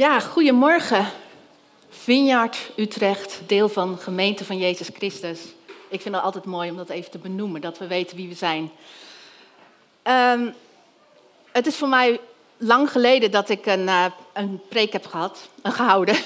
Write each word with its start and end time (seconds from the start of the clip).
Ja, 0.00 0.20
goedemorgen. 0.20 1.06
Vineyard 1.88 2.70
Utrecht, 2.76 3.40
deel 3.46 3.68
van 3.68 3.98
Gemeente 3.98 4.44
van 4.44 4.58
Jezus 4.58 4.90
Christus. 4.94 5.40
Ik 5.88 6.00
vind 6.00 6.14
het 6.14 6.24
altijd 6.24 6.44
mooi 6.44 6.70
om 6.70 6.76
dat 6.76 6.88
even 6.88 7.10
te 7.10 7.18
benoemen, 7.18 7.60
dat 7.60 7.78
we 7.78 7.86
weten 7.86 8.16
wie 8.16 8.28
we 8.28 8.34
zijn. 8.34 8.70
Um, 10.02 10.54
het 11.52 11.66
is 11.66 11.76
voor 11.76 11.88
mij 11.88 12.20
lang 12.56 12.90
geleden 12.90 13.30
dat 13.30 13.48
ik 13.48 13.66
een, 13.66 13.86
uh, 13.86 14.04
een 14.32 14.60
preek 14.68 14.92
heb 14.92 15.06
gehad, 15.06 15.48
een 15.62 15.72
gehouden. 15.72 16.16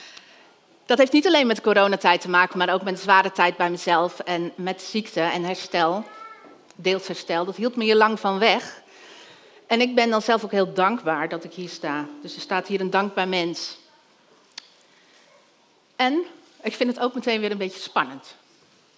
Dat 0.86 0.98
heeft 0.98 1.12
niet 1.12 1.26
alleen 1.26 1.46
met 1.46 1.60
coronatijd 1.60 2.20
te 2.20 2.28
maken, 2.30 2.58
maar 2.58 2.72
ook 2.72 2.82
met 2.82 3.00
zware 3.00 3.32
tijd 3.32 3.56
bij 3.56 3.70
mezelf 3.70 4.18
en 4.18 4.52
met 4.54 4.82
ziekte 4.82 5.20
en 5.20 5.44
herstel, 5.44 6.04
deels 6.76 7.06
herstel. 7.06 7.44
Dat 7.44 7.56
hield 7.56 7.76
me 7.76 7.84
hier 7.84 7.96
lang 7.96 8.20
van 8.20 8.38
weg. 8.38 8.82
En 9.68 9.80
ik 9.80 9.94
ben 9.94 10.10
dan 10.10 10.22
zelf 10.22 10.44
ook 10.44 10.50
heel 10.50 10.72
dankbaar 10.72 11.28
dat 11.28 11.44
ik 11.44 11.52
hier 11.52 11.68
sta. 11.68 12.06
Dus 12.22 12.34
er 12.34 12.40
staat 12.40 12.66
hier 12.66 12.80
een 12.80 12.90
dankbaar 12.90 13.28
mens. 13.28 13.78
En 15.96 16.24
ik 16.62 16.74
vind 16.74 16.94
het 16.94 17.04
ook 17.04 17.14
meteen 17.14 17.40
weer 17.40 17.50
een 17.50 17.58
beetje 17.58 17.80
spannend. 17.80 18.34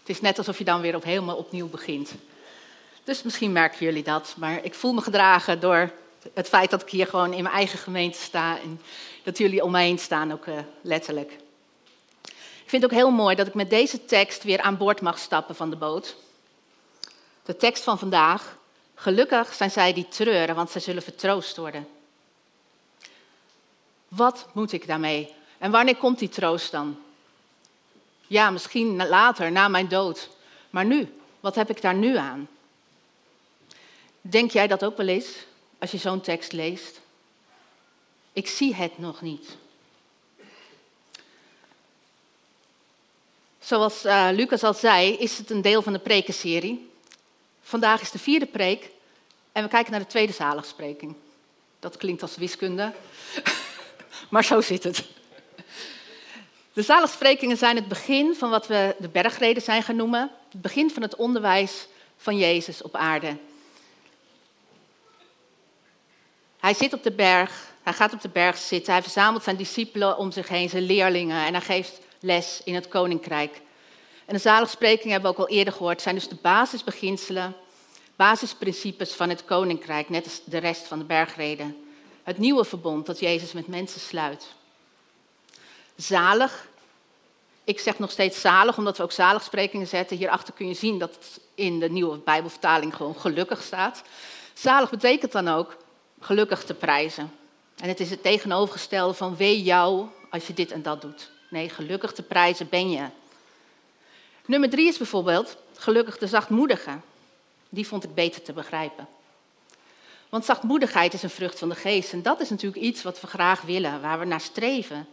Het 0.00 0.08
is 0.08 0.20
net 0.20 0.38
alsof 0.38 0.58
je 0.58 0.64
dan 0.64 0.80
weer 0.80 0.96
op 0.96 1.04
helemaal 1.04 1.36
opnieuw 1.36 1.68
begint. 1.68 2.14
Dus 3.04 3.22
misschien 3.22 3.52
merken 3.52 3.86
jullie 3.86 4.02
dat. 4.02 4.34
Maar 4.36 4.64
ik 4.64 4.74
voel 4.74 4.92
me 4.92 5.00
gedragen 5.00 5.60
door 5.60 5.92
het 6.34 6.48
feit 6.48 6.70
dat 6.70 6.82
ik 6.82 6.88
hier 6.88 7.06
gewoon 7.06 7.32
in 7.32 7.42
mijn 7.42 7.54
eigen 7.54 7.78
gemeente 7.78 8.18
sta. 8.18 8.58
En 8.60 8.80
dat 9.22 9.38
jullie 9.38 9.64
om 9.64 9.70
mij 9.70 9.84
heen 9.84 9.98
staan, 9.98 10.32
ook 10.32 10.46
uh, 10.46 10.58
letterlijk. 10.80 11.32
Ik 12.62 12.76
vind 12.76 12.82
het 12.82 12.92
ook 12.92 12.98
heel 12.98 13.10
mooi 13.10 13.36
dat 13.36 13.46
ik 13.46 13.54
met 13.54 13.70
deze 13.70 14.04
tekst 14.04 14.42
weer 14.42 14.60
aan 14.60 14.76
boord 14.76 15.00
mag 15.00 15.18
stappen 15.18 15.54
van 15.54 15.70
de 15.70 15.76
boot. 15.76 16.16
De 17.42 17.56
tekst 17.56 17.82
van 17.82 17.98
vandaag 17.98 18.58
Gelukkig 19.00 19.54
zijn 19.54 19.70
zij 19.70 19.92
die 19.92 20.08
treuren, 20.08 20.54
want 20.54 20.70
zij 20.70 20.80
zullen 20.80 21.02
vertroost 21.02 21.56
worden. 21.56 21.88
Wat 24.08 24.46
moet 24.52 24.72
ik 24.72 24.86
daarmee? 24.86 25.34
En 25.58 25.70
wanneer 25.70 25.96
komt 25.96 26.18
die 26.18 26.28
troost 26.28 26.70
dan? 26.70 26.98
Ja, 28.26 28.50
misschien 28.50 29.06
later, 29.06 29.52
na 29.52 29.68
mijn 29.68 29.88
dood. 29.88 30.28
Maar 30.70 30.84
nu, 30.84 31.14
wat 31.40 31.54
heb 31.54 31.70
ik 31.70 31.82
daar 31.82 31.94
nu 31.94 32.16
aan? 32.16 32.48
Denk 34.20 34.50
jij 34.50 34.66
dat 34.66 34.84
ook 34.84 34.96
wel 34.96 35.08
eens, 35.08 35.28
als 35.78 35.90
je 35.90 35.98
zo'n 35.98 36.20
tekst 36.20 36.52
leest? 36.52 37.00
Ik 38.32 38.48
zie 38.48 38.74
het 38.74 38.98
nog 38.98 39.20
niet. 39.20 39.56
Zoals 43.58 44.04
uh, 44.04 44.28
Lucas 44.32 44.62
al 44.62 44.74
zei, 44.74 45.12
is 45.12 45.38
het 45.38 45.50
een 45.50 45.62
deel 45.62 45.82
van 45.82 45.92
de 45.92 45.98
prekenserie. 45.98 46.89
Vandaag 47.70 48.00
is 48.00 48.10
de 48.10 48.18
vierde 48.18 48.46
preek 48.46 48.90
en 49.52 49.62
we 49.62 49.68
kijken 49.68 49.90
naar 49.90 50.00
de 50.00 50.06
tweede 50.06 50.32
zaligspreking. 50.32 51.14
Dat 51.78 51.96
klinkt 51.96 52.22
als 52.22 52.36
wiskunde, 52.36 52.92
maar 54.30 54.44
zo 54.44 54.60
zit 54.60 54.84
het. 54.84 55.04
De 56.72 56.82
zaligsprekingen 56.82 57.56
zijn 57.56 57.76
het 57.76 57.88
begin 57.88 58.34
van 58.34 58.50
wat 58.50 58.66
we 58.66 58.96
de 58.98 59.08
bergreden 59.08 59.62
zijn 59.62 59.82
gaan 59.82 59.96
noemen. 59.96 60.30
Het 60.50 60.62
begin 60.62 60.90
van 60.90 61.02
het 61.02 61.16
onderwijs 61.16 61.86
van 62.16 62.36
Jezus 62.36 62.82
op 62.82 62.94
aarde. 62.94 63.36
Hij 66.58 66.74
zit 66.74 66.92
op 66.92 67.02
de 67.02 67.12
berg, 67.12 67.72
hij 67.82 67.92
gaat 67.92 68.12
op 68.12 68.20
de 68.20 68.28
berg 68.28 68.56
zitten, 68.56 68.92
hij 68.92 69.02
verzamelt 69.02 69.42
zijn 69.42 69.56
discipelen 69.56 70.16
om 70.16 70.30
zich 70.30 70.48
heen, 70.48 70.68
zijn 70.68 70.86
leerlingen, 70.86 71.46
en 71.46 71.52
hij 71.52 71.62
geeft 71.62 72.00
les 72.20 72.60
in 72.64 72.74
het 72.74 72.88
koninkrijk. 72.88 73.60
En 74.30 74.36
de 74.36 74.42
zaligsprekingen 74.42 75.12
hebben 75.12 75.30
we 75.30 75.36
ook 75.36 75.48
al 75.48 75.54
eerder 75.54 75.72
gehoord, 75.72 76.02
zijn 76.02 76.14
dus 76.14 76.28
de 76.28 76.36
basisbeginselen, 76.42 77.56
basisprincipes 78.16 79.12
van 79.12 79.28
het 79.28 79.44
koninkrijk, 79.44 80.08
net 80.08 80.24
als 80.24 80.40
de 80.44 80.58
rest 80.58 80.86
van 80.86 80.98
de 80.98 81.04
bergreden. 81.04 81.84
Het 82.22 82.38
nieuwe 82.38 82.64
verbond 82.64 83.06
dat 83.06 83.20
Jezus 83.20 83.52
met 83.52 83.66
mensen 83.66 84.00
sluit. 84.00 84.46
Zalig. 85.96 86.68
Ik 87.64 87.80
zeg 87.80 87.98
nog 87.98 88.10
steeds 88.10 88.40
zalig, 88.40 88.78
omdat 88.78 88.96
we 88.96 89.02
ook 89.02 89.12
zaligsprekingen 89.12 89.86
zetten. 89.86 90.16
Hierachter 90.16 90.54
kun 90.54 90.68
je 90.68 90.74
zien 90.74 90.98
dat 90.98 91.14
het 91.14 91.40
in 91.54 91.80
de 91.80 91.90
nieuwe 91.90 92.16
Bijbelvertaling 92.16 92.96
gewoon 92.96 93.16
gelukkig 93.16 93.62
staat. 93.62 94.02
Zalig 94.54 94.90
betekent 94.90 95.32
dan 95.32 95.48
ook 95.48 95.76
gelukkig 96.20 96.64
te 96.64 96.74
prijzen. 96.74 97.32
En 97.76 97.88
het 97.88 98.00
is 98.00 98.10
het 98.10 98.22
tegenovergestelde 98.22 99.14
van 99.14 99.36
wee 99.36 99.62
jou 99.62 100.06
als 100.30 100.46
je 100.46 100.54
dit 100.54 100.70
en 100.70 100.82
dat 100.82 101.00
doet. 101.00 101.30
Nee, 101.48 101.68
gelukkig 101.68 102.12
te 102.12 102.22
prijzen 102.22 102.68
ben 102.68 102.90
je. 102.90 103.04
Nummer 104.46 104.70
drie 104.70 104.88
is 104.88 104.96
bijvoorbeeld 104.96 105.56
gelukkig 105.74 106.18
de 106.18 106.26
zachtmoedige. 106.26 106.98
Die 107.68 107.86
vond 107.86 108.04
ik 108.04 108.14
beter 108.14 108.42
te 108.42 108.52
begrijpen. 108.52 109.08
Want 110.28 110.44
zachtmoedigheid 110.44 111.12
is 111.12 111.22
een 111.22 111.30
vrucht 111.30 111.58
van 111.58 111.68
de 111.68 111.74
geest. 111.74 112.12
En 112.12 112.22
dat 112.22 112.40
is 112.40 112.50
natuurlijk 112.50 112.82
iets 112.82 113.02
wat 113.02 113.20
we 113.20 113.26
graag 113.26 113.62
willen, 113.62 114.00
waar 114.00 114.18
we 114.18 114.24
naar 114.24 114.40
streven. 114.40 115.08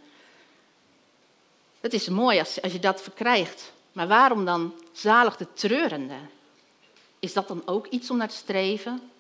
Het 1.80 1.94
is 1.94 2.10
mooi 2.10 2.40
als, 2.40 2.62
als 2.62 2.72
je 2.72 2.80
dat 2.80 3.02
verkrijgt. 3.02 3.72
Maar 3.92 4.08
waarom 4.08 4.46
dan 4.46 4.74
zalig 4.92 5.38
de 5.38 5.48
treurende? 5.54 6.18
Is 7.20 7.34
dat 7.34 7.48
dan 7.48 7.62
ook 7.66 7.88
iets 7.88 8.10
om 8.10 8.18
naar 8.18 8.28
te 8.28 8.36
streven? 8.36 9.12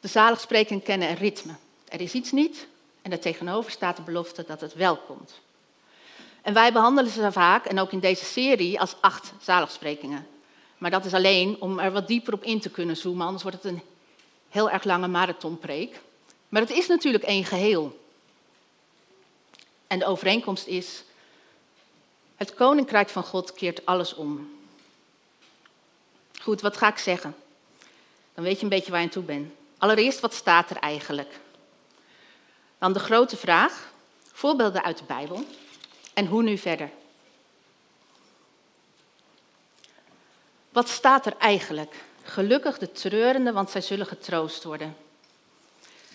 De 0.00 0.08
zaligsprekingen 0.08 0.82
kennen 0.82 1.08
een 1.08 1.16
ritme. 1.16 1.54
Er 1.88 2.00
is 2.00 2.12
iets 2.12 2.32
niet 2.32 2.66
en 3.02 3.12
er 3.12 3.20
tegenover 3.20 3.70
staat 3.70 3.96
de 3.96 4.02
belofte 4.02 4.44
dat 4.46 4.60
het 4.60 4.74
wel 4.74 4.96
komt. 4.96 5.40
En 6.46 6.52
wij 6.52 6.72
behandelen 6.72 7.10
ze 7.10 7.32
vaak, 7.32 7.64
en 7.64 7.78
ook 7.78 7.92
in 7.92 8.00
deze 8.00 8.24
serie, 8.24 8.80
als 8.80 8.94
acht 9.00 9.32
zaligsprekingen. 9.40 10.26
Maar 10.78 10.90
dat 10.90 11.04
is 11.04 11.14
alleen 11.14 11.56
om 11.60 11.78
er 11.78 11.92
wat 11.92 12.06
dieper 12.06 12.32
op 12.32 12.42
in 12.42 12.60
te 12.60 12.70
kunnen 12.70 12.96
zoomen, 12.96 13.24
anders 13.24 13.42
wordt 13.42 13.62
het 13.62 13.72
een 13.72 13.82
heel 14.48 14.70
erg 14.70 14.84
lange 14.84 15.08
marathonpreek. 15.08 16.00
Maar 16.48 16.60
het 16.60 16.70
is 16.70 16.86
natuurlijk 16.86 17.24
één 17.24 17.44
geheel. 17.44 18.00
En 19.86 19.98
de 19.98 20.06
overeenkomst 20.06 20.66
is, 20.66 21.04
het 22.36 22.54
koninkrijk 22.54 23.08
van 23.08 23.24
God 23.24 23.52
keert 23.52 23.86
alles 23.86 24.14
om. 24.14 24.50
Goed, 26.40 26.60
wat 26.60 26.76
ga 26.76 26.88
ik 26.88 26.98
zeggen? 26.98 27.36
Dan 28.34 28.44
weet 28.44 28.56
je 28.56 28.62
een 28.62 28.68
beetje 28.68 28.90
waar 28.90 29.00
je 29.00 29.06
aan 29.06 29.12
toe 29.12 29.22
bent. 29.22 29.52
Allereerst, 29.78 30.20
wat 30.20 30.34
staat 30.34 30.70
er 30.70 30.76
eigenlijk? 30.76 31.40
Dan 32.78 32.92
de 32.92 32.98
grote 32.98 33.36
vraag, 33.36 33.92
voorbeelden 34.32 34.84
uit 34.84 34.98
de 34.98 35.04
Bijbel 35.04 35.44
en 36.16 36.26
hoe 36.26 36.42
nu 36.42 36.58
verder? 36.58 36.90
Wat 40.70 40.88
staat 40.88 41.26
er 41.26 41.36
eigenlijk? 41.38 41.94
Gelukkig 42.22 42.78
de 42.78 42.92
treurende, 42.92 43.52
want 43.52 43.70
zij 43.70 43.80
zullen 43.80 44.06
getroost 44.06 44.64
worden. 44.64 44.96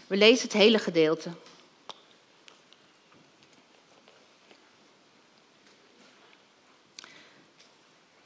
We 0.07 0.17
lezen 0.17 0.44
het 0.44 0.53
hele 0.53 0.79
gedeelte. 0.79 1.29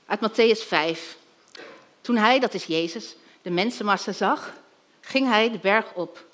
Uit 0.06 0.20
Matthäus 0.20 0.68
5. 0.68 1.18
Toen 2.02 2.18
hij, 2.18 2.40
dat 2.40 2.54
is 2.54 2.66
Jezus, 2.66 3.16
de 3.42 3.50
mensenmassa 3.50 4.12
zag, 4.12 4.54
ging 5.02 5.28
hij 5.28 5.52
de 5.52 5.60
berg 5.60 5.94
op. 5.94 6.26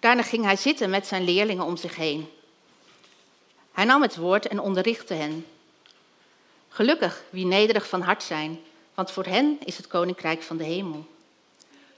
Daarna 0.00 0.22
ging 0.22 0.44
hij 0.44 0.56
zitten 0.56 0.90
met 0.90 1.06
zijn 1.06 1.24
leerlingen 1.24 1.64
om 1.64 1.76
zich 1.76 1.96
heen. 1.96 2.41
Hij 3.72 3.84
nam 3.84 4.02
het 4.02 4.16
woord 4.16 4.46
en 4.46 4.60
onderrichtte 4.60 5.14
hen. 5.14 5.46
Gelukkig 6.68 7.22
wie 7.30 7.46
nederig 7.46 7.88
van 7.88 8.00
hart 8.00 8.22
zijn, 8.22 8.60
want 8.94 9.10
voor 9.10 9.24
hen 9.24 9.58
is 9.64 9.76
het 9.76 9.86
koninkrijk 9.86 10.42
van 10.42 10.56
de 10.56 10.64
hemel. 10.64 11.06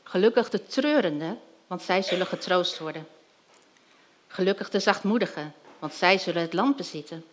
Gelukkig 0.02 0.50
de 0.50 0.66
treurenden, 0.66 1.40
want 1.66 1.82
zij 1.82 2.02
zullen 2.02 2.26
getroost 2.26 2.78
worden. 2.78 3.06
Gelukkig 4.26 4.70
de 4.70 4.80
zachtmoedigen, 4.80 5.54
want 5.78 5.94
zij 5.94 6.18
zullen 6.18 6.42
het 6.42 6.52
land 6.52 6.76
bezitten. 6.76 7.24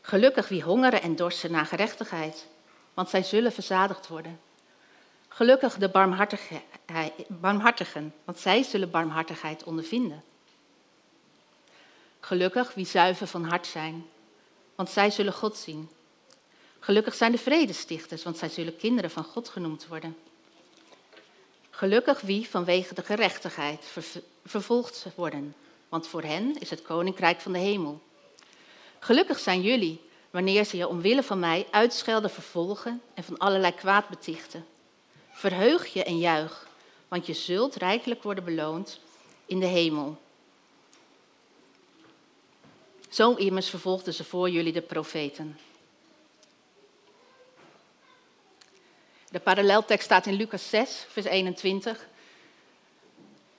Gelukkig 0.00 0.48
wie 0.48 0.62
hongeren 0.62 1.02
en 1.02 1.16
dorsten 1.16 1.50
naar 1.50 1.66
gerechtigheid, 1.66 2.46
want 2.94 3.08
zij 3.08 3.22
zullen 3.22 3.52
verzadigd 3.52 4.08
worden. 4.08 4.40
Gelukkig 5.28 5.74
de 5.74 5.88
barmhartigen, 7.28 8.14
want 8.24 8.38
zij 8.38 8.62
zullen 8.62 8.90
barmhartigheid 8.90 9.64
ondervinden. 9.64 10.22
Gelukkig 12.20 12.74
wie 12.74 12.86
zuiver 12.86 13.26
van 13.26 13.44
hart 13.44 13.66
zijn, 13.66 14.06
want 14.74 14.90
zij 14.90 15.10
zullen 15.10 15.32
God 15.32 15.56
zien. 15.56 15.90
Gelukkig 16.78 17.14
zijn 17.14 17.32
de 17.32 17.38
vredestichters, 17.38 18.22
want 18.22 18.38
zij 18.38 18.48
zullen 18.48 18.76
kinderen 18.76 19.10
van 19.10 19.24
God 19.24 19.48
genoemd 19.48 19.86
worden. 19.86 20.16
Gelukkig 21.70 22.20
wie 22.20 22.48
vanwege 22.48 22.94
de 22.94 23.02
gerechtigheid 23.02 23.84
vervolgd 24.44 25.06
worden, 25.14 25.54
want 25.88 26.06
voor 26.06 26.22
hen 26.22 26.60
is 26.60 26.70
het 26.70 26.82
koninkrijk 26.82 27.40
van 27.40 27.52
de 27.52 27.58
hemel. 27.58 28.00
Gelukkig 28.98 29.38
zijn 29.38 29.62
jullie 29.62 30.00
wanneer 30.30 30.64
ze 30.64 30.76
je 30.76 30.88
omwille 30.88 31.22
van 31.22 31.38
mij 31.38 31.66
uitschelden, 31.70 32.30
vervolgen 32.30 33.02
en 33.14 33.24
van 33.24 33.38
allerlei 33.38 33.74
kwaad 33.74 34.08
betichten. 34.08 34.66
Verheug 35.30 35.86
je 35.86 36.04
en 36.04 36.18
juich, 36.18 36.68
want 37.08 37.26
je 37.26 37.34
zult 37.34 37.74
rijkelijk 37.74 38.22
worden 38.22 38.44
beloond 38.44 39.00
in 39.46 39.60
de 39.60 39.66
hemel. 39.66 40.18
Zo 43.10 43.34
immers 43.34 43.70
vervolgden 43.70 44.14
ze 44.14 44.24
voor 44.24 44.50
jullie 44.50 44.72
de 44.72 44.80
profeten. 44.80 45.58
De 49.30 49.40
paralleltekst 49.40 50.04
staat 50.04 50.26
in 50.26 50.34
Lucas 50.34 50.68
6, 50.68 51.06
vers 51.08 51.26
21. 51.26 52.08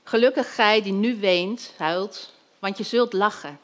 Gelukkig 0.04 0.56
gij 0.56 0.82
die 0.82 0.94
nu 0.94 1.20
weent, 1.20 1.74
huilt, 1.78 2.34
want 2.60 2.78
je 2.78 2.84
zult 2.84 3.14
lachen. 3.14 3.60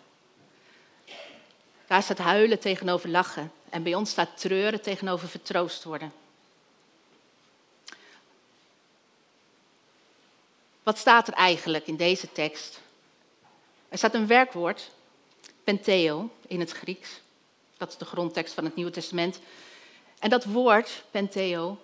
Daar 1.87 2.03
staat 2.03 2.17
huilen 2.17 2.59
tegenover 2.59 3.09
lachen. 3.09 3.51
En 3.69 3.83
bij 3.83 3.95
ons 3.95 4.09
staat 4.09 4.39
treuren 4.39 4.81
tegenover 4.81 5.27
vertroost 5.27 5.83
worden. 5.83 6.13
Wat 10.83 10.97
staat 10.97 11.27
er 11.27 11.33
eigenlijk 11.33 11.87
in 11.87 11.95
deze 11.95 12.31
tekst? 12.31 12.79
Er 13.89 13.97
staat 13.97 14.13
een 14.13 14.27
werkwoord, 14.27 14.89
penteo, 15.67 16.29
in 16.47 16.59
het 16.59 16.71
Grieks. 16.71 17.19
Dat 17.77 17.89
is 17.89 17.97
de 17.97 18.05
grondtekst 18.05 18.53
van 18.53 18.63
het 18.63 18.75
Nieuwe 18.75 18.91
Testament. 18.91 19.39
En 20.19 20.29
dat 20.29 20.43
woord, 20.45 21.03
penteo, 21.11 21.77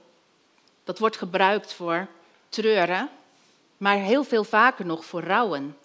dat 0.84 1.00
wordt 1.00 1.18
gebruikt 1.18 1.74
voor 1.74 2.08
treuren, 2.50 3.10
maar 3.78 3.98
heel 3.98 4.24
veel 4.24 4.44
vaker 4.44 4.86
nog 4.86 5.06
voor 5.06 5.24
rouwen. 5.24 5.78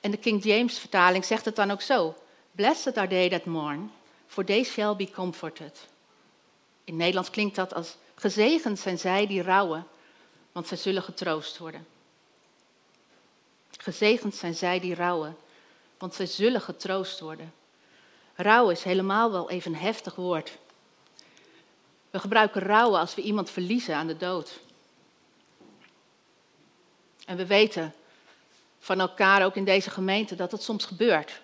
En 0.00 0.10
de 0.10 0.16
King 0.16 0.44
James 0.44 0.78
vertaling 0.78 1.24
zegt 1.24 1.44
het 1.44 1.56
dan 1.56 1.70
ook 1.70 1.82
zo. 1.82 2.14
Blessed 2.52 2.96
are 2.96 3.08
they 3.08 3.28
that 3.28 3.44
mourn, 3.44 3.92
for 4.26 4.44
they 4.44 4.64
shall 4.64 4.96
be 4.96 5.10
comforted. 5.10 5.88
In 6.84 6.96
Nederlands 6.96 7.30
klinkt 7.30 7.56
dat 7.56 7.74
als 7.74 7.96
gezegend 8.14 8.78
zijn 8.78 8.98
zij 8.98 9.26
die 9.26 9.42
rouwen, 9.42 9.86
want 10.52 10.66
zij 10.66 10.76
zullen 10.76 11.02
getroost 11.02 11.58
worden. 11.58 11.86
Gezegend 13.76 14.34
zijn 14.34 14.54
zij 14.54 14.80
die 14.80 14.94
rouwen, 14.94 15.36
want 16.02 16.14
zij 16.14 16.26
zullen 16.26 16.60
getroost 16.60 17.20
worden. 17.20 17.52
Rouw 18.34 18.70
is 18.70 18.82
helemaal 18.82 19.32
wel 19.32 19.50
even 19.50 19.72
een 19.72 19.80
heftig 19.80 20.14
woord. 20.14 20.58
We 22.10 22.18
gebruiken 22.18 22.62
rouwen 22.62 23.00
als 23.00 23.14
we 23.14 23.22
iemand 23.22 23.50
verliezen 23.50 23.96
aan 23.96 24.06
de 24.06 24.16
dood. 24.16 24.60
En 27.26 27.36
we 27.36 27.46
weten 27.46 27.94
van 28.78 29.00
elkaar, 29.00 29.44
ook 29.44 29.56
in 29.56 29.64
deze 29.64 29.90
gemeente, 29.90 30.34
dat 30.34 30.52
het 30.52 30.62
soms 30.62 30.84
gebeurt. 30.84 31.40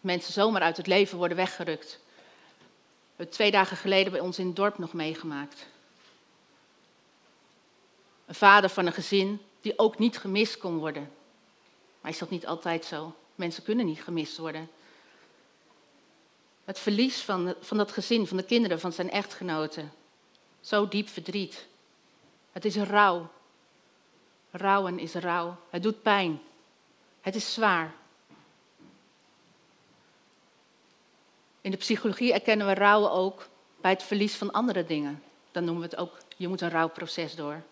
Mensen 0.00 0.32
zomaar 0.32 0.62
uit 0.62 0.76
het 0.76 0.86
leven 0.86 1.18
worden 1.18 1.36
weggerukt. 1.36 2.00
We 2.06 3.14
hebben 3.16 3.34
twee 3.34 3.50
dagen 3.50 3.76
geleden 3.76 4.12
bij 4.12 4.20
ons 4.20 4.38
in 4.38 4.46
het 4.46 4.56
dorp 4.56 4.78
nog 4.78 4.92
meegemaakt. 4.92 5.66
Een 8.26 8.34
vader 8.34 8.70
van 8.70 8.86
een 8.86 8.92
gezin 8.92 9.40
die 9.60 9.78
ook 9.78 9.98
niet 9.98 10.18
gemist 10.18 10.58
kon 10.58 10.78
worden. 10.78 11.12
Maar 12.00 12.10
is 12.10 12.18
dat 12.18 12.30
niet 12.30 12.46
altijd 12.46 12.84
zo? 12.84 13.14
Mensen 13.38 13.62
kunnen 13.62 13.86
niet 13.86 14.02
gemist 14.02 14.36
worden. 14.36 14.70
Het 16.64 16.78
verlies 16.78 17.20
van, 17.20 17.54
van 17.60 17.76
dat 17.76 17.92
gezin, 17.92 18.26
van 18.26 18.36
de 18.36 18.42
kinderen, 18.42 18.80
van 18.80 18.92
zijn 18.92 19.10
echtgenoten. 19.10 19.92
Zo 20.60 20.88
diep 20.88 21.08
verdriet. 21.08 21.66
Het 22.52 22.64
is 22.64 22.76
rouw. 22.76 23.30
Rouwen 24.50 24.98
is 24.98 25.14
rouw. 25.14 25.56
Het 25.70 25.82
doet 25.82 26.02
pijn. 26.02 26.40
Het 27.20 27.34
is 27.34 27.54
zwaar. 27.54 27.94
In 31.60 31.70
de 31.70 31.76
psychologie 31.76 32.32
erkennen 32.32 32.66
we 32.66 32.74
rouwen 32.74 33.10
ook 33.10 33.48
bij 33.80 33.90
het 33.90 34.02
verlies 34.02 34.34
van 34.34 34.50
andere 34.50 34.84
dingen. 34.84 35.22
Dan 35.50 35.64
noemen 35.64 35.82
we 35.82 35.88
het 35.90 35.98
ook, 35.98 36.18
je 36.36 36.48
moet 36.48 36.60
een 36.60 36.70
rouwproces 36.70 37.34
door. 37.34 37.62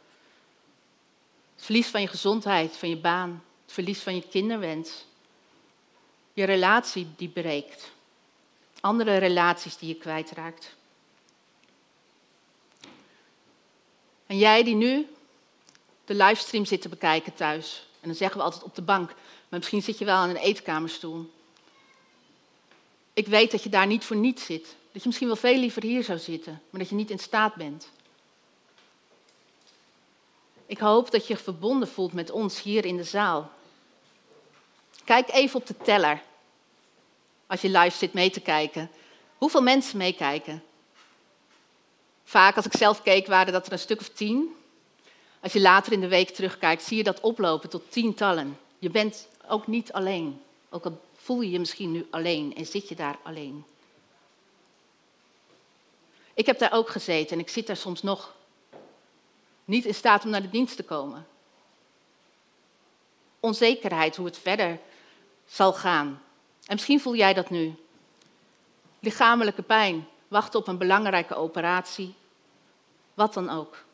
Het 1.54 1.64
verlies 1.64 1.88
van 1.88 2.00
je 2.00 2.08
gezondheid, 2.08 2.76
van 2.76 2.88
je 2.88 2.96
baan, 2.96 3.44
het 3.64 3.72
verlies 3.72 4.00
van 4.00 4.14
je 4.14 4.28
kinderwens, 4.28 5.06
je 6.36 6.44
relatie 6.44 7.06
die 7.16 7.28
breekt, 7.28 7.90
andere 8.80 9.16
relaties 9.16 9.76
die 9.76 9.88
je 9.88 9.94
kwijtraakt. 9.94 10.74
En 14.26 14.38
jij 14.38 14.62
die 14.62 14.74
nu 14.74 15.06
de 16.04 16.14
livestream 16.14 16.64
zit 16.64 16.82
te 16.82 16.88
bekijken 16.88 17.34
thuis, 17.34 17.86
en 18.00 18.08
dan 18.08 18.16
zeggen 18.16 18.38
we 18.38 18.44
altijd 18.44 18.62
op 18.62 18.74
de 18.74 18.82
bank, 18.82 19.08
maar 19.48 19.58
misschien 19.58 19.82
zit 19.82 19.98
je 19.98 20.04
wel 20.04 20.16
aan 20.16 20.28
een 20.28 20.36
eetkamerstoel. 20.36 21.30
Ik 23.12 23.26
weet 23.26 23.50
dat 23.50 23.62
je 23.62 23.68
daar 23.68 23.86
niet 23.86 24.04
voor 24.04 24.16
niets 24.16 24.44
zit. 24.44 24.76
Dat 24.92 25.02
je 25.02 25.08
misschien 25.08 25.26
wel 25.26 25.36
veel 25.36 25.58
liever 25.58 25.82
hier 25.82 26.04
zou 26.04 26.18
zitten, 26.18 26.62
maar 26.70 26.80
dat 26.80 26.88
je 26.88 26.96
niet 26.96 27.10
in 27.10 27.18
staat 27.18 27.54
bent. 27.54 27.90
Ik 30.66 30.78
hoop 30.78 31.10
dat 31.10 31.26
je 31.26 31.34
je 31.34 31.40
verbonden 31.40 31.88
voelt 31.88 32.12
met 32.12 32.30
ons 32.30 32.62
hier 32.62 32.84
in 32.84 32.96
de 32.96 33.04
zaal. 33.04 33.50
Kijk 35.06 35.30
even 35.30 35.60
op 35.60 35.66
de 35.66 35.76
teller. 35.76 36.22
Als 37.46 37.60
je 37.60 37.68
live 37.68 37.96
zit 37.96 38.12
mee 38.12 38.30
te 38.30 38.40
kijken. 38.40 38.90
Hoeveel 39.36 39.62
mensen 39.62 39.98
meekijken? 39.98 40.64
Vaak 42.24 42.56
als 42.56 42.66
ik 42.66 42.76
zelf 42.76 43.02
keek 43.02 43.26
waren 43.26 43.52
dat 43.52 43.66
er 43.66 43.72
een 43.72 43.78
stuk 43.78 44.00
of 44.00 44.08
tien. 44.08 44.56
Als 45.40 45.52
je 45.52 45.60
later 45.60 45.92
in 45.92 46.00
de 46.00 46.08
week 46.08 46.30
terugkijkt 46.30 46.82
zie 46.82 46.96
je 46.96 47.02
dat 47.02 47.20
oplopen 47.20 47.68
tot 47.68 47.92
tientallen. 47.92 48.58
Je 48.78 48.90
bent 48.90 49.28
ook 49.48 49.66
niet 49.66 49.92
alleen. 49.92 50.42
Ook 50.68 50.84
al 50.84 51.00
voel 51.14 51.40
je 51.40 51.50
je 51.50 51.58
misschien 51.58 51.92
nu 51.92 52.06
alleen 52.10 52.54
en 52.56 52.66
zit 52.66 52.88
je 52.88 52.94
daar 52.94 53.18
alleen. 53.22 53.64
Ik 56.34 56.46
heb 56.46 56.58
daar 56.58 56.72
ook 56.72 56.90
gezeten 56.90 57.36
en 57.36 57.42
ik 57.42 57.48
zit 57.48 57.66
daar 57.66 57.76
soms 57.76 58.02
nog 58.02 58.34
niet 59.64 59.84
in 59.84 59.94
staat 59.94 60.24
om 60.24 60.30
naar 60.30 60.42
de 60.42 60.50
dienst 60.50 60.76
te 60.76 60.82
komen. 60.82 61.26
Onzekerheid 63.40 64.16
hoe 64.16 64.26
het 64.26 64.38
verder 64.38 64.78
zal 65.46 65.72
gaan. 65.72 66.22
En 66.66 66.74
misschien 66.74 67.00
voel 67.00 67.14
jij 67.14 67.34
dat 67.34 67.50
nu. 67.50 67.74
Lichamelijke 69.00 69.62
pijn, 69.62 70.08
wachten 70.28 70.60
op 70.60 70.66
een 70.66 70.78
belangrijke 70.78 71.34
operatie, 71.34 72.14
wat 73.14 73.34
dan 73.34 73.50
ook. 73.50 73.84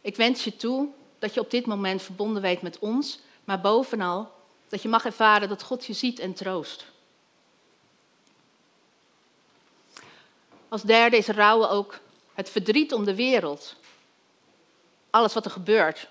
Ik 0.00 0.16
wens 0.16 0.44
je 0.44 0.56
toe 0.56 0.88
dat 1.18 1.34
je 1.34 1.40
op 1.40 1.50
dit 1.50 1.66
moment 1.66 2.02
verbonden 2.02 2.42
weet 2.42 2.62
met 2.62 2.78
ons, 2.78 3.18
maar 3.44 3.60
bovenal 3.60 4.34
dat 4.68 4.82
je 4.82 4.88
mag 4.88 5.04
ervaren 5.04 5.48
dat 5.48 5.62
God 5.62 5.86
je 5.86 5.92
ziet 5.92 6.18
en 6.18 6.34
troost. 6.34 6.86
Als 10.68 10.82
derde 10.82 11.16
is 11.16 11.26
rouwen 11.26 11.70
ook 11.70 11.98
het 12.34 12.50
verdriet 12.50 12.92
om 12.92 13.04
de 13.04 13.14
wereld. 13.14 13.76
Alles 15.10 15.34
wat 15.34 15.44
er 15.44 15.50
gebeurt. 15.50 16.08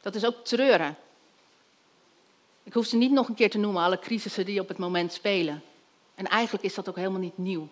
Dat 0.00 0.14
is 0.14 0.24
ook 0.24 0.44
treuren. 0.44 0.96
Ik 2.68 2.74
hoef 2.74 2.86
ze 2.86 2.96
niet 2.96 3.10
nog 3.10 3.28
een 3.28 3.34
keer 3.34 3.50
te 3.50 3.58
noemen, 3.58 3.82
alle 3.82 3.98
crisissen 3.98 4.44
die 4.44 4.60
op 4.60 4.68
het 4.68 4.78
moment 4.78 5.12
spelen. 5.12 5.62
En 6.14 6.26
eigenlijk 6.26 6.64
is 6.64 6.74
dat 6.74 6.88
ook 6.88 6.96
helemaal 6.96 7.20
niet 7.20 7.38
nieuw. 7.38 7.68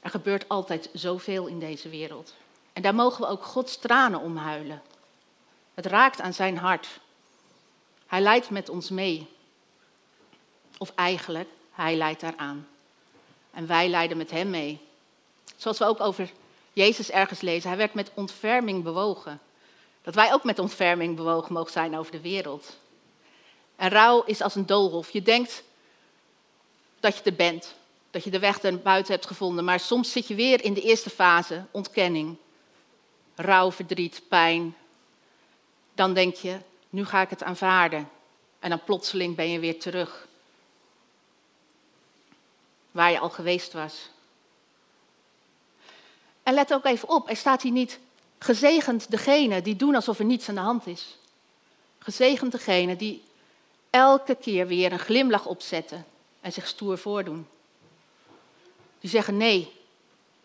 Er 0.00 0.10
gebeurt 0.10 0.48
altijd 0.48 0.90
zoveel 0.92 1.46
in 1.46 1.58
deze 1.58 1.88
wereld. 1.88 2.34
En 2.72 2.82
daar 2.82 2.94
mogen 2.94 3.20
we 3.20 3.26
ook 3.26 3.44
Gods 3.44 3.76
tranen 3.76 4.20
om 4.20 4.36
huilen. 4.36 4.82
Het 5.74 5.86
raakt 5.86 6.20
aan 6.20 6.34
zijn 6.34 6.58
hart. 6.58 7.00
Hij 8.06 8.20
leidt 8.20 8.50
met 8.50 8.68
ons 8.68 8.90
mee. 8.90 9.26
Of 10.78 10.92
eigenlijk, 10.94 11.48
hij 11.70 11.96
leidt 11.96 12.20
daaraan. 12.20 12.68
En 13.50 13.66
wij 13.66 13.88
leiden 13.88 14.16
met 14.16 14.30
hem 14.30 14.50
mee. 14.50 14.80
Zoals 15.56 15.78
we 15.78 15.84
ook 15.84 16.00
over 16.00 16.30
Jezus 16.72 17.10
ergens 17.10 17.40
lezen. 17.40 17.68
Hij 17.68 17.78
werd 17.78 17.94
met 17.94 18.10
ontferming 18.14 18.82
bewogen. 18.82 19.40
Dat 20.04 20.14
wij 20.14 20.32
ook 20.32 20.44
met 20.44 20.58
ontferming 20.58 21.16
bewogen 21.16 21.52
mogen 21.52 21.72
zijn 21.72 21.98
over 21.98 22.12
de 22.12 22.20
wereld. 22.20 22.76
En 23.76 23.90
rouw 23.90 24.22
is 24.22 24.40
als 24.40 24.54
een 24.54 24.66
doolhof. 24.66 25.10
Je 25.10 25.22
denkt 25.22 25.64
dat 27.00 27.16
je 27.16 27.22
er 27.22 27.34
bent, 27.34 27.74
dat 28.10 28.24
je 28.24 28.30
de 28.30 28.38
weg 28.38 28.62
er 28.62 28.78
buiten 28.78 29.12
hebt 29.12 29.26
gevonden, 29.26 29.64
maar 29.64 29.80
soms 29.80 30.12
zit 30.12 30.28
je 30.28 30.34
weer 30.34 30.64
in 30.64 30.74
de 30.74 30.80
eerste 30.80 31.10
fase, 31.10 31.64
ontkenning. 31.70 32.36
Rouw, 33.34 33.72
verdriet, 33.72 34.22
pijn. 34.28 34.76
Dan 35.94 36.14
denk 36.14 36.34
je, 36.34 36.58
nu 36.90 37.04
ga 37.04 37.20
ik 37.20 37.30
het 37.30 37.42
aanvaarden. 37.42 38.08
En 38.58 38.70
dan 38.70 38.84
plotseling 38.84 39.36
ben 39.36 39.50
je 39.50 39.58
weer 39.58 39.80
terug 39.80 40.26
waar 42.90 43.10
je 43.10 43.18
al 43.18 43.30
geweest 43.30 43.72
was. 43.72 44.10
En 46.42 46.54
let 46.54 46.74
ook 46.74 46.84
even 46.84 47.08
op, 47.08 47.28
er 47.28 47.36
staat 47.36 47.62
hier 47.62 47.72
niet 47.72 47.98
gezegend 48.38 49.10
degene 49.10 49.62
die 49.62 49.76
doen 49.76 49.94
alsof 49.94 50.18
er 50.18 50.24
niets 50.24 50.48
aan 50.48 50.54
de 50.54 50.60
hand 50.60 50.86
is. 50.86 51.16
Gezegend 51.98 52.52
degene 52.52 52.96
die 52.96 53.22
elke 53.90 54.34
keer 54.34 54.66
weer 54.66 54.92
een 54.92 54.98
glimlach 54.98 55.46
opzetten 55.46 56.06
en 56.40 56.52
zich 56.52 56.66
stoer 56.66 56.98
voordoen. 56.98 57.46
Die 59.00 59.10
zeggen 59.10 59.36
nee, 59.36 59.72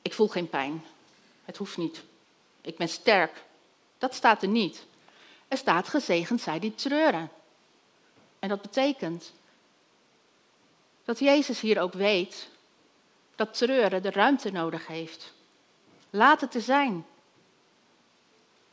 ik 0.01 0.13
voel 0.13 0.27
geen 0.27 0.49
pijn. 0.49 0.85
Het 1.45 1.57
hoeft 1.57 1.77
niet. 1.77 2.03
Ik 2.61 2.77
ben 2.77 2.89
sterk. 2.89 3.43
Dat 3.97 4.15
staat 4.15 4.41
er 4.41 4.47
niet. 4.47 4.85
Er 5.47 5.57
staat 5.57 5.87
gezegend 5.87 6.41
zij 6.41 6.59
die 6.59 6.75
treuren. 6.75 7.29
En 8.39 8.49
dat 8.49 8.61
betekent 8.61 9.33
dat 11.05 11.19
Jezus 11.19 11.59
hier 11.59 11.81
ook 11.81 11.93
weet 11.93 12.49
dat 13.35 13.57
treuren 13.57 14.01
de 14.01 14.11
ruimte 14.11 14.51
nodig 14.51 14.87
heeft. 14.87 15.33
Laat 16.09 16.41
het 16.41 16.55
er 16.55 16.61
zijn. 16.61 17.05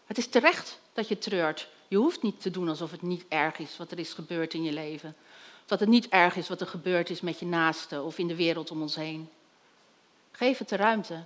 Het 0.07 0.19
is 0.19 0.29
terecht 0.29 0.81
dat 0.93 1.09
je 1.09 1.19
treurt. 1.19 1.69
Je 1.89 1.97
hoeft 1.97 2.23
niet 2.23 2.41
te 2.41 2.51
doen 2.51 2.69
alsof 2.69 2.91
het 2.91 3.03
niet 3.03 3.25
erg 3.29 3.59
is 3.59 3.77
wat 3.77 3.91
er 3.91 3.99
is 3.99 4.13
gebeurd 4.13 4.55
in 4.55 4.63
je 4.63 4.73
leven. 4.73 5.17
Of 5.63 5.67
dat 5.67 5.81
het 5.81 5.89
niet 5.89 6.09
erg 6.09 6.37
is 6.37 6.49
wat 6.49 6.61
er 6.61 6.67
gebeurd 6.67 7.11
is 7.11 7.21
met 7.21 7.39
je 7.39 7.47
naaste 7.47 8.03
of 8.03 8.19
in 8.19 8.29
de 8.29 8.37
wereld 8.37 8.71
om 8.71 8.83
ons 8.83 8.95
heen. 8.95 9.31
Geef 10.31 10.59
het 10.59 10.69
de 10.69 10.77
ruimte. 10.77 11.25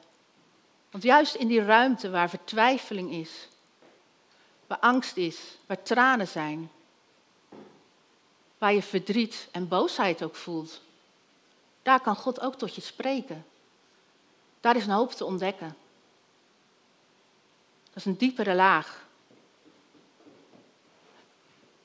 Want 0.90 1.04
juist 1.04 1.34
in 1.34 1.48
die 1.48 1.64
ruimte 1.64 2.10
waar 2.10 2.30
vertwijfeling 2.30 3.12
is, 3.12 3.48
waar 4.66 4.78
angst 4.78 5.16
is, 5.16 5.38
waar 5.66 5.82
tranen 5.82 6.28
zijn, 6.28 6.70
waar 8.58 8.72
je 8.72 8.82
verdriet 8.82 9.48
en 9.50 9.68
boosheid 9.68 10.22
ook 10.22 10.34
voelt, 10.34 10.80
daar 11.82 12.00
kan 12.00 12.16
God 12.16 12.40
ook 12.40 12.54
tot 12.54 12.74
je 12.74 12.80
spreken. 12.80 13.46
Daar 14.60 14.76
is 14.76 14.84
een 14.84 14.92
hoop 14.92 15.12
te 15.12 15.24
ontdekken. 15.24 15.76
Dat 17.92 17.96
is 17.96 18.04
een 18.04 18.16
diepere 18.16 18.54
laag. 18.54 19.06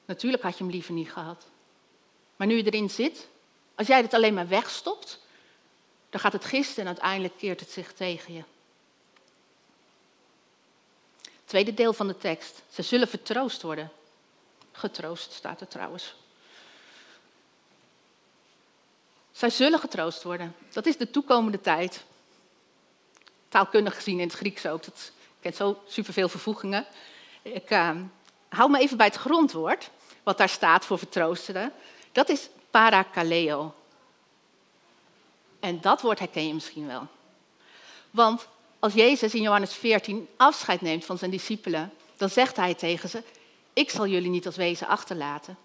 Natuurlijk 0.05 0.43
had 0.43 0.57
je 0.57 0.63
hem 0.63 0.73
liever 0.73 0.93
niet 0.93 1.11
gehad. 1.11 1.45
Maar 2.35 2.47
nu 2.47 2.55
je 2.55 2.63
erin 2.63 2.89
zit, 2.89 3.27
als 3.75 3.87
jij 3.87 4.01
het 4.01 4.13
alleen 4.13 4.33
maar 4.33 4.47
wegstopt, 4.47 5.19
dan 6.09 6.19
gaat 6.19 6.33
het 6.33 6.45
gisten 6.45 6.81
en 6.81 6.87
uiteindelijk 6.87 7.37
keert 7.37 7.59
het 7.59 7.69
zich 7.69 7.93
tegen 7.93 8.33
je. 8.33 8.43
Tweede 11.45 11.73
deel 11.73 11.93
van 11.93 12.07
de 12.07 12.17
tekst. 12.17 12.61
Ze 12.69 12.81
zullen 12.81 13.07
vertroost 13.07 13.61
worden. 13.61 13.91
Getroost 14.71 15.31
staat 15.31 15.61
er 15.61 15.67
trouwens. 15.67 16.15
Zij 19.31 19.49
zullen 19.49 19.79
getroost 19.79 20.23
worden. 20.23 20.55
Dat 20.73 20.85
is 20.85 20.97
de 20.97 21.11
toekomende 21.11 21.61
tijd. 21.61 22.03
Taalkundig 23.49 23.95
gezien 23.95 24.19
in 24.19 24.27
het 24.27 24.37
Grieks 24.37 24.65
ook. 24.65 24.83
Dat 24.83 25.11
kent 25.45 25.57
zo 25.57 25.81
superveel 25.87 26.29
vervoegingen. 26.29 26.85
Ik 27.41 27.71
uh, 27.71 27.91
hou 28.49 28.71
me 28.71 28.79
even 28.79 28.97
bij 28.97 29.05
het 29.05 29.15
grondwoord, 29.15 29.89
wat 30.23 30.37
daar 30.37 30.49
staat 30.49 30.85
voor 30.85 30.97
vertroosteren. 30.97 31.71
Dat 32.11 32.29
is 32.29 32.49
parakaleo. 32.71 33.73
En 35.59 35.81
dat 35.81 36.01
woord 36.01 36.19
herken 36.19 36.47
je 36.47 36.53
misschien 36.53 36.87
wel. 36.87 37.07
Want 38.11 38.47
als 38.79 38.93
Jezus 38.93 39.33
in 39.33 39.41
Johannes 39.41 39.73
14 39.73 40.27
afscheid 40.37 40.81
neemt 40.81 41.05
van 41.05 41.17
zijn 41.17 41.31
discipelen, 41.31 41.93
dan 42.17 42.29
zegt 42.29 42.55
hij 42.55 42.73
tegen 42.73 43.09
ze: 43.09 43.23
Ik 43.73 43.89
zal 43.89 44.07
jullie 44.07 44.29
niet 44.29 44.45
als 44.45 44.55
wezen 44.55 44.87
achterlaten. 44.87 45.57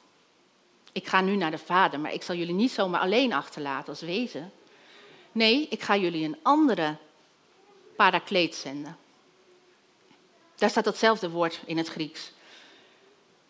Ik 0.93 1.07
ga 1.07 1.21
nu 1.21 1.37
naar 1.37 1.51
de 1.51 1.59
Vader, 1.59 2.01
maar 2.01 2.13
ik 2.13 2.23
zal 2.23 2.35
jullie 2.35 2.55
niet 2.55 2.73
zomaar 2.73 3.01
alleen 3.01 3.33
achterlaten 3.33 3.89
als 3.89 4.01
wezen. 4.01 4.53
Nee, 5.33 5.67
ik 5.71 5.83
ga 5.83 5.97
jullie 5.97 6.25
een 6.25 6.39
andere 6.43 6.97
parakleet 7.97 8.55
zenden. 8.55 8.97
Daar 10.61 10.71
staat 10.71 10.85
datzelfde 10.85 11.31
woord 11.31 11.61
in 11.65 11.77
het 11.77 11.89
Grieks. 11.89 12.33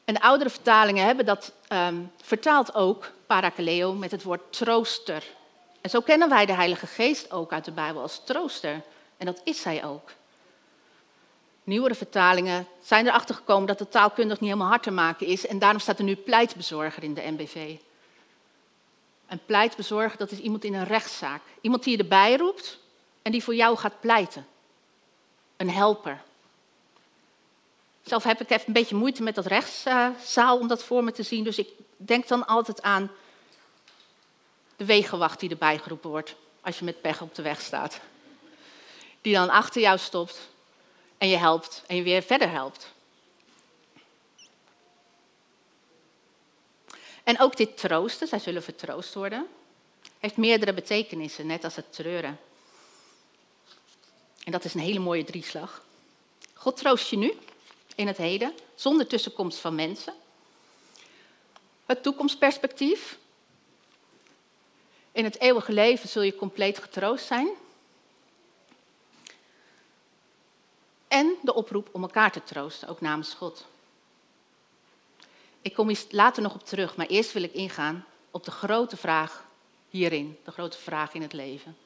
En 0.04 0.20
oudere 0.20 0.50
vertalingen 0.50 1.04
hebben 1.04 1.26
dat 1.26 1.52
um, 1.72 2.12
vertaald 2.22 2.74
ook, 2.74 3.10
parakaleo, 3.26 3.92
met 3.92 4.10
het 4.10 4.22
woord 4.22 4.52
trooster. 4.52 5.24
En 5.80 5.90
zo 5.90 6.00
kennen 6.00 6.28
wij 6.28 6.46
de 6.46 6.52
Heilige 6.52 6.86
Geest 6.86 7.32
ook 7.32 7.52
uit 7.52 7.64
de 7.64 7.72
Bijbel 7.72 8.02
als 8.02 8.24
trooster. 8.24 8.82
En 9.16 9.26
dat 9.26 9.40
is 9.44 9.60
zij 9.60 9.84
ook. 9.84 10.10
Nieuwere 11.64 11.94
vertalingen 11.94 12.66
zijn 12.82 13.06
erachter 13.06 13.34
gekomen 13.34 13.66
dat 13.66 13.78
het 13.78 13.90
taalkundig 13.90 14.40
niet 14.40 14.48
helemaal 14.48 14.70
hard 14.70 14.82
te 14.82 14.90
maken 14.90 15.26
is. 15.26 15.46
En 15.46 15.58
daarom 15.58 15.80
staat 15.80 15.98
er 15.98 16.04
nu 16.04 16.14
pleitbezorger 16.14 17.02
in 17.02 17.14
de 17.14 17.30
MBV. 17.30 17.76
Een 19.26 19.40
pleitbezorger, 19.46 20.18
dat 20.18 20.30
is 20.30 20.38
iemand 20.38 20.64
in 20.64 20.74
een 20.74 20.86
rechtszaak. 20.86 21.42
Iemand 21.60 21.84
die 21.84 21.96
je 21.96 22.02
erbij 22.02 22.36
roept 22.36 22.78
en 23.22 23.32
die 23.32 23.44
voor 23.44 23.54
jou 23.54 23.76
gaat 23.76 24.00
pleiten. 24.00 24.46
Een 25.56 25.70
helper. 25.70 26.22
Zelf 28.02 28.25
heb 28.25 28.40
ik 28.40 28.50
even 28.50 28.66
een 28.66 28.73
beetje 28.73 28.95
moeite 28.95 29.23
met 29.23 29.35
dat 29.35 29.47
rechtszaal 29.47 30.59
om 30.59 30.69
dat 30.69 30.85
voor 30.85 31.04
me 31.04 31.12
te 31.12 31.23
zien. 31.23 31.45
Dus 31.45 31.59
ik 31.59 31.69
denk 31.97 32.28
dan 32.28 32.47
altijd 32.47 32.83
aan 32.83 33.11
de 34.76 34.85
wegenwacht 34.85 35.40
die 35.40 35.50
erbij 35.50 35.78
geroepen 35.78 36.11
wordt 36.11 36.35
als 36.61 36.78
je 36.78 36.85
met 36.85 37.00
pech 37.00 37.21
op 37.23 37.35
de 37.35 37.42
weg 37.42 37.61
staat. 37.61 38.00
Die 39.21 39.35
dan 39.35 39.50
achter 39.50 39.80
jou 39.80 39.99
stopt 39.99 40.49
en 41.19 41.28
je 41.28 41.37
helpt 41.37 41.83
en 41.87 41.97
je 41.97 42.02
weer 42.02 42.23
verder 42.23 42.50
helpt. 42.50 42.92
En 47.25 47.40
ook 47.40 47.57
dit 47.57 47.76
troosten, 47.76 48.28
zij 48.28 48.38
zullen 48.38 48.62
vertroost 48.62 49.14
worden, 49.14 49.47
heeft 50.19 50.37
meerdere 50.37 50.75
betekenissen, 50.75 51.47
net 51.47 51.64
als 51.64 51.76
het 51.76 51.92
treuren. 51.92 52.38
En 54.45 54.52
dat 54.52 54.64
is 54.64 54.75
een 54.75 54.80
hele 54.80 54.99
mooie 54.99 55.25
drieslag. 55.25 55.85
God 56.54 56.76
troost 56.76 57.11
je 57.11 57.16
nu, 57.16 57.33
in 58.00 58.07
het 58.07 58.16
heden, 58.16 58.54
zonder 58.75 59.07
tussenkomst 59.07 59.59
van 59.59 59.75
mensen. 59.75 60.14
Het 61.87 62.02
toekomstperspectief. 62.02 63.19
In 65.12 65.25
het 65.25 65.40
eeuwige 65.40 65.73
leven 65.73 66.09
zul 66.09 66.23
je 66.23 66.37
compleet 66.37 66.78
getroost 66.78 67.26
zijn. 67.26 67.49
En 71.09 71.35
de 71.42 71.54
oproep 71.54 71.88
om 71.92 72.02
elkaar 72.02 72.33
te 72.33 72.42
troosten, 72.42 72.88
ook 72.88 73.00
namens 73.00 73.35
God. 73.35 73.66
Ik 75.62 75.75
kom 75.75 75.88
hier 75.88 76.04
later 76.11 76.42
nog 76.42 76.54
op 76.54 76.66
terug, 76.66 76.97
maar 76.97 77.07
eerst 77.07 77.33
wil 77.33 77.42
ik 77.42 77.52
ingaan 77.52 78.07
op 78.30 78.45
de 78.45 78.50
grote 78.50 78.97
vraag 78.97 79.45
hierin, 79.88 80.38
de 80.45 80.50
grote 80.50 80.78
vraag 80.78 81.14
in 81.14 81.23
het 81.23 81.33
leven. 81.33 81.76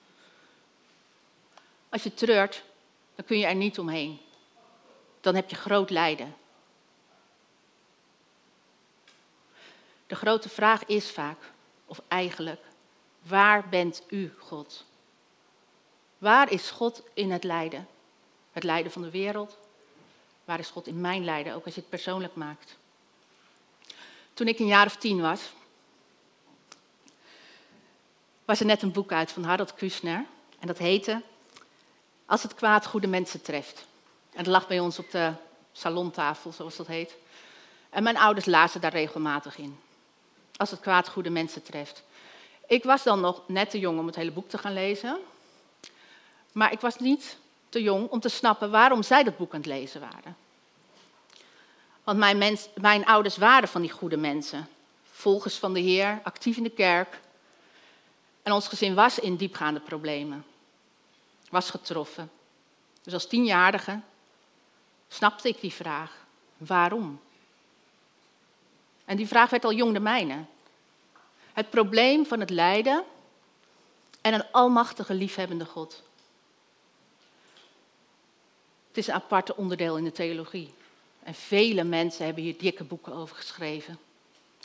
Als 1.89 2.03
je 2.03 2.15
treurt, 2.15 2.63
dan 3.15 3.25
kun 3.25 3.39
je 3.39 3.47
er 3.47 3.55
niet 3.55 3.79
omheen. 3.79 4.21
Dan 5.25 5.35
heb 5.35 5.51
je 5.51 5.57
groot 5.57 5.91
lijden. 5.91 6.35
De 10.07 10.15
grote 10.15 10.49
vraag 10.49 10.85
is 10.85 11.11
vaak, 11.11 11.39
of 11.85 12.01
eigenlijk, 12.09 12.61
waar 13.23 13.69
bent 13.69 14.03
u, 14.09 14.35
God? 14.39 14.85
Waar 16.19 16.53
is 16.53 16.71
God 16.71 17.03
in 17.15 17.31
het 17.31 17.45
lijden? 17.45 17.89
Het 18.53 18.63
lijden 18.63 18.93
van 18.93 19.03
de 19.03 19.11
wereld? 19.11 19.59
Waar 20.45 20.59
is 20.59 20.71
God 20.71 20.87
in 20.87 21.01
mijn 21.01 21.25
lijden, 21.25 21.55
ook 21.55 21.65
als 21.65 21.75
je 21.75 21.81
het 21.81 21.91
persoonlijk 21.91 22.35
maakt? 22.35 22.77
Toen 24.35 24.49
ik 24.49 24.59
een 24.59 24.67
jaar 24.67 24.87
of 24.87 24.97
tien 24.97 25.21
was, 25.21 25.53
was 28.45 28.61
er 28.61 28.67
net 28.67 28.83
een 28.83 28.93
boek 28.93 29.13
uit 29.13 29.33
van 29.33 29.45
Harold 29.45 29.75
Kushner. 29.75 30.25
En 30.59 30.67
dat 30.67 30.79
heette 30.79 31.23
Als 32.27 32.43
het 32.43 32.55
kwaad 32.55 32.87
goede 32.87 33.07
mensen 33.07 33.43
treft. 33.43 33.87
En 34.35 34.45
dat 34.45 34.53
lag 34.53 34.67
bij 34.67 34.81
ons 34.81 34.99
op 34.99 35.11
de 35.11 35.33
salontafel, 35.73 36.53
zoals 36.53 36.77
dat 36.77 36.87
heet. 36.87 37.17
En 37.91 38.03
mijn 38.03 38.17
ouders 38.17 38.47
lazen 38.47 38.81
daar 38.81 38.93
regelmatig 38.93 39.59
in. 39.59 39.79
Als 40.57 40.71
het 40.71 40.81
kwaad 40.81 41.09
goede 41.09 41.31
mensen 41.31 41.63
treft. 41.63 42.03
Ik 42.67 42.85
was 42.85 43.03
dan 43.03 43.21
nog 43.21 43.43
net 43.47 43.71
te 43.71 43.79
jong 43.79 43.99
om 43.99 44.07
het 44.07 44.17
hele 44.17 44.31
boek 44.31 44.49
te 44.49 44.59
gaan 44.59 44.73
lezen. 44.73 45.19
Maar 46.53 46.73
ik 46.73 46.81
was 46.81 46.99
niet 46.99 47.37
te 47.69 47.83
jong 47.83 48.09
om 48.11 48.21
te 48.21 48.29
snappen 48.29 48.71
waarom 48.71 49.03
zij 49.03 49.25
dat 49.25 49.37
boek 49.37 49.53
aan 49.53 49.61
het 49.61 49.69
lezen 49.69 50.01
waren. 50.01 50.37
Want 52.05 52.19
mijn, 52.19 52.59
mijn 52.75 53.05
ouders 53.07 53.37
waren 53.37 53.69
van 53.69 53.81
die 53.81 53.91
goede 53.91 54.17
mensen. 54.17 54.69
Volgers 55.11 55.57
van 55.57 55.73
de 55.73 55.81
Heer, 55.81 56.21
actief 56.23 56.57
in 56.57 56.63
de 56.63 56.71
kerk. 56.71 57.21
En 58.43 58.53
ons 58.53 58.69
gezin 58.69 58.95
was 58.95 59.19
in 59.19 59.37
diepgaande 59.37 59.81
problemen. 59.81 60.45
Was 61.51 61.71
getroffen. 61.71 62.31
Dus 63.03 63.13
als 63.13 63.27
tienjarige 63.27 64.01
snapte 65.15 65.49
ik 65.49 65.61
die 65.61 65.73
vraag. 65.73 66.27
Waarom? 66.57 67.21
En 69.05 69.17
die 69.17 69.29
vraag 69.29 69.51
werd 69.51 69.65
al 69.65 69.73
jong 69.73 69.93
de 69.93 70.01
mijne. 70.01 70.45
Het 71.53 71.71
probleem 71.71 72.27
van 72.27 72.41
het 72.41 72.51
lijden 72.51 73.05
en 74.21 74.35
een 74.35 74.51
almachtige 74.51 75.15
liefhebbende 75.15 75.65
God. 75.65 76.03
Het 78.89 78.99
is 78.99 79.07
een 79.07 79.15
aparte 79.15 79.57
onderdeel 79.57 79.97
in 79.97 80.05
de 80.05 80.13
theologie. 80.13 80.75
En 81.23 81.35
vele 81.35 81.85
mensen 81.85 82.25
hebben 82.25 82.43
hier 82.43 82.59
dikke 82.59 82.85
boeken 82.85 83.13
over 83.13 83.37
geschreven. 83.37 83.99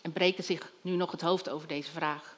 En 0.02 0.12
breken 0.12 0.44
zich 0.44 0.72
nu 0.82 0.92
nog 0.92 1.12
het 1.12 1.22
hoofd 1.22 1.50
over 1.50 1.68
deze 1.68 1.92
vraag. 1.92 2.38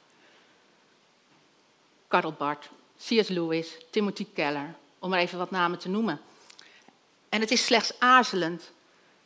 Karl 2.08 2.32
Barth, 2.32 2.68
C.S. 2.96 3.28
Lewis, 3.28 3.76
Timothy 3.90 4.26
Keller, 4.34 4.74
om 4.98 5.10
maar 5.10 5.18
even 5.18 5.38
wat 5.38 5.50
namen 5.50 5.78
te 5.78 5.88
noemen. 5.88 6.20
En 7.32 7.40
het 7.40 7.50
is 7.50 7.64
slechts 7.64 7.92
aarzelend 7.98 8.72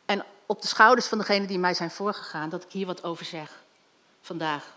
en 0.05 0.25
op 0.45 0.61
de 0.61 0.67
schouders 0.67 1.07
van 1.07 1.17
degenen 1.17 1.47
die 1.47 1.57
mij 1.57 1.73
zijn 1.73 1.91
voorgegaan 1.91 2.49
dat 2.49 2.63
ik 2.63 2.71
hier 2.71 2.85
wat 2.85 3.03
over 3.03 3.25
zeg 3.25 3.63
vandaag. 4.21 4.75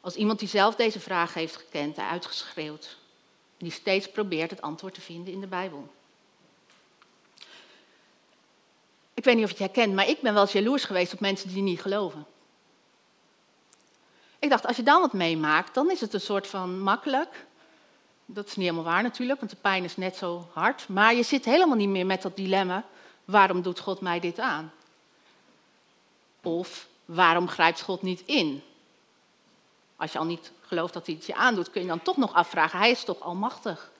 Als 0.00 0.14
iemand 0.14 0.38
die 0.38 0.48
zelf 0.48 0.74
deze 0.74 1.00
vraag 1.00 1.34
heeft 1.34 1.56
gekend 1.56 1.96
en 1.96 2.08
uitgeschreeuwd, 2.08 2.96
die 3.56 3.70
steeds 3.70 4.10
probeert 4.10 4.50
het 4.50 4.62
antwoord 4.62 4.94
te 4.94 5.00
vinden 5.00 5.32
in 5.32 5.40
de 5.40 5.46
Bijbel. 5.46 5.92
Ik 9.14 9.24
weet 9.24 9.34
niet 9.34 9.44
of 9.44 9.50
je 9.50 9.64
het 9.64 9.74
herkent, 9.74 9.94
maar 9.94 10.08
ik 10.08 10.20
ben 10.20 10.32
wel 10.32 10.42
eens 10.42 10.52
jaloers 10.52 10.84
geweest 10.84 11.12
op 11.12 11.20
mensen 11.20 11.48
die 11.48 11.62
niet 11.62 11.80
geloven. 11.80 12.26
Ik 14.38 14.50
dacht, 14.50 14.66
als 14.66 14.76
je 14.76 14.82
dan 14.82 15.00
wat 15.00 15.12
meemaakt, 15.12 15.74
dan 15.74 15.90
is 15.90 16.00
het 16.00 16.14
een 16.14 16.20
soort 16.20 16.46
van 16.46 16.80
makkelijk. 16.80 17.46
Dat 18.26 18.46
is 18.46 18.56
niet 18.56 18.68
helemaal 18.68 18.92
waar 18.92 19.02
natuurlijk, 19.02 19.38
want 19.38 19.50
de 19.50 19.58
pijn 19.60 19.84
is 19.84 19.96
net 19.96 20.16
zo 20.16 20.48
hard. 20.52 20.88
Maar 20.88 21.14
je 21.14 21.22
zit 21.22 21.44
helemaal 21.44 21.76
niet 21.76 21.88
meer 21.88 22.06
met 22.06 22.22
dat 22.22 22.36
dilemma, 22.36 22.84
waarom 23.24 23.62
doet 23.62 23.80
God 23.80 24.00
mij 24.00 24.20
dit 24.20 24.38
aan? 24.38 24.72
Of 26.42 26.86
waarom 27.04 27.48
grijpt 27.48 27.82
God 27.82 28.02
niet 28.02 28.22
in? 28.24 28.62
Als 29.96 30.12
je 30.12 30.18
al 30.18 30.24
niet 30.24 30.52
gelooft 30.60 30.92
dat 30.92 31.06
hij 31.06 31.14
het 31.14 31.26
je 31.26 31.34
aandoet, 31.34 31.70
kun 31.70 31.82
je 31.82 31.88
dan 31.88 32.02
toch 32.02 32.16
nog 32.16 32.34
afvragen, 32.34 32.78
hij 32.78 32.90
is 32.90 33.04
toch 33.04 33.20
almachtig? 33.20 33.90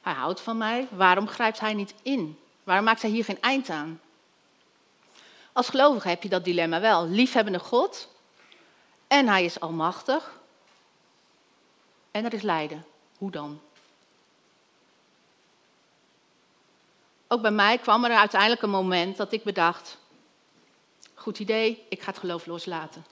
Hij 0.00 0.12
houdt 0.12 0.40
van 0.40 0.56
mij. 0.56 0.88
Waarom 0.90 1.28
grijpt 1.28 1.60
hij 1.60 1.74
niet 1.74 1.94
in? 2.02 2.38
Waarom 2.64 2.84
maakt 2.84 3.02
hij 3.02 3.10
hier 3.10 3.24
geen 3.24 3.40
eind 3.40 3.70
aan? 3.70 4.00
Als 5.52 5.68
gelovige 5.68 6.08
heb 6.08 6.22
je 6.22 6.28
dat 6.28 6.44
dilemma 6.44 6.80
wel. 6.80 7.08
Liefhebbende 7.08 7.58
God 7.58 8.08
en 9.06 9.28
hij 9.28 9.44
is 9.44 9.60
almachtig. 9.60 10.40
En 12.10 12.24
er 12.24 12.34
is 12.34 12.42
lijden. 12.42 12.84
Hoe 13.18 13.30
dan? 13.30 13.60
Ook 17.28 17.42
bij 17.42 17.50
mij 17.50 17.78
kwam 17.78 18.04
er 18.04 18.16
uiteindelijk 18.16 18.62
een 18.62 18.70
moment 18.70 19.16
dat 19.16 19.32
ik 19.32 19.42
bedacht: 19.42 19.98
goed 21.14 21.38
idee, 21.38 21.86
ik 21.88 22.02
ga 22.02 22.10
het 22.10 22.18
geloof 22.18 22.46
loslaten. 22.46 23.04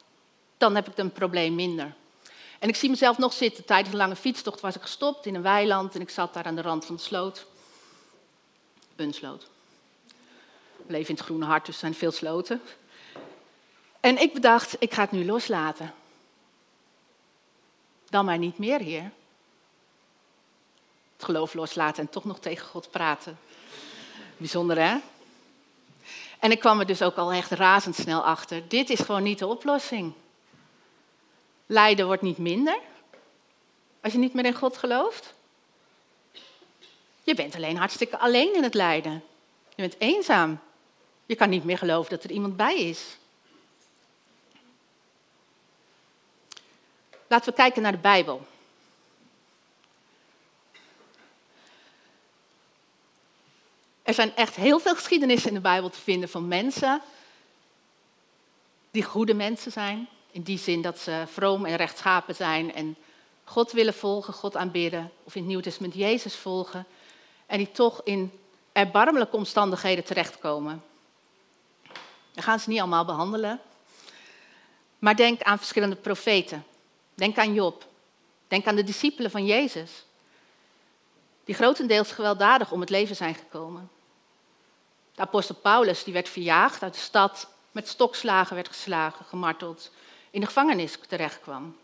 Dan 0.56 0.74
heb 0.74 0.88
ik 0.88 0.98
een 0.98 1.12
probleem 1.12 1.54
minder. 1.54 1.94
En 2.58 2.68
ik 2.68 2.76
zie 2.76 2.90
mezelf 2.90 3.18
nog 3.18 3.32
zitten. 3.32 3.64
Tijdens 3.64 3.90
een 3.90 3.96
lange 3.96 4.16
fietstocht 4.16 4.60
was 4.60 4.74
ik 4.74 4.82
gestopt 4.82 5.26
in 5.26 5.34
een 5.34 5.42
weiland 5.42 5.94
en 5.94 6.00
ik 6.00 6.10
zat 6.10 6.34
daar 6.34 6.44
aan 6.44 6.54
de 6.54 6.62
rand 6.62 6.84
van 6.84 6.96
de 6.96 7.02
sloot. 7.02 7.46
Een 8.96 9.14
sloot. 9.14 9.46
We 10.76 10.92
leven 10.92 11.08
in 11.08 11.14
het 11.14 11.24
Groene 11.24 11.44
Hart, 11.44 11.66
dus 11.66 11.74
er 11.74 11.80
zijn 11.80 11.94
veel 11.94 12.10
sloten. 12.10 12.62
En 14.00 14.18
ik 14.20 14.34
bedacht, 14.34 14.76
ik 14.78 14.94
ga 14.94 15.02
het 15.02 15.10
nu 15.10 15.24
loslaten. 15.24 15.94
Dan 18.08 18.24
maar 18.24 18.38
niet 18.38 18.58
meer, 18.58 18.80
Heer. 18.80 19.10
Het 21.16 21.24
geloof 21.24 21.54
loslaten 21.54 22.02
en 22.02 22.10
toch 22.10 22.24
nog 22.24 22.38
tegen 22.38 22.66
God 22.66 22.90
praten. 22.90 23.38
Bijzonder, 24.36 24.78
hè? 24.78 24.96
En 26.38 26.50
ik 26.50 26.60
kwam 26.60 26.80
er 26.80 26.86
dus 26.86 27.02
ook 27.02 27.16
al 27.16 27.32
echt 27.32 27.50
razendsnel 27.50 28.24
achter. 28.24 28.68
Dit 28.68 28.90
is 28.90 29.00
gewoon 29.00 29.22
niet 29.22 29.38
de 29.38 29.46
oplossing. 29.46 30.12
Lijden 31.66 32.06
wordt 32.06 32.22
niet 32.22 32.38
minder 32.38 32.78
als 34.00 34.12
je 34.12 34.18
niet 34.18 34.34
meer 34.34 34.44
in 34.44 34.54
God 34.54 34.76
gelooft. 34.76 35.34
Je 37.22 37.34
bent 37.34 37.54
alleen 37.54 37.76
hartstikke 37.76 38.18
alleen 38.18 38.54
in 38.54 38.62
het 38.62 38.74
lijden. 38.74 39.24
Je 39.68 39.82
bent 39.82 39.94
eenzaam. 39.98 40.58
Je 41.26 41.34
kan 41.34 41.48
niet 41.48 41.64
meer 41.64 41.78
geloven 41.78 42.10
dat 42.10 42.24
er 42.24 42.30
iemand 42.30 42.56
bij 42.56 42.76
is. 42.76 43.16
Laten 47.26 47.50
we 47.50 47.56
kijken 47.56 47.82
naar 47.82 47.92
de 47.92 47.98
Bijbel. 47.98 48.46
Er 54.06 54.14
zijn 54.14 54.36
echt 54.36 54.56
heel 54.56 54.78
veel 54.78 54.94
geschiedenissen 54.94 55.48
in 55.48 55.54
de 55.54 55.60
Bijbel 55.60 55.90
te 55.90 56.00
vinden 56.00 56.28
van 56.28 56.48
mensen 56.48 57.00
die 58.90 59.02
goede 59.02 59.34
mensen 59.34 59.72
zijn. 59.72 60.08
In 60.30 60.42
die 60.42 60.58
zin 60.58 60.82
dat 60.82 60.98
ze 60.98 61.24
vroom 61.32 61.64
en 61.64 61.76
rechtschapen 61.76 62.34
zijn 62.34 62.74
en 62.74 62.96
God 63.44 63.72
willen 63.72 63.94
volgen, 63.94 64.34
God 64.34 64.56
aanbidden. 64.56 65.12
Of 65.24 65.34
in 65.34 65.40
het 65.40 65.48
Nieuwe 65.48 65.62
Testament 65.62 65.94
Jezus 65.94 66.34
volgen. 66.34 66.86
En 67.46 67.58
die 67.58 67.72
toch 67.72 68.00
in 68.04 68.32
erbarmelijke 68.72 69.36
omstandigheden 69.36 70.04
terechtkomen. 70.04 70.84
We 72.34 72.42
gaan 72.42 72.60
ze 72.60 72.68
niet 72.68 72.80
allemaal 72.80 73.04
behandelen. 73.04 73.60
Maar 74.98 75.16
denk 75.16 75.42
aan 75.42 75.58
verschillende 75.58 75.96
profeten. 75.96 76.64
Denk 77.14 77.38
aan 77.38 77.54
Job. 77.54 77.86
Denk 78.48 78.66
aan 78.66 78.76
de 78.76 78.84
discipelen 78.84 79.30
van 79.30 79.46
Jezus. 79.46 80.04
Die 81.44 81.54
grotendeels 81.54 82.12
gewelddadig 82.12 82.72
om 82.72 82.80
het 82.80 82.90
leven 82.90 83.16
zijn 83.16 83.34
gekomen. 83.34 83.94
De 85.16 85.22
apostel 85.22 85.54
Paulus 85.54 86.04
die 86.04 86.12
werd 86.12 86.28
verjaagd 86.28 86.82
uit 86.82 86.94
de 86.94 87.00
stad, 87.00 87.48
met 87.72 87.88
stokslagen 87.88 88.54
werd 88.54 88.68
geslagen, 88.68 89.24
gemarteld, 89.24 89.90
in 90.30 90.40
de 90.40 90.46
gevangenis 90.46 90.98
terechtkwam. 91.08 91.76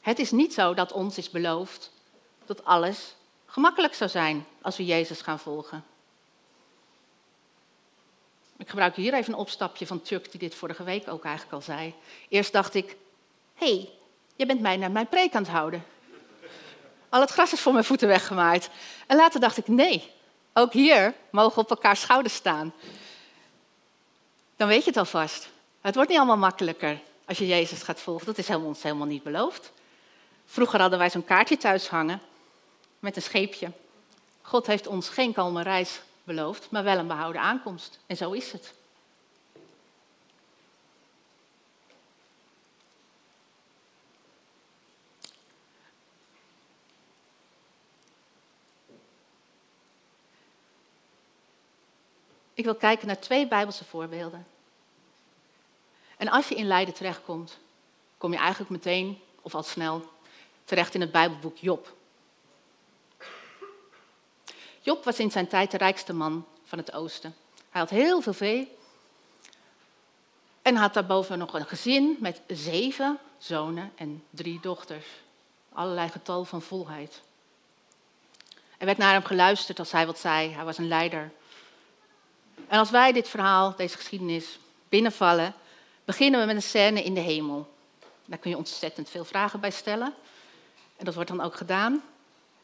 Het 0.00 0.18
is 0.18 0.30
niet 0.30 0.54
zo 0.54 0.74
dat 0.74 0.92
ons 0.92 1.18
is 1.18 1.30
beloofd 1.30 1.90
dat 2.44 2.64
alles 2.64 3.14
gemakkelijk 3.46 3.94
zou 3.94 4.10
zijn 4.10 4.46
als 4.62 4.76
we 4.76 4.84
Jezus 4.84 5.20
gaan 5.20 5.38
volgen. 5.38 5.84
Ik 8.56 8.68
gebruik 8.68 8.96
hier 8.96 9.14
even 9.14 9.32
een 9.32 9.38
opstapje 9.38 9.86
van 9.86 10.00
Chuck, 10.04 10.30
die 10.30 10.40
dit 10.40 10.54
vorige 10.54 10.84
week 10.84 11.08
ook 11.08 11.24
eigenlijk 11.24 11.54
al 11.54 11.62
zei. 11.62 11.94
Eerst 12.28 12.52
dacht 12.52 12.74
ik, 12.74 12.96
hé, 13.54 13.66
hey, 13.66 13.90
je 14.36 14.46
bent 14.46 14.60
mij 14.60 14.76
naar 14.76 14.90
mijn 14.90 15.08
preek 15.08 15.34
aan 15.34 15.42
het 15.42 15.50
houden. 15.50 15.84
Al 17.08 17.20
het 17.20 17.30
gras 17.30 17.52
is 17.52 17.60
voor 17.60 17.72
mijn 17.72 17.84
voeten 17.84 18.08
weggemaaid. 18.08 18.70
En 19.06 19.16
later 19.16 19.40
dacht 19.40 19.56
ik, 19.56 19.68
nee, 19.68 20.12
ook 20.54 20.72
hier 20.72 21.14
mogen 21.30 21.54
we 21.54 21.60
op 21.60 21.70
elkaar 21.70 21.96
schouders 21.96 22.34
staan. 22.34 22.72
Dan 24.56 24.68
weet 24.68 24.84
je 24.84 24.90
het 24.90 24.98
alvast. 24.98 25.48
Het 25.80 25.94
wordt 25.94 26.10
niet 26.10 26.18
allemaal 26.18 26.36
makkelijker 26.36 27.00
als 27.26 27.38
je 27.38 27.46
Jezus 27.46 27.82
gaat 27.82 28.00
volgen. 28.00 28.26
Dat 28.26 28.38
is 28.38 28.48
ons 28.48 28.82
helemaal 28.82 29.06
niet 29.06 29.22
beloofd. 29.22 29.72
Vroeger 30.46 30.80
hadden 30.80 30.98
wij 30.98 31.10
zo'n 31.10 31.24
kaartje 31.24 31.56
thuis 31.56 31.88
hangen 31.88 32.20
met 32.98 33.16
een 33.16 33.22
scheepje. 33.22 33.70
God 34.42 34.66
heeft 34.66 34.86
ons 34.86 35.08
geen 35.08 35.32
kalme 35.32 35.62
reis 35.62 36.00
beloofd, 36.24 36.70
maar 36.70 36.84
wel 36.84 36.98
een 36.98 37.06
behouden 37.06 37.42
aankomst. 37.42 37.98
En 38.06 38.16
zo 38.16 38.32
is 38.32 38.52
het. 38.52 38.74
Ik 52.54 52.64
wil 52.64 52.74
kijken 52.74 53.06
naar 53.06 53.20
twee 53.20 53.48
Bijbelse 53.48 53.84
voorbeelden. 53.84 54.46
En 56.16 56.28
als 56.28 56.48
je 56.48 56.54
in 56.54 56.66
lijden 56.66 56.94
terechtkomt, 56.94 57.58
kom 58.18 58.32
je 58.32 58.38
eigenlijk 58.38 58.70
meteen, 58.70 59.20
of 59.42 59.54
al 59.54 59.62
snel, 59.62 60.08
terecht 60.64 60.94
in 60.94 61.00
het 61.00 61.12
Bijbelboek 61.12 61.56
Job. 61.56 61.94
Job 64.80 65.04
was 65.04 65.18
in 65.18 65.30
zijn 65.30 65.46
tijd 65.46 65.70
de 65.70 65.76
rijkste 65.76 66.12
man 66.12 66.46
van 66.64 66.78
het 66.78 66.92
oosten. 66.92 67.34
Hij 67.70 67.80
had 67.80 67.90
heel 67.90 68.20
veel 68.20 68.32
vee. 68.32 68.76
En 70.62 70.76
had 70.76 70.94
daarboven 70.94 71.38
nog 71.38 71.54
een 71.54 71.66
gezin 71.66 72.16
met 72.20 72.40
zeven 72.46 73.18
zonen 73.38 73.92
en 73.94 74.24
drie 74.30 74.60
dochters. 74.60 75.06
Allerlei 75.72 76.08
getal 76.08 76.44
van 76.44 76.62
volheid. 76.62 77.22
Er 78.78 78.86
werd 78.86 78.98
naar 78.98 79.12
hem 79.12 79.24
geluisterd 79.24 79.78
als 79.78 79.92
hij 79.92 80.06
wat 80.06 80.18
zei. 80.18 80.50
Hij 80.50 80.64
was 80.64 80.78
een 80.78 80.88
leider. 80.88 81.32
En 82.68 82.78
als 82.78 82.90
wij 82.90 83.12
dit 83.12 83.28
verhaal, 83.28 83.74
deze 83.76 83.96
geschiedenis, 83.96 84.58
binnenvallen, 84.88 85.54
beginnen 86.04 86.40
we 86.40 86.46
met 86.46 86.56
een 86.56 86.62
scène 86.62 87.02
in 87.02 87.14
de 87.14 87.20
hemel. 87.20 87.72
Daar 88.24 88.38
kun 88.38 88.50
je 88.50 88.56
ontzettend 88.56 89.10
veel 89.10 89.24
vragen 89.24 89.60
bij 89.60 89.70
stellen. 89.70 90.14
En 90.96 91.04
dat 91.04 91.14
wordt 91.14 91.30
dan 91.30 91.40
ook 91.40 91.54
gedaan. 91.54 92.02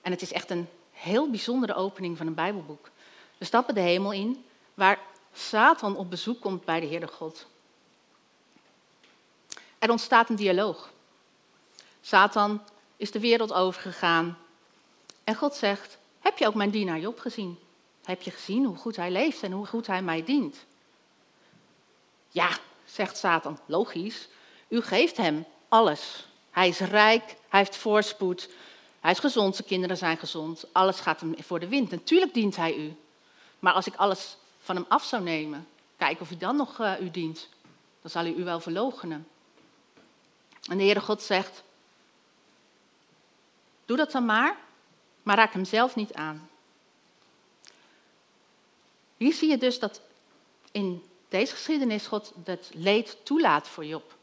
En 0.01 0.11
het 0.11 0.23
is 0.23 0.33
echt 0.33 0.51
een 0.51 0.69
heel 0.93 1.31
bijzondere 1.31 1.75
opening 1.75 2.17
van 2.17 2.27
een 2.27 2.35
Bijbelboek. 2.35 2.91
We 3.39 3.45
stappen 3.45 3.75
de 3.75 3.81
hemel 3.81 4.13
in, 4.13 4.45
waar 4.75 4.99
Satan 5.33 5.97
op 5.97 6.11
bezoek 6.11 6.41
komt 6.41 6.65
bij 6.65 6.81
de 6.81 6.87
Heerde 6.87 7.07
God. 7.07 7.47
Er 9.79 9.91
ontstaat 9.91 10.29
een 10.29 10.37
dialoog. 10.37 10.91
Satan 12.01 12.63
is 12.97 13.11
de 13.11 13.21
wereld 13.21 13.53
overgegaan. 13.53 14.39
En 15.25 15.35
God 15.35 15.55
zegt: 15.55 15.99
Heb 16.21 16.39
je 16.39 16.47
ook 16.47 16.55
mijn 16.55 16.71
dienaar 16.71 16.99
Job 16.99 17.19
gezien? 17.19 17.59
Heb 18.05 18.23
je 18.23 18.31
gezien 18.31 18.65
hoe 18.65 18.77
goed 18.77 18.97
hij 18.97 19.11
leeft 19.11 19.43
en 19.43 19.53
hoe 19.53 19.67
goed 19.67 19.87
hij 19.87 20.03
mij 20.03 20.25
dient? 20.25 20.57
Ja, 22.29 22.49
zegt 22.85 23.17
Satan, 23.17 23.59
logisch. 23.67 24.29
U 24.69 24.81
geeft 24.81 25.17
hem 25.17 25.45
alles. 25.69 26.29
Hij 26.51 26.69
is 26.69 26.79
rijk, 26.79 27.37
hij 27.49 27.61
heeft 27.61 27.77
voorspoed, 27.77 28.49
hij 29.01 29.11
is 29.11 29.19
gezond, 29.19 29.55
zijn 29.57 29.69
kinderen 29.69 29.97
zijn 29.97 30.17
gezond, 30.17 30.65
alles 30.73 31.01
gaat 31.01 31.21
hem 31.21 31.35
voor 31.39 31.61
de 31.61 31.69
wind. 31.69 31.91
Natuurlijk 31.91 32.35
dient 32.35 32.57
hij 32.57 32.77
u. 32.77 32.97
Maar 33.59 33.73
als 33.73 33.87
ik 33.87 33.95
alles 33.95 34.37
van 34.59 34.77
hem 34.77 34.85
af 34.89 35.05
zou 35.05 35.23
nemen, 35.23 35.67
kijk 35.97 36.21
of 36.21 36.29
hij 36.29 36.39
dan 36.39 36.57
nog 36.57 36.79
uh, 36.79 37.01
u 37.01 37.11
dient. 37.11 37.49
Dan 38.03 38.11
zal 38.11 38.23
hij 38.23 38.33
u 38.33 38.45
wel 38.45 38.61
verloochenen. 38.61 39.29
En 40.71 40.77
de 40.77 40.85
Heere 40.85 41.01
God 41.01 41.23
zegt, 41.23 41.63
doe 43.85 43.97
dat 43.97 44.13
dan 44.13 44.25
maar, 44.25 44.57
maar 45.23 45.37
raak 45.37 45.53
hem 45.53 45.65
zelf 45.65 45.95
niet 45.95 46.13
aan. 46.13 46.50
Hier 49.21 49.33
zie 49.33 49.51
je 49.51 49.59
dus 49.59 49.79
dat 49.79 50.01
in 50.73 51.05
deze 51.29 51.53
geschiedenis 51.53 52.07
God 52.07 52.33
het 52.45 52.71
leed 52.73 53.17
toelaat 53.23 53.69
voor 53.69 53.85
Job. 53.85 54.15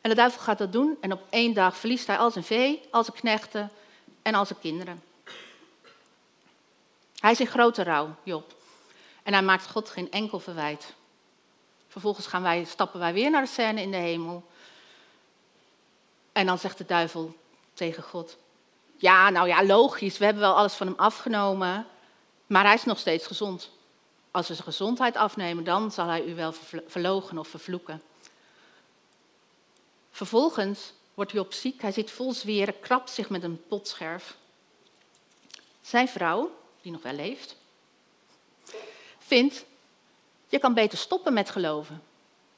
En 0.00 0.10
de 0.10 0.16
duivel 0.16 0.40
gaat 0.40 0.58
dat 0.58 0.72
doen 0.72 0.96
en 1.00 1.12
op 1.12 1.22
één 1.30 1.54
dag 1.54 1.76
verliest 1.76 2.06
hij 2.06 2.18
al 2.18 2.30
zijn 2.30 2.44
vee, 2.44 2.82
al 2.90 3.04
zijn 3.04 3.16
knechten 3.16 3.70
en 4.22 4.34
al 4.34 4.46
zijn 4.46 4.58
kinderen. 4.58 5.02
Hij 7.18 7.30
is 7.30 7.40
in 7.40 7.46
grote 7.46 7.82
rouw, 7.82 8.14
Job. 8.22 8.54
En 9.22 9.32
hij 9.32 9.42
maakt 9.42 9.70
God 9.70 9.90
geen 9.90 10.10
enkel 10.10 10.40
verwijt. 10.40 10.94
Vervolgens 11.88 12.26
gaan 12.26 12.42
wij, 12.42 12.64
stappen 12.64 13.00
wij 13.00 13.12
weer 13.12 13.30
naar 13.30 13.42
de 13.42 13.48
scène 13.48 13.82
in 13.82 13.90
de 13.90 13.96
hemel. 13.96 14.44
En 16.32 16.46
dan 16.46 16.58
zegt 16.58 16.78
de 16.78 16.86
duivel 16.86 17.36
tegen 17.74 18.02
God: 18.02 18.36
Ja, 18.96 19.30
nou 19.30 19.48
ja, 19.48 19.64
logisch, 19.64 20.18
we 20.18 20.24
hebben 20.24 20.42
wel 20.42 20.56
alles 20.56 20.74
van 20.74 20.86
hem 20.86 20.98
afgenomen, 20.98 21.86
maar 22.48 22.64
hij 22.64 22.74
is 22.74 22.84
nog 22.84 22.98
steeds 22.98 23.26
gezond. 23.26 23.70
Als 24.30 24.48
we 24.48 24.54
zijn 24.54 24.66
gezondheid 24.66 25.16
afnemen, 25.16 25.64
dan 25.64 25.92
zal 25.92 26.06
hij 26.06 26.24
u 26.24 26.34
wel 26.34 26.52
verlogen 26.86 27.38
of 27.38 27.48
vervloeken. 27.48 28.02
Vervolgens 30.10 30.92
wordt 31.14 31.32
Job 31.32 31.52
ziek. 31.52 31.82
Hij 31.82 31.92
zit 31.92 32.10
vol 32.10 32.32
zweren, 32.32 32.80
krabt 32.80 33.10
zich 33.10 33.28
met 33.28 33.42
een 33.42 33.62
potscherf. 33.68 34.36
Zijn 35.80 36.08
vrouw, 36.08 36.58
die 36.80 36.92
nog 36.92 37.02
wel 37.02 37.12
leeft, 37.12 37.56
vindt, 39.18 39.64
je 40.48 40.58
kan 40.58 40.74
beter 40.74 40.98
stoppen 40.98 41.32
met 41.32 41.50
geloven. 41.50 42.02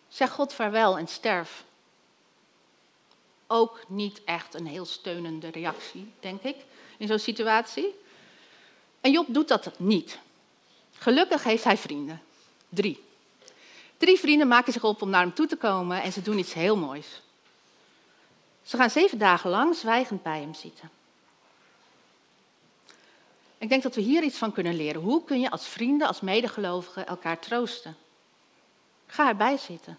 Zeg 0.08 0.30
God 0.30 0.52
vaarwel 0.52 0.98
en 0.98 1.08
sterf. 1.08 1.64
Ook 3.46 3.84
niet 3.88 4.24
echt 4.24 4.54
een 4.54 4.66
heel 4.66 4.84
steunende 4.84 5.48
reactie, 5.48 6.12
denk 6.20 6.42
ik, 6.42 6.56
in 6.98 7.06
zo'n 7.06 7.18
situatie. 7.18 7.94
En 9.00 9.12
Job 9.12 9.26
doet 9.28 9.48
dat 9.48 9.78
niet. 9.78 10.18
Gelukkig 10.92 11.44
heeft 11.44 11.64
hij 11.64 11.76
vrienden. 11.76 12.22
Drie. 12.68 13.04
Drie 13.96 14.18
vrienden 14.18 14.48
maken 14.48 14.72
zich 14.72 14.84
op 14.84 15.02
om 15.02 15.10
naar 15.10 15.22
hem 15.22 15.34
toe 15.34 15.46
te 15.46 15.56
komen 15.56 16.02
en 16.02 16.12
ze 16.12 16.22
doen 16.22 16.38
iets 16.38 16.52
heel 16.52 16.76
moois. 16.76 17.22
Ze 18.62 18.76
gaan 18.76 18.90
zeven 18.90 19.18
dagen 19.18 19.50
lang 19.50 19.76
zwijgend 19.76 20.22
bij 20.22 20.40
hem 20.40 20.54
zitten. 20.54 20.90
Ik 23.58 23.68
denk 23.68 23.82
dat 23.82 23.94
we 23.94 24.00
hier 24.00 24.22
iets 24.22 24.38
van 24.38 24.52
kunnen 24.52 24.74
leren. 24.74 25.02
Hoe 25.02 25.24
kun 25.24 25.40
je 25.40 25.50
als 25.50 25.66
vrienden, 25.66 26.06
als 26.06 26.20
medegelovigen 26.20 27.06
elkaar 27.06 27.38
troosten? 27.38 27.96
Ga 29.06 29.28
erbij 29.28 29.56
zitten. 29.56 29.98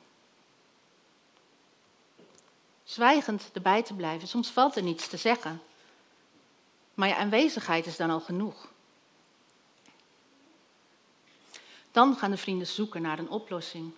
Zwijgend 2.83 3.49
erbij 3.53 3.83
te 3.83 3.93
blijven. 3.93 4.27
Soms 4.27 4.49
valt 4.49 4.75
er 4.75 4.83
niets 4.83 5.07
te 5.07 5.17
zeggen. 5.17 5.61
Maar 6.93 7.07
je 7.07 7.15
aanwezigheid 7.15 7.85
is 7.85 7.95
dan 7.97 8.09
al 8.09 8.19
genoeg. 8.19 8.70
Dan 11.91 12.15
gaan 12.15 12.31
de 12.31 12.37
vrienden 12.37 12.67
zoeken 12.67 13.01
naar 13.01 13.19
een 13.19 13.29
oplossing. 13.29 13.91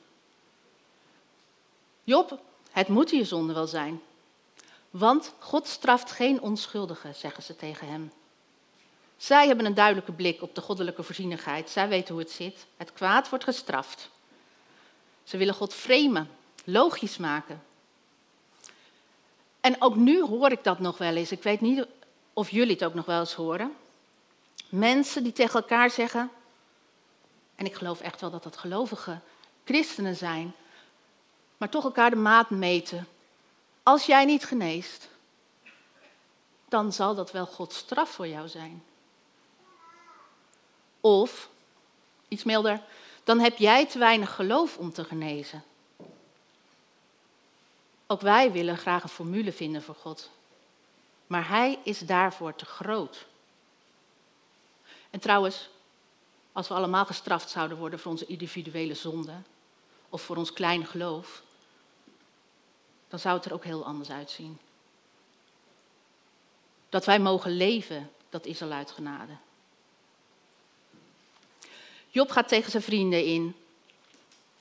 Job, 2.04 2.40
het 2.72 2.88
moet 2.88 3.10
je 3.10 3.24
zonde 3.24 3.54
wel 3.54 3.68
zijn. 3.68 4.02
Want 4.90 5.34
God 5.40 5.68
straft 5.68 6.12
geen 6.12 6.42
onschuldigen, 6.42 7.16
zeggen 7.16 7.44
ze 7.44 7.56
tegen 7.56 7.88
hem. 7.88 8.12
Zij 9.18 9.48
hebben 9.48 9.66
een 9.66 9.74
duidelijke 9.74 10.12
blik 10.12 10.42
op 10.42 10.56
de 10.56 10.62
goddelijke 10.62 11.04
voorzienigheid. 11.04 11.70
Zij 11.70 11.88
weten 11.88 12.14
hoe 12.14 12.24
het 12.24 12.32
zit. 12.32 12.66
Het 12.78 12.94
kwaad 12.94 13.30
wordt 13.30 13.44
gestraft. 13.44 14.10
Ze 15.24 15.38
willen 15.38 15.54
God 15.54 15.74
framen, 15.74 16.30
logisch 16.64 17.18
maken. 17.18 17.64
En 19.60 19.82
ook 19.82 19.96
nu 19.96 20.22
hoor 20.22 20.52
ik 20.52 20.64
dat 20.64 20.80
nog 20.80 20.98
wel 20.98 21.16
eens. 21.16 21.32
Ik 21.32 21.44
weet 21.44 21.62
niet 21.62 21.86
of 22.34 22.50
jullie 22.50 22.74
het 22.74 22.84
ook 22.84 22.94
nog 22.94 23.06
wel 23.06 23.20
eens 23.20 23.34
horen. 23.34 23.76
Mensen 24.70 25.24
die 25.24 25.34
tegen 25.34 25.60
elkaar 25.60 25.90
zeggen, 25.90 26.32
en 27.64 27.70
ik 27.70 27.76
geloof 27.76 28.02
echt 28.02 28.22
wel 28.22 28.30
dat 28.30 28.44
dat 28.44 28.58
gelovige 28.58 29.20
christenen 29.64 30.16
zijn, 30.16 30.54
maar 31.58 31.70
toch 31.70 31.84
elkaar 31.84 32.10
de 32.10 32.16
maat 32.16 32.50
meten. 32.50 33.08
Als 33.84 34.06
jij 34.06 34.26
niet 34.26 34.46
geneest, 34.46 35.10
dan 36.68 36.94
zal 36.94 37.16
dat 37.16 37.32
wel 37.32 37.46
Gods 37.46 37.78
straf 37.78 38.10
voor 38.10 38.28
jou 38.28 38.48
zijn. 38.48 38.84
Of, 41.00 41.50
iets 42.28 42.44
milder, 42.44 42.82
dan 43.24 43.40
heb 43.40 43.58
jij 43.58 43.88
te 43.88 44.00
weinig 44.00 44.36
geloof 44.36 44.78
om 44.78 44.94
te 44.94 45.04
genezen. 45.04 45.64
Ook 48.08 48.22
wij 48.22 48.52
willen 48.52 48.78
graag 48.78 49.04
een 49.04 49.10
formule 49.10 49.52
vinden 49.52 49.84
voor 49.84 49.96
God. 49.96 50.30
Maar 51.28 51.48
Hij 51.48 51.80
is 51.84 52.00
daarvoor 52.00 52.56
te 52.56 52.66
groot. 52.66 53.26
En 55.10 55.20
trouwens, 55.20 55.70
als 56.54 56.68
we 56.68 56.74
allemaal 56.74 57.06
gestraft 57.06 57.50
zouden 57.50 57.78
worden 57.78 58.00
voor 58.00 58.12
onze 58.12 58.26
individuele 58.26 58.94
zonde 58.94 59.36
of 60.10 60.22
voor 60.22 60.36
ons 60.36 60.54
kleine 60.54 60.86
geloof, 60.86 61.44
dan 63.08 63.20
zou 63.20 63.36
het 63.36 63.46
er 63.46 63.54
ook 63.54 63.64
heel 63.64 63.86
anders 63.86 64.10
uitzien. 64.10 64.60
Dat 66.90 67.06
wij 67.06 67.20
mogen 67.20 67.52
leven, 67.52 68.12
dat 68.30 68.46
is 68.46 68.62
al 68.62 68.72
uit 68.72 68.92
genade. 68.92 69.34
Job 72.10 72.32
gaat 72.32 72.48
tegen 72.48 72.72
zijn 72.72 72.84
vrienden 72.84 73.26
in 73.26 73.56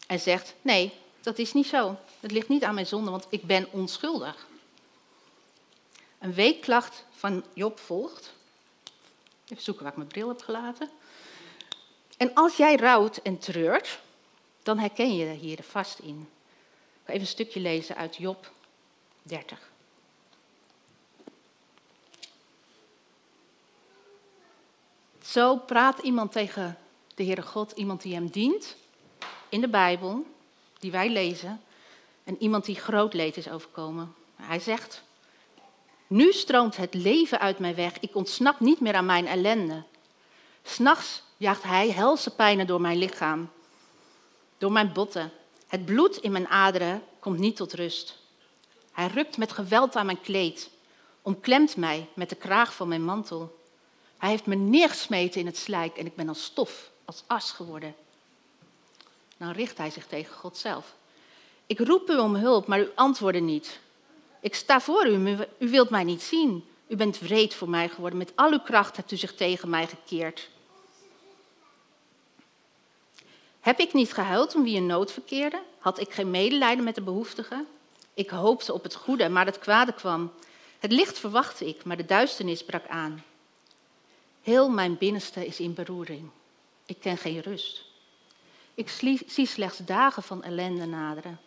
en 0.07 0.21
zegt: 0.21 0.55
Nee, 0.63 0.93
dat 1.21 1.39
is 1.39 1.53
niet 1.53 1.67
zo. 1.67 1.97
Het 2.21 2.31
ligt 2.31 2.49
niet 2.49 2.65
aan 2.65 2.75
mijn 2.75 2.87
zonde, 2.87 3.11
want 3.11 3.27
ik 3.29 3.43
ben 3.43 3.69
onschuldig. 3.71 4.47
Een 6.19 6.35
weekklacht 6.35 7.05
van 7.11 7.45
Job 7.53 7.79
volgt. 7.79 8.33
Even 9.49 9.63
zoeken 9.63 9.83
waar 9.83 9.93
ik 9.93 9.99
mijn 9.99 10.09
bril 10.09 10.29
heb 10.29 10.41
gelaten. 10.41 10.91
En 12.23 12.35
als 12.35 12.57
jij 12.57 12.77
rouwt 12.77 13.17
en 13.17 13.39
treurt, 13.39 14.01
dan 14.63 14.79
herken 14.79 15.17
je 15.17 15.27
hier 15.27 15.59
vast 15.63 15.99
in. 15.99 16.21
Ik 16.21 17.01
ga 17.05 17.09
even 17.13 17.21
een 17.21 17.27
stukje 17.27 17.61
lezen 17.61 17.97
uit 17.97 18.17
Job 18.17 18.51
30. 19.23 19.71
Zo 25.23 25.57
praat 25.57 25.99
iemand 25.99 26.33
tegen 26.33 26.79
de 27.15 27.25
Heere 27.25 27.43
God, 27.43 27.73
iemand 27.73 28.03
die 28.03 28.15
hem 28.15 28.31
dient 28.31 28.77
in 29.49 29.61
de 29.61 29.69
Bijbel, 29.69 30.27
die 30.79 30.91
wij 30.91 31.09
lezen, 31.09 31.61
en 32.25 32.37
iemand 32.39 32.65
die 32.65 32.77
groot 32.77 33.15
leed 33.15 33.37
is 33.37 33.49
overkomen. 33.49 34.15
Hij 34.37 34.61
zegt, 34.61 35.03
nu 36.07 36.33
stroomt 36.33 36.77
het 36.77 36.95
leven 36.95 37.41
uit 37.41 37.59
mij 37.59 37.75
weg, 37.75 38.01
ik 38.01 38.15
ontsnap 38.15 38.61
niet 38.61 38.81
meer 38.81 38.95
aan 38.95 39.07
mijn 39.07 39.27
ellende. 39.27 39.83
S'nachts 40.63 41.23
jaagt 41.43 41.63
hij 41.63 41.91
helse 41.91 42.35
pijnen 42.35 42.67
door 42.67 42.81
mijn 42.81 42.99
lichaam, 42.99 43.51
door 44.59 44.73
mijn 44.73 44.93
botten. 44.93 45.33
Het 45.67 45.85
bloed 45.85 46.17
in 46.17 46.33
mijn 46.33 46.49
aderen 46.49 47.03
komt 47.19 47.39
niet 47.39 47.57
tot 47.57 47.73
rust. 47.73 48.19
Hij 48.93 49.07
rukt 49.07 49.37
met 49.37 49.53
geweld 49.53 49.97
aan 49.97 50.07
mijn 50.07 50.21
kleed, 50.21 50.71
omklemt 51.23 51.77
mij 51.77 52.09
met 52.15 52.29
de 52.29 52.35
kraag 52.35 52.75
van 52.75 52.89
mijn 52.89 53.05
mantel. 53.05 53.59
Hij 54.19 54.31
heeft 54.31 54.47
me 54.47 54.55
neergesmeten 54.55 55.41
in 55.41 55.47
het 55.47 55.57
slijk 55.57 55.97
en 55.97 56.07
ik 56.07 56.17
ben 56.17 56.29
als 56.29 56.45
stof 56.45 56.91
als 57.05 57.25
as 57.27 57.51
geworden. 57.51 57.95
Dan 59.37 59.51
richt 59.51 59.79
hij 59.79 59.91
zich 59.91 60.07
tegen 60.07 60.35
God 60.35 60.57
zelf. 60.57 60.95
Ik 61.67 61.79
roep 61.79 62.11
u 62.11 62.19
om 62.19 62.35
hulp, 62.35 62.67
maar 62.67 62.81
u 62.81 62.91
antwoordde 62.95 63.41
niet. 63.41 63.81
Ik 64.41 64.55
sta 64.55 64.81
voor 64.81 65.07
u, 65.07 65.37
u 65.59 65.71
wilt 65.71 65.91
mij 65.91 66.05
niet 66.05 66.23
zien. 66.23 66.65
U 66.89 66.97
bent 66.97 67.19
wreed 67.19 67.55
voor 67.55 67.69
mij 67.69 67.89
geworden. 67.89 68.19
Met 68.19 68.33
al 68.35 68.53
uw 68.53 68.61
kracht 68.61 68.97
hebt 68.97 69.13
u 69.13 69.17
zich 69.17 69.35
tegen 69.35 69.71
mij 69.71 69.87
gekeerd. 69.87 70.51
Heb 73.63 73.79
ik 73.79 73.93
niet 73.93 74.13
gehuild 74.13 74.55
om 74.55 74.63
wie 74.63 74.77
in 74.77 74.87
nood 74.87 75.13
verkeerde? 75.13 75.63
Had 75.79 76.01
ik 76.01 76.13
geen 76.13 76.31
medelijden 76.31 76.85
met 76.85 76.95
de 76.95 77.03
behoeftigen? 77.03 77.67
Ik 78.15 78.31
hoopte 78.31 78.73
op 78.73 78.83
het 78.83 78.95
goede, 78.95 79.29
maar 79.29 79.47
het 79.47 79.59
kwade 79.59 79.93
kwam. 79.93 80.33
Het 80.79 80.93
licht 80.93 81.19
verwachtte 81.19 81.67
ik, 81.67 81.85
maar 81.85 81.97
de 81.97 82.05
duisternis 82.05 82.65
brak 82.65 82.87
aan. 82.87 83.25
Heel 84.43 84.69
mijn 84.69 84.99
binnenste 84.99 85.47
is 85.47 85.61
in 85.61 85.75
beroering. 85.75 86.31
Ik 86.87 87.01
ken 87.01 87.17
geen 87.17 87.41
rust. 87.41 87.85
Ik 88.75 88.89
zie 89.27 89.47
slechts 89.47 89.79
dagen 89.79 90.23
van 90.23 90.43
ellende 90.43 90.87
naderen. 90.87 91.41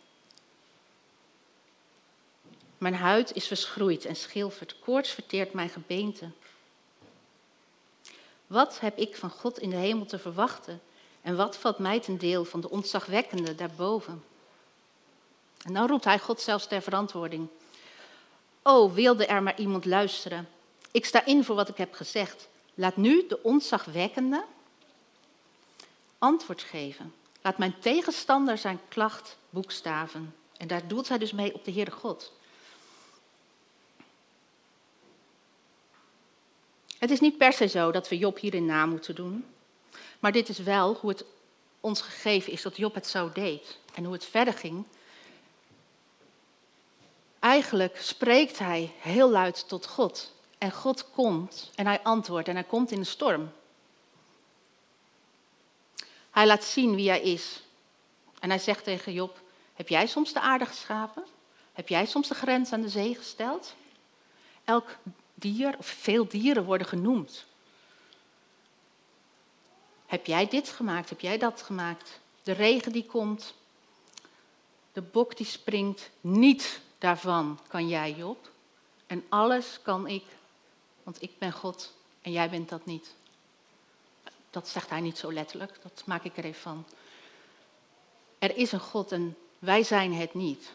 Mijn 2.78 2.96
huid 2.96 3.34
is 3.34 3.48
verschroeid 3.48 4.06
en 4.06 4.16
schilferd. 4.16 4.80
Koorts 4.80 5.10
verteert 5.10 5.54
mijn 5.54 5.70
gebeente. 5.70 6.30
Wat 8.48 8.80
heb 8.80 8.98
ik 8.98 9.16
van 9.16 9.30
God 9.30 9.60
in 9.60 9.70
de 9.70 9.76
hemel 9.76 10.06
te 10.06 10.20
verwachten? 10.20 10.82
En 11.26 11.36
wat 11.36 11.58
valt 11.58 11.78
mij 11.78 12.00
ten 12.00 12.18
deel 12.18 12.46
van 12.46 12.62
de 12.62 12.70
ontzagwekkende 12.70 13.56
daarboven? 13.56 14.24
En 15.64 15.74
dan 15.74 15.88
roept 15.88 16.04
hij 16.04 16.20
God 16.20 16.42
zelfs 16.42 16.68
ter 16.68 16.82
verantwoording. 16.82 17.48
O, 18.62 18.92
wilde 18.92 19.26
er 19.26 19.44
maar 19.44 19.60
iemand 19.60 19.86
luisteren. 19.86 20.50
Ik 20.92 21.06
sta 21.06 21.26
in 21.26 21.44
voor 21.44 21.56
wat 21.56 21.70
ik 21.70 21.78
heb 21.78 21.94
gezegd. 21.94 22.48
Laat 22.74 22.96
nu 22.96 23.28
de 23.28 23.44
ontzagwekkende 23.44 24.44
antwoord 26.18 26.62
geven. 26.62 27.14
Laat 27.42 27.58
mijn 27.58 27.80
tegenstander 27.80 28.58
zijn 28.58 28.80
klacht 28.88 29.38
boekstaven. 29.50 30.36
En 30.58 30.68
daar 30.68 30.88
doelt 30.88 31.08
hij 31.08 31.18
dus 31.18 31.32
mee 31.32 31.54
op 31.54 31.66
de 31.66 31.72
Heere 31.72 31.92
God. 31.92 32.34
Het 36.98 37.12
is 37.12 37.20
niet 37.20 37.38
per 37.38 37.54
se 37.54 37.68
zo 37.68 37.92
dat 37.92 38.10
we 38.10 38.18
Job 38.18 38.40
hierin 38.40 38.66
na 38.66 38.86
moeten 38.86 39.16
doen. 39.16 39.46
Maar 40.20 40.32
dit 40.32 40.50
is 40.50 40.60
wel 40.60 40.94
hoe 40.94 41.10
het 41.10 41.26
ons 41.80 42.02
gegeven 42.02 42.52
is 42.52 42.62
dat 42.62 42.78
Job 42.78 42.94
het 42.94 43.08
zo 43.08 43.32
deed. 43.32 43.80
En 43.94 44.04
hoe 44.04 44.14
het 44.14 44.26
verder 44.26 44.54
ging. 44.54 44.86
Eigenlijk 47.40 47.98
spreekt 47.98 48.60
hij 48.60 48.92
heel 49.00 49.30
luid 49.30 49.68
tot 49.68 49.88
God. 49.88 50.34
En 50.58 50.72
God 50.72 51.12
komt 51.12 51.72
en 51.76 51.86
hij 51.86 52.02
antwoordt 52.04 52.48
en 52.48 52.56
hij 52.56 52.64
komt 52.64 52.92
in 52.92 53.00
een 53.00 53.06
storm. 53.06 53.52
Hij 56.32 56.48
laat 56.48 56.64
zien 56.64 56.96
wie 56.96 57.10
hij 57.10 57.22
is. 57.22 57.64
En 58.40 58.50
hij 58.50 58.60
zegt 58.60 58.84
tegen 58.84 59.14
Job: 59.14 59.42
Heb 59.74 59.88
jij 59.88 60.08
soms 60.08 60.34
de 60.34 60.40
aarde 60.40 60.66
geschapen? 60.66 61.24
Heb 61.74 61.88
jij 61.88 62.06
soms 62.06 62.28
de 62.28 62.36
grens 62.36 62.72
aan 62.72 62.82
de 62.82 62.90
zee 62.90 63.16
gesteld? 63.16 63.76
Elk 64.64 64.98
dier, 65.34 65.76
of 65.78 65.86
veel 65.86 66.28
dieren 66.28 66.64
worden 66.64 66.88
genoemd. 66.88 67.46
Heb 70.06 70.26
jij 70.26 70.48
dit 70.48 70.70
gemaakt? 70.70 71.10
Heb 71.10 71.20
jij 71.20 71.38
dat 71.38 71.62
gemaakt? 71.62 72.20
De 72.44 72.52
regen 72.52 72.92
die 72.92 73.06
komt, 73.06 73.54
de 74.94 75.02
bok 75.02 75.38
die 75.38 75.46
springt, 75.46 76.10
niet 76.22 76.82
daarvan 76.98 77.60
kan 77.68 77.88
jij, 77.88 78.12
Job. 78.12 78.50
En 79.08 79.26
alles 79.30 79.80
kan 79.82 80.08
ik, 80.08 80.24
want 81.04 81.22
ik 81.22 81.38
ben 81.38 81.52
God 81.52 81.94
en 82.22 82.32
jij 82.32 82.50
bent 82.50 82.70
dat 82.70 82.86
niet. 82.86 83.14
Dat 84.50 84.68
zegt 84.68 84.90
hij 84.90 85.02
niet 85.02 85.18
zo 85.18 85.34
letterlijk, 85.34 85.78
dat 85.82 86.04
maak 86.06 86.24
ik 86.24 86.38
er 86.38 86.44
even 86.44 86.62
van. 86.62 86.86
Er 88.40 88.58
is 88.58 88.72
een 88.72 88.80
God 88.80 89.12
en 89.12 89.38
wij 89.60 89.84
zijn 89.84 90.14
het 90.14 90.34
niet. 90.34 90.72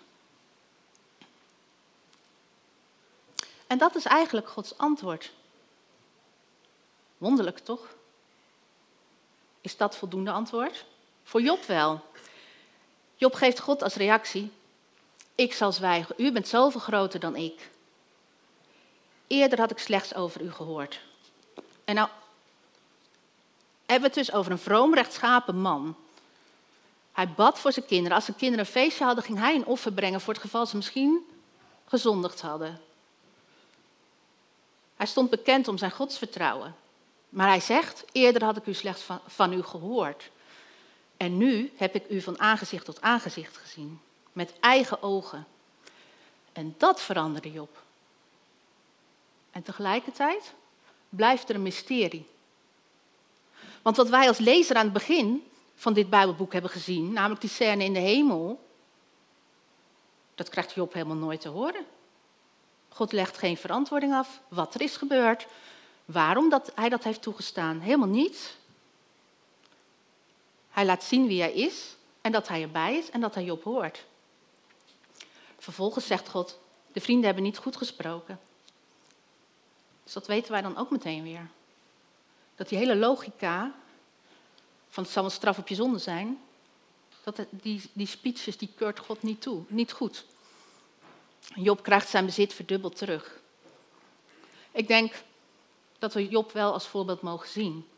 En 3.67 3.79
dat 3.79 3.95
is 3.95 4.05
eigenlijk 4.05 4.49
Gods 4.49 4.79
antwoord. 4.79 5.33
Wonderlijk 7.19 7.59
toch? 7.59 7.95
Is 9.61 9.77
dat 9.77 9.97
voldoende 9.97 10.31
antwoord? 10.31 10.85
Voor 11.25 11.43
Job 11.43 11.65
wel. 11.65 12.01
Job 13.17 13.35
geeft 13.35 13.61
God 13.61 13.83
als 13.83 13.95
reactie: 13.95 14.53
Ik 15.35 15.53
zal 15.53 15.73
zwijgen, 15.73 16.15
u 16.19 16.33
bent 16.33 16.49
zoveel 16.49 16.81
groter 16.81 17.21
dan 17.21 17.37
ik. 17.37 17.71
Eerder 19.27 19.59
had 19.59 19.71
ik 19.71 19.79
slechts 19.79 20.15
over 20.15 20.41
u 20.41 20.53
gehoord. 20.53 21.01
En 21.85 21.95
nou 21.95 22.09
hebben 23.87 24.11
we 24.11 24.17
het 24.17 24.27
dus 24.27 24.33
over 24.33 24.53
een 24.53 24.59
vroom, 24.59 24.95
rechtschapen 24.95 25.57
man. 25.57 25.97
Hij 27.13 27.29
bad 27.29 27.59
voor 27.59 27.73
zijn 27.73 27.87
kinderen. 27.87 28.17
Als 28.17 28.25
zijn 28.25 28.37
kinderen 28.37 28.65
een 28.65 28.73
feestje 28.73 29.05
hadden, 29.05 29.25
ging 29.25 29.39
hij 29.39 29.55
een 29.55 29.67
offer 29.67 29.93
brengen 29.93 30.21
voor 30.21 30.33
het 30.33 30.43
geval 30.43 30.67
ze 30.67 30.77
misschien 30.77 31.27
gezondigd 31.87 32.41
hadden. 32.41 32.81
Hij 34.97 35.07
stond 35.07 35.31
bekend 35.31 35.69
om 35.69 35.79
zijn 35.79 35.91
godsvertrouwen. 35.91 36.75
Maar 37.31 37.49
hij 37.49 37.61
zegt, 37.61 38.05
eerder 38.13 38.45
had 38.45 38.57
ik 38.57 38.67
u 38.67 38.75
slechts 38.75 39.03
van, 39.03 39.21
van 39.27 39.53
u 39.53 39.63
gehoord. 39.63 40.31
En 41.17 41.37
nu 41.37 41.73
heb 41.77 41.95
ik 41.95 42.11
u 42.11 42.21
van 42.21 42.41
aangezicht 42.41 42.85
tot 42.85 43.01
aangezicht 43.01 43.57
gezien. 43.57 44.01
Met 44.33 44.53
eigen 44.61 45.03
ogen. 45.03 45.47
En 46.53 46.75
dat 46.79 47.01
veranderde 47.01 47.53
Job. 47.53 47.83
En 49.51 49.63
tegelijkertijd 49.63 50.55
blijft 51.09 51.49
er 51.49 51.55
een 51.55 51.63
mysterie. 51.63 52.27
Want 53.83 53.97
wat 53.97 54.09
wij 54.09 54.29
als 54.29 54.39
lezer 54.39 54.77
aan 54.77 54.85
het 54.85 54.93
begin 54.93 55.51
van 55.75 55.93
dit 55.93 56.11
Bijbelboek 56.11 56.53
hebben 56.53 56.71
gezien, 56.71 57.13
namelijk 57.13 57.41
die 57.41 57.51
scène 57.51 57.85
in 57.85 57.93
de 57.93 57.99
hemel, 57.99 58.69
dat 60.35 60.49
krijgt 60.49 60.75
Job 60.75 60.93
helemaal 60.93 61.17
nooit 61.17 61.41
te 61.41 61.49
horen. 61.49 61.87
God 62.89 63.13
legt 63.13 63.39
geen 63.39 63.57
verantwoording 63.57 64.15
af 64.15 64.41
wat 64.49 64.75
er 64.75 64.81
is 64.81 64.97
gebeurd, 64.97 65.47
waarom 66.13 66.49
dat 66.49 66.73
hij 66.75 66.89
dat 66.89 67.05
heeft 67.05 67.23
toegestaan. 67.23 67.81
Helemaal 67.81 68.09
niets. 68.09 68.57
Hij 70.71 70.85
laat 70.85 71.05
zien 71.05 71.27
wie 71.27 71.41
hij 71.41 71.53
is 71.53 71.97
en 72.21 72.33
dat 72.33 72.49
hij 72.49 72.63
erbij 72.63 72.97
is 72.97 73.11
en 73.11 73.21
dat 73.21 73.35
hij 73.35 73.45
Job 73.45 73.63
hoort. 73.63 74.05
Vervolgens 75.59 76.07
zegt 76.07 76.29
God, 76.29 76.59
de 76.93 77.01
vrienden 77.01 77.25
hebben 77.25 77.43
niet 77.43 77.59
goed 77.59 77.77
gesproken. 77.77 78.41
Dus 80.05 80.13
dat 80.13 80.27
weten 80.27 80.53
wij 80.53 80.63
dan 80.63 80.77
ook 80.77 80.91
meteen 80.91 81.23
weer. 81.23 81.49
Dat 82.55 82.69
die 82.69 82.79
hele 82.79 82.97
logica 82.97 83.75
van 84.89 85.03
het 85.03 85.13
zal 85.13 85.25
een 85.25 85.31
straf 85.31 85.59
op 85.59 85.69
je 85.69 85.75
zonde 85.75 85.99
zijn, 85.99 86.41
dat 87.25 87.47
die, 87.51 87.91
die 87.93 88.07
speeches 88.07 88.59
die 88.59 88.73
keurt 88.75 88.99
God 88.99 89.23
niet 89.23 89.41
toe, 89.41 89.63
niet 89.69 89.93
goed. 89.93 90.25
Job 91.55 91.83
krijgt 91.83 92.09
zijn 92.09 92.25
bezit 92.25 92.55
verdubbeld 92.55 92.97
terug. 92.97 93.41
Ik 94.73 94.89
denk 94.89 95.15
dat 96.01 96.15
we 96.15 96.29
Job 96.29 96.53
wel 96.53 96.73
als 96.73 96.87
voorbeeld 96.87 97.21
mogen 97.21 97.49
zien. 97.49 97.89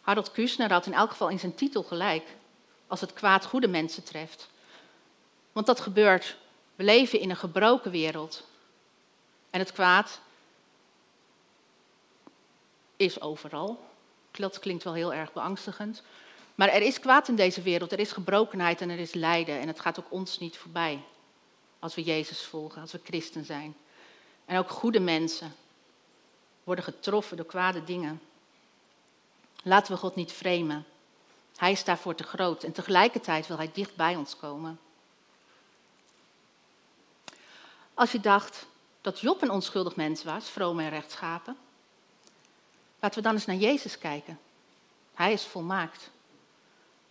Harold 0.00 0.32
Kushner 0.32 0.72
had 0.72 0.86
in 0.86 0.94
elk 0.94 1.10
geval 1.10 1.28
in 1.28 1.38
zijn 1.38 1.54
titel 1.54 1.82
gelijk, 1.82 2.36
als 2.86 3.00
het 3.00 3.12
kwaad 3.12 3.44
goede 3.44 3.68
mensen 3.68 4.02
treft. 4.02 4.48
Want 5.52 5.66
dat 5.66 5.80
gebeurt. 5.80 6.36
We 6.74 6.84
leven 6.84 7.20
in 7.20 7.30
een 7.30 7.36
gebroken 7.36 7.90
wereld. 7.90 8.44
En 9.50 9.58
het 9.58 9.72
kwaad 9.72 10.20
is 12.96 13.20
overal. 13.20 13.84
Dat 14.30 14.58
klinkt 14.58 14.84
wel 14.84 14.94
heel 14.94 15.14
erg 15.14 15.32
beangstigend. 15.32 16.02
Maar 16.54 16.68
er 16.68 16.82
is 16.82 17.00
kwaad 17.00 17.28
in 17.28 17.36
deze 17.36 17.62
wereld, 17.62 17.92
er 17.92 17.98
is 17.98 18.12
gebrokenheid 18.12 18.80
en 18.80 18.90
er 18.90 18.98
is 18.98 19.14
lijden. 19.14 19.60
En 19.60 19.66
het 19.66 19.80
gaat 19.80 19.98
ook 19.98 20.12
ons 20.12 20.38
niet 20.38 20.58
voorbij. 20.58 21.02
Als 21.78 21.94
we 21.94 22.02
Jezus 22.02 22.42
volgen, 22.42 22.80
als 22.80 22.92
we 22.92 23.00
christen 23.04 23.44
zijn. 23.44 23.76
En 24.44 24.58
ook 24.58 24.70
goede 24.70 25.00
mensen 25.00 25.54
worden 26.64 26.84
getroffen 26.84 27.36
door 27.36 27.46
kwade 27.46 27.84
dingen. 27.84 28.20
Laten 29.62 29.92
we 29.92 29.98
God 29.98 30.14
niet 30.14 30.32
vremen. 30.32 30.86
Hij 31.56 31.72
is 31.72 31.84
daarvoor 31.84 32.14
te 32.14 32.24
groot 32.24 32.62
en 32.62 32.72
tegelijkertijd 32.72 33.46
wil 33.46 33.56
hij 33.56 33.70
dicht 33.72 33.96
bij 33.96 34.16
ons 34.16 34.36
komen. 34.36 34.80
Als 37.94 38.12
je 38.12 38.20
dacht 38.20 38.66
dat 39.00 39.20
Job 39.20 39.42
een 39.42 39.50
onschuldig 39.50 39.96
mens 39.96 40.24
was, 40.24 40.50
vroom 40.50 40.80
en 40.80 40.88
rechtschapen, 40.88 41.56
laten 43.00 43.18
we 43.18 43.24
dan 43.24 43.34
eens 43.34 43.46
naar 43.46 43.56
Jezus 43.56 43.98
kijken. 43.98 44.38
Hij 45.14 45.32
is 45.32 45.44
volmaakt. 45.44 46.10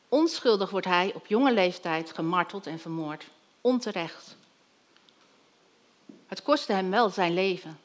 Onschuldig 0.09 0.69
wordt 0.69 0.87
hij 0.87 1.13
op 1.13 1.27
jonge 1.27 1.53
leeftijd 1.53 2.13
gemarteld 2.13 2.67
en 2.67 2.79
vermoord. 2.79 3.27
Onterecht. 3.61 4.35
Het 6.27 6.43
kostte 6.43 6.73
hem 6.73 6.89
wel 6.89 7.09
zijn 7.09 7.33
leven. 7.33 7.79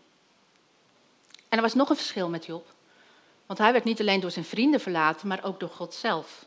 Er 1.56 1.62
was 1.62 1.74
nog 1.74 1.90
een 1.90 1.96
verschil 1.96 2.28
met 2.28 2.46
Job. 2.46 2.74
Want 3.46 3.58
hij 3.58 3.72
werd 3.72 3.84
niet 3.84 4.00
alleen 4.00 4.20
door 4.20 4.30
zijn 4.30 4.44
vrienden 4.44 4.80
verlaten, 4.80 5.28
maar 5.28 5.44
ook 5.44 5.60
door 5.60 5.68
God 5.68 5.94
zelf. 5.94 6.46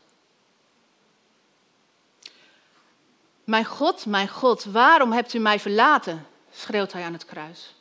Mijn 3.43 3.65
God, 3.65 4.05
mijn 4.05 4.27
God, 4.27 4.63
waarom 4.63 5.11
hebt 5.11 5.33
u 5.33 5.39
mij 5.39 5.59
verlaten? 5.59 6.27
schreeuwt 6.51 6.93
hij 6.93 7.03
aan 7.03 7.13
het 7.13 7.25
kruis. 7.25 7.75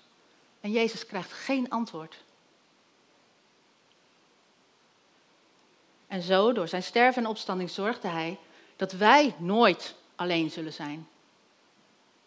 En 0.60 0.70
Jezus 0.70 1.06
krijgt 1.06 1.32
geen 1.32 1.70
antwoord. 1.70 2.22
En 6.06 6.22
zo, 6.22 6.52
door 6.52 6.68
zijn 6.68 6.82
sterven 6.82 7.22
en 7.22 7.28
opstanding, 7.28 7.70
zorgde 7.70 8.08
hij 8.08 8.38
dat 8.76 8.92
wij 8.92 9.34
nooit 9.38 9.94
alleen 10.16 10.50
zullen 10.50 10.72
zijn. 10.72 11.08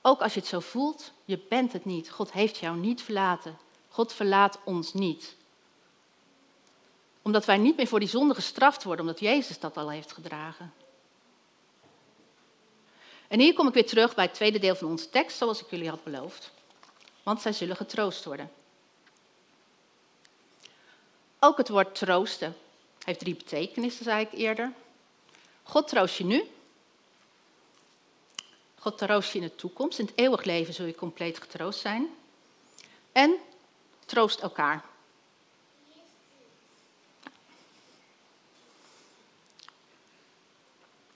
Ook 0.02 0.22
als 0.22 0.34
je 0.34 0.40
het 0.40 0.50
zo 0.50 0.60
voelt, 0.60 1.12
je 1.26 1.40
bent 1.50 1.74
het 1.74 1.86
niet. 1.86 2.10
God 2.10 2.32
heeft 2.32 2.58
jou 2.58 2.78
niet 2.78 3.02
verlaten. 3.02 3.58
God 3.92 4.14
verlaat 4.14 4.60
ons 4.64 4.94
niet. 4.94 5.36
Omdat 7.22 7.46
wij 7.46 7.58
niet 7.58 7.78
meer 7.78 7.88
voor 7.88 8.00
die 8.00 8.10
zonde 8.10 8.34
gestraft 8.34 8.84
worden, 8.84 9.06
omdat 9.06 9.20
Jezus 9.20 9.60
dat 9.60 9.78
al 9.78 9.90
heeft 9.90 10.12
gedragen. 10.12 10.74
En 13.28 13.40
hier 13.40 13.54
kom 13.54 13.68
ik 13.68 13.74
weer 13.74 13.88
terug 13.88 14.16
bij 14.16 14.26
het 14.26 14.34
tweede 14.34 14.60
deel 14.60 14.76
van 14.76 14.88
onze 14.88 15.10
tekst, 15.10 15.38
zoals 15.38 15.62
ik 15.62 15.70
jullie 15.70 15.90
had 15.90 16.04
beloofd. 16.04 16.52
Want 17.24 17.42
zij 17.42 17.54
zullen 17.54 17.76
getroost 17.76 18.26
worden. 18.26 18.52
Ook 21.40 21.58
het 21.58 21.70
woord 21.70 21.96
troosten 21.96 22.58
heeft 23.04 23.20
drie 23.20 23.36
betekenissen, 23.36 24.04
zei 24.04 24.26
ik 24.26 24.32
eerder. 24.34 24.72
God 25.64 25.88
troost 25.88 26.18
je 26.18 26.26
nu. 26.26 26.44
God 28.80 28.98
troost 28.98 29.34
je 29.34 29.40
in 29.40 29.46
de 29.46 29.56
toekomst. 29.56 30.00
In 30.00 30.06
het 30.06 30.18
eeuwig 30.18 30.44
leven 30.44 30.74
zul 30.74 30.86
je 30.86 30.96
compleet 30.96 31.40
getroost 31.40 31.80
zijn. 31.80 32.10
En 33.12 33.36
troost 34.12 34.40
elkaar. 34.40 34.84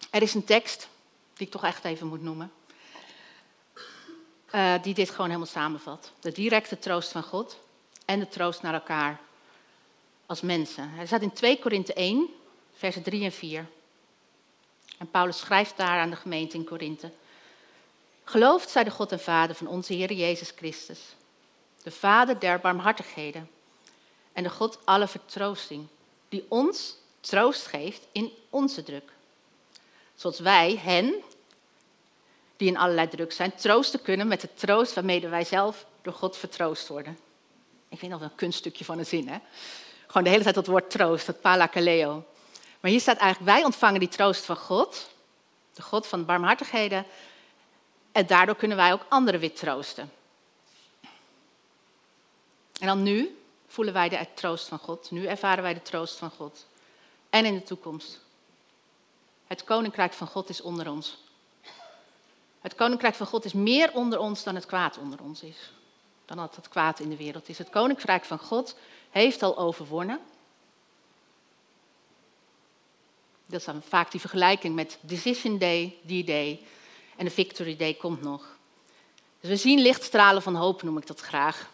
Er 0.09 0.21
is 0.21 0.33
een 0.33 0.43
tekst 0.43 0.87
die 1.33 1.45
ik 1.45 1.51
toch 1.51 1.63
echt 1.63 1.85
even 1.85 2.07
moet 2.07 2.21
noemen. 2.21 2.51
Uh, 4.51 4.73
die 4.81 4.93
dit 4.93 5.09
gewoon 5.09 5.27
helemaal 5.27 5.47
samenvat. 5.47 6.11
De 6.19 6.31
directe 6.31 6.79
troost 6.79 7.11
van 7.11 7.23
God 7.23 7.59
en 8.05 8.19
de 8.19 8.27
troost 8.27 8.61
naar 8.61 8.73
elkaar 8.73 9.19
als 10.25 10.41
mensen. 10.41 10.89
Hij 10.89 11.05
staat 11.05 11.21
in 11.21 11.33
2 11.33 11.59
Korinthe 11.59 11.93
1, 11.93 12.29
versen 12.73 13.03
3 13.03 13.23
en 13.23 13.31
4. 13.31 13.67
En 14.97 15.09
Paulus 15.09 15.39
schrijft 15.39 15.77
daar 15.77 15.99
aan 15.99 16.09
de 16.09 16.15
gemeente 16.15 16.57
in 16.57 16.65
Korinthe. 16.65 17.11
Geloofd 18.23 18.69
zij 18.69 18.83
de 18.83 18.91
God 18.91 19.11
en 19.11 19.19
Vader 19.19 19.55
van 19.55 19.67
onze 19.67 19.93
Heer 19.93 20.13
Jezus 20.13 20.53
Christus, 20.55 20.99
de 21.85 21.91
Vader 21.91 22.39
der 22.39 22.59
barmhartigheden 22.59 23.49
en 24.33 24.43
de 24.43 24.49
God 24.49 24.79
alle 24.83 25.07
vertroosting, 25.07 25.87
die 26.29 26.45
ons 26.47 26.97
troost 27.19 27.65
geeft 27.65 28.07
in 28.11 28.31
onze 28.49 28.83
druk. 28.83 29.11
Zoals 30.15 30.39
wij 30.39 30.79
hen, 30.83 31.13
die 32.57 32.67
in 32.67 32.77
allerlei 32.77 33.07
druk 33.07 33.31
zijn, 33.31 33.55
troosten 33.55 34.01
kunnen 34.01 34.27
met 34.27 34.41
de 34.41 34.53
troost 34.53 34.93
waarmee 34.93 35.27
wij 35.27 35.43
zelf 35.43 35.85
door 36.01 36.13
God 36.13 36.37
vertroost 36.37 36.87
worden. 36.87 37.17
Ik 37.89 37.99
vind 37.99 38.11
dat 38.11 38.21
een 38.21 38.35
kunststukje 38.35 38.85
van 38.85 38.97
een 38.97 39.05
zin, 39.05 39.27
hè? 39.27 39.37
Gewoon 40.07 40.23
de 40.23 40.29
hele 40.29 40.43
tijd 40.43 40.55
dat 40.55 40.67
woord 40.67 40.89
troost, 40.89 41.25
dat 41.25 41.41
palakaleo. 41.41 42.23
Maar 42.79 42.91
hier 42.91 42.99
staat 42.99 43.17
eigenlijk, 43.17 43.51
wij 43.51 43.63
ontvangen 43.63 43.99
die 43.99 44.09
troost 44.09 44.45
van 44.45 44.57
God, 44.57 45.09
de 45.73 45.81
God 45.81 46.07
van 46.07 46.25
barmhartigheden, 46.25 47.05
en 48.11 48.27
daardoor 48.27 48.55
kunnen 48.55 48.77
wij 48.77 48.93
ook 48.93 49.05
anderen 49.09 49.39
weer 49.39 49.53
troosten. 49.53 50.11
En 52.79 52.87
dan 52.87 53.03
nu 53.03 53.37
voelen 53.67 53.93
wij 53.93 54.09
de 54.09 54.27
troost 54.33 54.67
van 54.67 54.79
God, 54.79 55.11
nu 55.11 55.25
ervaren 55.25 55.63
wij 55.63 55.73
de 55.73 55.81
troost 55.81 56.17
van 56.17 56.31
God. 56.31 56.65
En 57.29 57.45
in 57.45 57.53
de 57.53 57.63
toekomst. 57.63 58.23
Het 59.47 59.63
koninkrijk 59.63 60.13
van 60.13 60.27
God 60.27 60.49
is 60.49 60.61
onder 60.61 60.89
ons. 60.89 61.17
Het 62.61 62.75
koninkrijk 62.75 63.15
van 63.15 63.27
God 63.27 63.45
is 63.45 63.53
meer 63.53 63.93
onder 63.93 64.19
ons 64.19 64.43
dan 64.43 64.55
het 64.55 64.65
kwaad 64.65 64.97
onder 64.97 65.21
ons 65.21 65.41
is. 65.41 65.71
Dan 66.25 66.37
dat 66.37 66.55
het 66.55 66.69
kwaad 66.69 66.99
in 66.99 67.09
de 67.09 67.17
wereld 67.17 67.49
is. 67.49 67.57
Het 67.57 67.69
koninkrijk 67.69 68.25
van 68.25 68.39
God 68.39 68.77
heeft 69.09 69.43
al 69.43 69.57
overwonnen. 69.57 70.19
Dat 73.45 73.59
is 73.59 73.65
dan 73.65 73.81
vaak 73.81 74.11
die 74.11 74.19
vergelijking 74.19 74.75
met 74.75 74.97
Decision 75.01 75.57
Day, 75.57 75.97
D-Day 76.05 76.61
en 77.15 77.25
de 77.25 77.31
Victory 77.31 77.75
Day 77.75 77.93
komt 77.93 78.21
nog. 78.21 78.57
Dus 79.39 79.49
we 79.49 79.55
zien 79.55 79.79
lichtstralen 79.79 80.41
van 80.41 80.55
hoop, 80.55 80.83
noem 80.83 80.97
ik 80.97 81.07
dat 81.07 81.19
graag. 81.19 81.69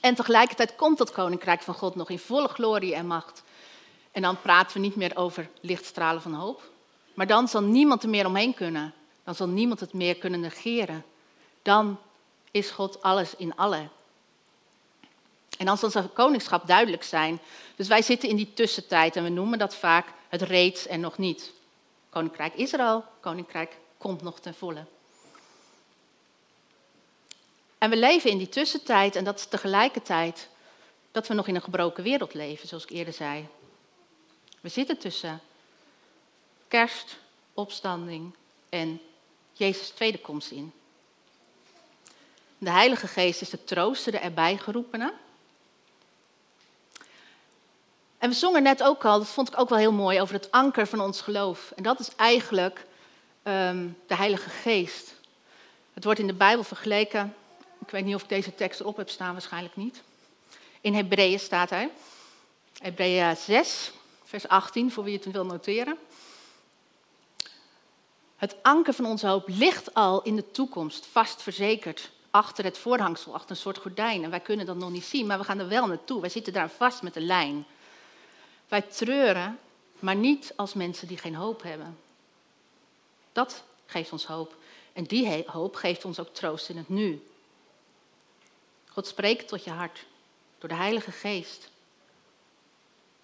En 0.00 0.14
tegelijkertijd 0.14 0.74
komt 0.76 0.98
dat 0.98 1.12
koninkrijk 1.12 1.62
van 1.62 1.74
God 1.74 1.94
nog 1.94 2.10
in 2.10 2.18
volle 2.18 2.48
glorie 2.48 2.94
en 2.94 3.06
macht. 3.06 3.42
En 4.12 4.22
dan 4.22 4.40
praten 4.40 4.72
we 4.72 4.82
niet 4.82 4.96
meer 4.96 5.16
over 5.16 5.50
lichtstralen 5.60 6.22
van 6.22 6.34
hoop. 6.34 6.62
Maar 7.14 7.26
dan 7.26 7.48
zal 7.48 7.62
niemand 7.62 8.02
er 8.02 8.08
meer 8.08 8.26
omheen 8.26 8.54
kunnen. 8.54 8.94
Dan 9.24 9.34
zal 9.34 9.48
niemand 9.48 9.80
het 9.80 9.92
meer 9.92 10.16
kunnen 10.16 10.40
negeren. 10.40 11.04
Dan 11.62 11.98
is 12.50 12.70
God 12.70 13.02
alles 13.02 13.36
in 13.36 13.56
alle. 13.56 13.88
En 15.58 15.66
dan 15.66 15.78
zal 15.78 15.90
zijn 15.90 16.12
koningschap 16.12 16.66
duidelijk 16.66 17.02
zijn. 17.02 17.40
Dus 17.76 17.88
wij 17.88 18.02
zitten 18.02 18.28
in 18.28 18.36
die 18.36 18.52
tussentijd 18.54 19.16
en 19.16 19.22
we 19.22 19.28
noemen 19.28 19.58
dat 19.58 19.74
vaak 19.74 20.06
het 20.28 20.42
reeds 20.42 20.86
en 20.86 21.00
nog 21.00 21.18
niet. 21.18 21.52
Koninkrijk 22.10 22.54
is 22.54 22.72
er 22.72 22.80
al, 22.80 23.04
koninkrijk 23.20 23.78
komt 23.98 24.22
nog 24.22 24.40
ten 24.40 24.54
volle. 24.54 24.84
En 27.84 27.90
we 27.90 27.96
leven 27.96 28.30
in 28.30 28.38
die 28.38 28.48
tussentijd 28.48 29.16
en 29.16 29.24
dat 29.24 29.38
is 29.38 29.46
tegelijkertijd 29.46 30.48
dat 31.12 31.28
we 31.28 31.34
nog 31.34 31.48
in 31.48 31.54
een 31.54 31.62
gebroken 31.62 32.02
wereld 32.02 32.34
leven, 32.34 32.68
zoals 32.68 32.82
ik 32.82 32.90
eerder 32.90 33.12
zei. 33.12 33.48
We 34.60 34.68
zitten 34.68 34.98
tussen 34.98 35.40
kerst, 36.68 37.16
opstanding 37.54 38.34
en 38.68 39.00
Jezus' 39.52 39.88
tweede 39.88 40.18
komst 40.18 40.50
in. 40.50 40.72
De 42.58 42.70
Heilige 42.70 43.06
Geest 43.06 43.40
is 43.40 43.50
de 43.50 43.64
trooster, 43.64 44.14
erbij 44.14 44.56
geroepene. 44.56 45.12
En 48.18 48.28
we 48.28 48.34
zongen 48.34 48.62
net 48.62 48.82
ook 48.82 49.04
al, 49.04 49.18
dat 49.18 49.28
vond 49.28 49.48
ik 49.48 49.58
ook 49.58 49.68
wel 49.68 49.78
heel 49.78 49.92
mooi, 49.92 50.20
over 50.20 50.34
het 50.34 50.50
anker 50.50 50.86
van 50.86 51.00
ons 51.00 51.20
geloof. 51.20 51.72
En 51.76 51.82
dat 51.82 52.00
is 52.00 52.14
eigenlijk 52.16 52.86
um, 53.42 53.98
de 54.06 54.16
Heilige 54.16 54.50
Geest. 54.50 55.14
Het 55.94 56.04
wordt 56.04 56.20
in 56.20 56.26
de 56.26 56.34
Bijbel 56.34 56.64
vergeleken, 56.64 57.34
ik 57.84 57.90
weet 57.90 58.04
niet 58.04 58.14
of 58.14 58.22
ik 58.22 58.28
deze 58.28 58.54
tekst 58.54 58.80
erop 58.80 58.96
heb 58.96 59.08
staan, 59.08 59.32
waarschijnlijk 59.32 59.76
niet. 59.76 60.02
In 60.80 60.94
Hebreeën 60.94 61.40
staat 61.40 61.70
hij. 61.70 61.90
Hebreeën 62.78 63.36
6, 63.36 63.92
vers 64.24 64.48
18, 64.48 64.92
voor 64.92 65.04
wie 65.04 65.16
het 65.16 65.32
wil 65.32 65.44
noteren. 65.44 65.98
Het 68.36 68.56
anker 68.62 68.94
van 68.94 69.06
onze 69.06 69.26
hoop 69.26 69.48
ligt 69.48 69.94
al 69.94 70.22
in 70.22 70.36
de 70.36 70.50
toekomst, 70.50 71.06
vast 71.06 71.42
verzekerd. 71.42 72.10
Achter 72.30 72.64
het 72.64 72.78
voorhangsel, 72.78 73.34
achter 73.34 73.50
een 73.50 73.56
soort 73.56 73.78
gordijn. 73.78 74.24
En 74.24 74.30
wij 74.30 74.40
kunnen 74.40 74.66
dat 74.66 74.76
nog 74.76 74.90
niet 74.90 75.04
zien, 75.04 75.26
maar 75.26 75.38
we 75.38 75.44
gaan 75.44 75.58
er 75.58 75.68
wel 75.68 75.86
naartoe. 75.86 76.20
Wij 76.20 76.30
zitten 76.30 76.52
daar 76.52 76.70
vast 76.70 77.02
met 77.02 77.16
een 77.16 77.26
lijn. 77.26 77.66
Wij 78.68 78.82
treuren, 78.82 79.58
maar 79.98 80.16
niet 80.16 80.52
als 80.56 80.74
mensen 80.74 81.08
die 81.08 81.18
geen 81.18 81.34
hoop 81.34 81.62
hebben. 81.62 81.98
Dat 83.32 83.62
geeft 83.86 84.12
ons 84.12 84.26
hoop. 84.26 84.56
En 84.92 85.04
die 85.04 85.44
hoop 85.46 85.74
geeft 85.74 86.04
ons 86.04 86.20
ook 86.20 86.34
troost 86.34 86.68
in 86.68 86.76
het 86.76 86.88
nu. 86.88 87.22
God 88.94 89.06
spreekt 89.06 89.48
tot 89.48 89.64
je 89.64 89.70
hart 89.70 90.04
door 90.58 90.68
de 90.68 90.74
Heilige 90.74 91.12
Geest. 91.12 91.70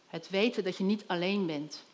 Het 0.07 0.31
weten 0.31 0.65
dat 0.65 0.77
je 0.77 0.85
niet 0.85 1.05
alleen 1.07 1.47
bent. 1.47 1.85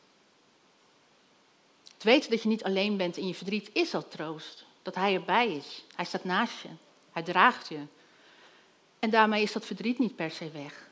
Het 1.92 2.02
weten 2.02 2.30
dat 2.30 2.42
je 2.42 2.48
niet 2.48 2.64
alleen 2.64 2.96
bent 2.96 3.16
in 3.16 3.26
je 3.26 3.34
verdriet 3.34 3.70
is 3.72 3.94
al 3.94 4.08
troost. 4.08 4.64
Dat 4.82 4.94
Hij 4.94 5.14
erbij 5.14 5.52
is. 5.52 5.84
Hij 5.94 6.04
staat 6.04 6.24
naast 6.24 6.62
je. 6.62 6.68
Hij 7.12 7.22
draagt 7.22 7.68
je. 7.68 7.80
En 8.98 9.10
daarmee 9.10 9.42
is 9.42 9.52
dat 9.52 9.66
verdriet 9.66 9.98
niet 9.98 10.16
per 10.16 10.30
se 10.30 10.50
weg. 10.50 10.88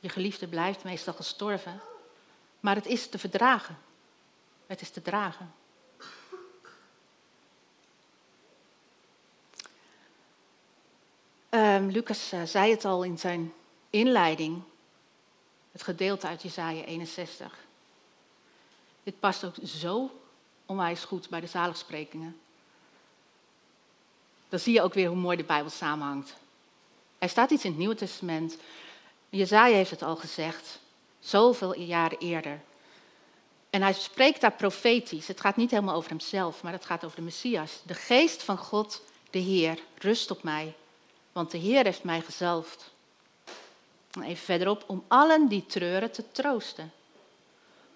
Je 0.00 0.08
geliefde 0.08 0.48
blijft 0.48 0.84
meestal 0.84 1.14
gestorven. 1.14 1.80
Maar 2.60 2.74
het 2.74 2.86
is 2.86 3.08
te 3.08 3.18
verdragen. 3.18 3.78
Het 4.66 4.80
is 4.80 4.90
te 4.90 5.02
dragen. 5.02 5.52
Um, 11.58 11.90
Lucas 11.90 12.32
uh, 12.32 12.42
zei 12.44 12.70
het 12.70 12.84
al 12.84 13.02
in 13.02 13.18
zijn 13.18 13.52
inleiding. 13.90 14.62
Het 15.72 15.82
gedeelte 15.82 16.26
uit 16.26 16.42
Jesaja 16.42 16.84
61. 16.84 17.58
Dit 19.02 19.20
past 19.20 19.44
ook 19.44 19.54
zo 19.64 20.10
onwijs 20.66 21.04
goed 21.04 21.28
bij 21.28 21.40
de 21.40 21.46
zaligsprekingen. 21.46 22.40
Dan 24.48 24.58
zie 24.58 24.74
je 24.74 24.82
ook 24.82 24.94
weer 24.94 25.08
hoe 25.08 25.16
mooi 25.16 25.36
de 25.36 25.44
Bijbel 25.44 25.70
samenhangt. 25.70 26.34
Er 27.18 27.28
staat 27.28 27.50
iets 27.50 27.64
in 27.64 27.70
het 27.70 27.78
Nieuwe 27.78 27.94
Testament. 27.94 28.56
Jezaja 29.28 29.74
heeft 29.74 29.90
het 29.90 30.02
al 30.02 30.16
gezegd, 30.16 30.80
zoveel 31.18 31.76
jaren 31.76 32.18
eerder. 32.18 32.60
En 33.70 33.82
hij 33.82 33.92
spreekt 33.92 34.40
daar 34.40 34.52
profetisch. 34.52 35.28
Het 35.28 35.40
gaat 35.40 35.56
niet 35.56 35.70
helemaal 35.70 35.94
over 35.94 36.10
hemzelf, 36.10 36.62
maar 36.62 36.72
het 36.72 36.84
gaat 36.84 37.04
over 37.04 37.16
de 37.16 37.22
Messias. 37.22 37.82
De 37.86 37.94
geest 37.94 38.42
van 38.42 38.58
God, 38.58 39.02
de 39.30 39.38
Heer, 39.38 39.78
rust 39.98 40.30
op 40.30 40.42
mij, 40.42 40.74
want 41.32 41.50
de 41.50 41.58
Heer 41.58 41.84
heeft 41.84 42.04
mij 42.04 42.20
gezalfd. 42.20 42.90
Even 44.22 44.44
verderop, 44.44 44.84
om 44.86 45.04
allen 45.08 45.48
die 45.48 45.66
treuren 45.66 46.10
te 46.10 46.32
troosten. 46.32 46.92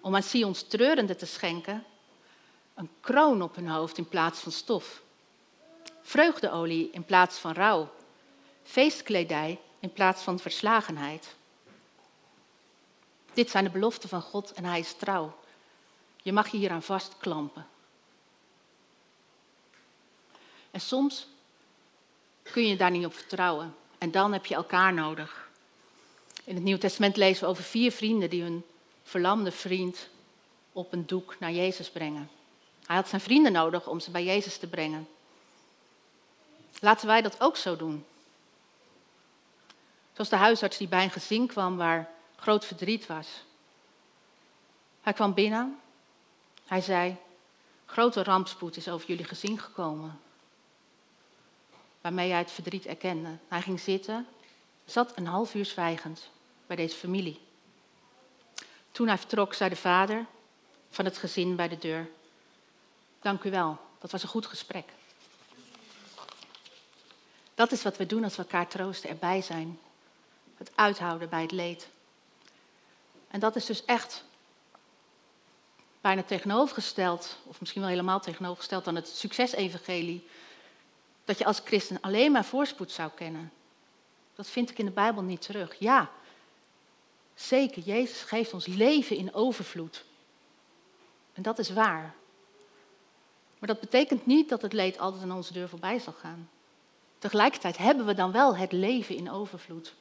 Om 0.01 0.15
aan 0.15 0.23
Sions 0.23 0.63
treurende 0.67 1.15
te 1.15 1.25
schenken 1.25 1.85
een 2.73 2.89
kroon 2.99 3.41
op 3.41 3.55
hun 3.55 3.67
hoofd 3.67 3.97
in 3.97 4.07
plaats 4.07 4.39
van 4.39 4.51
stof. 4.51 5.01
Vreugdeolie 6.01 6.89
in 6.91 7.05
plaats 7.05 7.37
van 7.37 7.53
rouw. 7.53 7.91
Feestkledij 8.63 9.59
in 9.79 9.93
plaats 9.93 10.23
van 10.23 10.39
verslagenheid. 10.39 11.35
Dit 13.33 13.49
zijn 13.49 13.63
de 13.63 13.69
beloften 13.69 14.09
van 14.09 14.21
God 14.21 14.51
en 14.51 14.65
Hij 14.65 14.79
is 14.79 14.93
trouw. 14.93 15.37
Je 16.21 16.33
mag 16.33 16.47
je 16.47 16.57
hieraan 16.57 16.83
vastklampen. 16.83 17.67
En 20.71 20.81
soms 20.81 21.27
kun 22.53 22.67
je 22.67 22.75
daar 22.75 22.91
niet 22.91 23.05
op 23.05 23.13
vertrouwen. 23.13 23.75
En 23.97 24.11
dan 24.11 24.33
heb 24.33 24.45
je 24.45 24.55
elkaar 24.55 24.93
nodig. 24.93 25.49
In 26.43 26.55
het 26.55 26.63
Nieuwe 26.63 26.79
Testament 26.79 27.17
lezen 27.17 27.43
we 27.43 27.49
over 27.49 27.63
vier 27.63 27.91
vrienden 27.91 28.29
die 28.29 28.41
hun 28.41 28.65
verlamde 29.03 29.51
vriend 29.51 30.09
op 30.71 30.93
een 30.93 31.05
doek 31.05 31.35
naar 31.39 31.51
Jezus 31.51 31.89
brengen. 31.89 32.29
Hij 32.85 32.95
had 32.95 33.07
zijn 33.07 33.21
vrienden 33.21 33.51
nodig 33.51 33.87
om 33.87 33.99
ze 33.99 34.11
bij 34.11 34.23
Jezus 34.23 34.57
te 34.57 34.67
brengen. 34.67 35.07
Laten 36.79 37.07
wij 37.07 37.21
dat 37.21 37.41
ook 37.41 37.57
zo 37.57 37.75
doen. 37.75 38.05
Zoals 40.13 40.29
de 40.29 40.35
huisarts 40.35 40.77
die 40.77 40.87
bij 40.87 41.03
een 41.03 41.11
gezin 41.11 41.47
kwam 41.47 41.77
waar 41.77 42.09
groot 42.35 42.65
verdriet 42.65 43.07
was. 43.07 43.27
Hij 45.01 45.13
kwam 45.13 45.33
binnen. 45.33 45.79
Hij 46.65 46.81
zei: 46.81 47.15
Grote 47.85 48.23
rampspoed 48.23 48.77
is 48.77 48.89
over 48.89 49.07
jullie 49.07 49.25
gezin 49.25 49.59
gekomen. 49.59 50.19
Waarmee 52.03 52.29
hij 52.29 52.39
het 52.39 52.51
verdriet 52.51 52.85
erkende. 52.85 53.29
Hij 53.47 53.61
ging 53.61 53.79
zitten, 53.79 54.27
zat 54.85 55.17
een 55.17 55.27
half 55.27 55.55
uur 55.55 55.65
zwijgend 55.65 56.29
bij 56.67 56.75
deze 56.75 56.95
familie. 56.95 57.41
Toen 58.91 59.07
hij 59.07 59.17
vertrok, 59.17 59.53
zei 59.53 59.69
de 59.69 59.75
vader 59.75 60.25
van 60.89 61.05
het 61.05 61.17
gezin 61.17 61.55
bij 61.55 61.67
de 61.67 61.77
deur: 61.77 62.09
Dank 63.21 63.43
u 63.43 63.51
wel, 63.51 63.77
dat 63.99 64.11
was 64.11 64.23
een 64.23 64.29
goed 64.29 64.45
gesprek. 64.45 64.89
Dat 67.53 67.71
is 67.71 67.83
wat 67.83 67.97
we 67.97 68.05
doen 68.05 68.23
als 68.23 68.35
we 68.35 68.41
elkaar 68.41 68.67
troosten, 68.67 69.09
erbij 69.09 69.41
zijn. 69.41 69.79
Het 70.57 70.71
uithouden 70.75 71.29
bij 71.29 71.41
het 71.41 71.51
leed. 71.51 71.87
En 73.27 73.39
dat 73.39 73.55
is 73.55 73.65
dus 73.65 73.85
echt 73.85 74.23
bijna 76.01 76.23
tegenovergesteld, 76.23 77.37
of 77.43 77.59
misschien 77.59 77.81
wel 77.81 77.89
helemaal 77.89 78.19
tegenovergesteld 78.19 78.87
aan 78.87 78.95
het 78.95 79.07
succesevangelie, 79.07 80.27
dat 81.25 81.37
je 81.37 81.45
als 81.45 81.61
christen 81.63 82.01
alleen 82.01 82.31
maar 82.31 82.45
voorspoed 82.45 82.91
zou 82.91 83.11
kennen. 83.15 83.51
Dat 84.35 84.47
vind 84.47 84.69
ik 84.69 84.77
in 84.77 84.85
de 84.85 84.91
Bijbel 84.91 85.21
niet 85.21 85.41
terug. 85.41 85.75
Ja, 85.79 86.09
zeker, 87.35 87.81
Jezus 87.81 88.21
geeft 88.21 88.53
ons 88.53 88.65
leven 88.65 89.15
in 89.15 89.33
overvloed. 89.33 90.05
En 91.33 91.41
dat 91.41 91.59
is 91.59 91.69
waar. 91.69 92.15
Maar 93.59 93.69
dat 93.69 93.79
betekent 93.79 94.25
niet 94.25 94.49
dat 94.49 94.61
het 94.61 94.73
leed 94.73 94.99
altijd 94.99 95.23
aan 95.23 95.31
onze 95.31 95.53
deur 95.53 95.69
voorbij 95.69 95.99
zal 95.99 96.13
gaan. 96.13 96.49
Tegelijkertijd 97.19 97.77
hebben 97.77 98.05
we 98.05 98.13
dan 98.13 98.31
wel 98.31 98.57
het 98.57 98.71
leven 98.71 99.15
in 99.15 99.31
overvloed. 99.31 99.93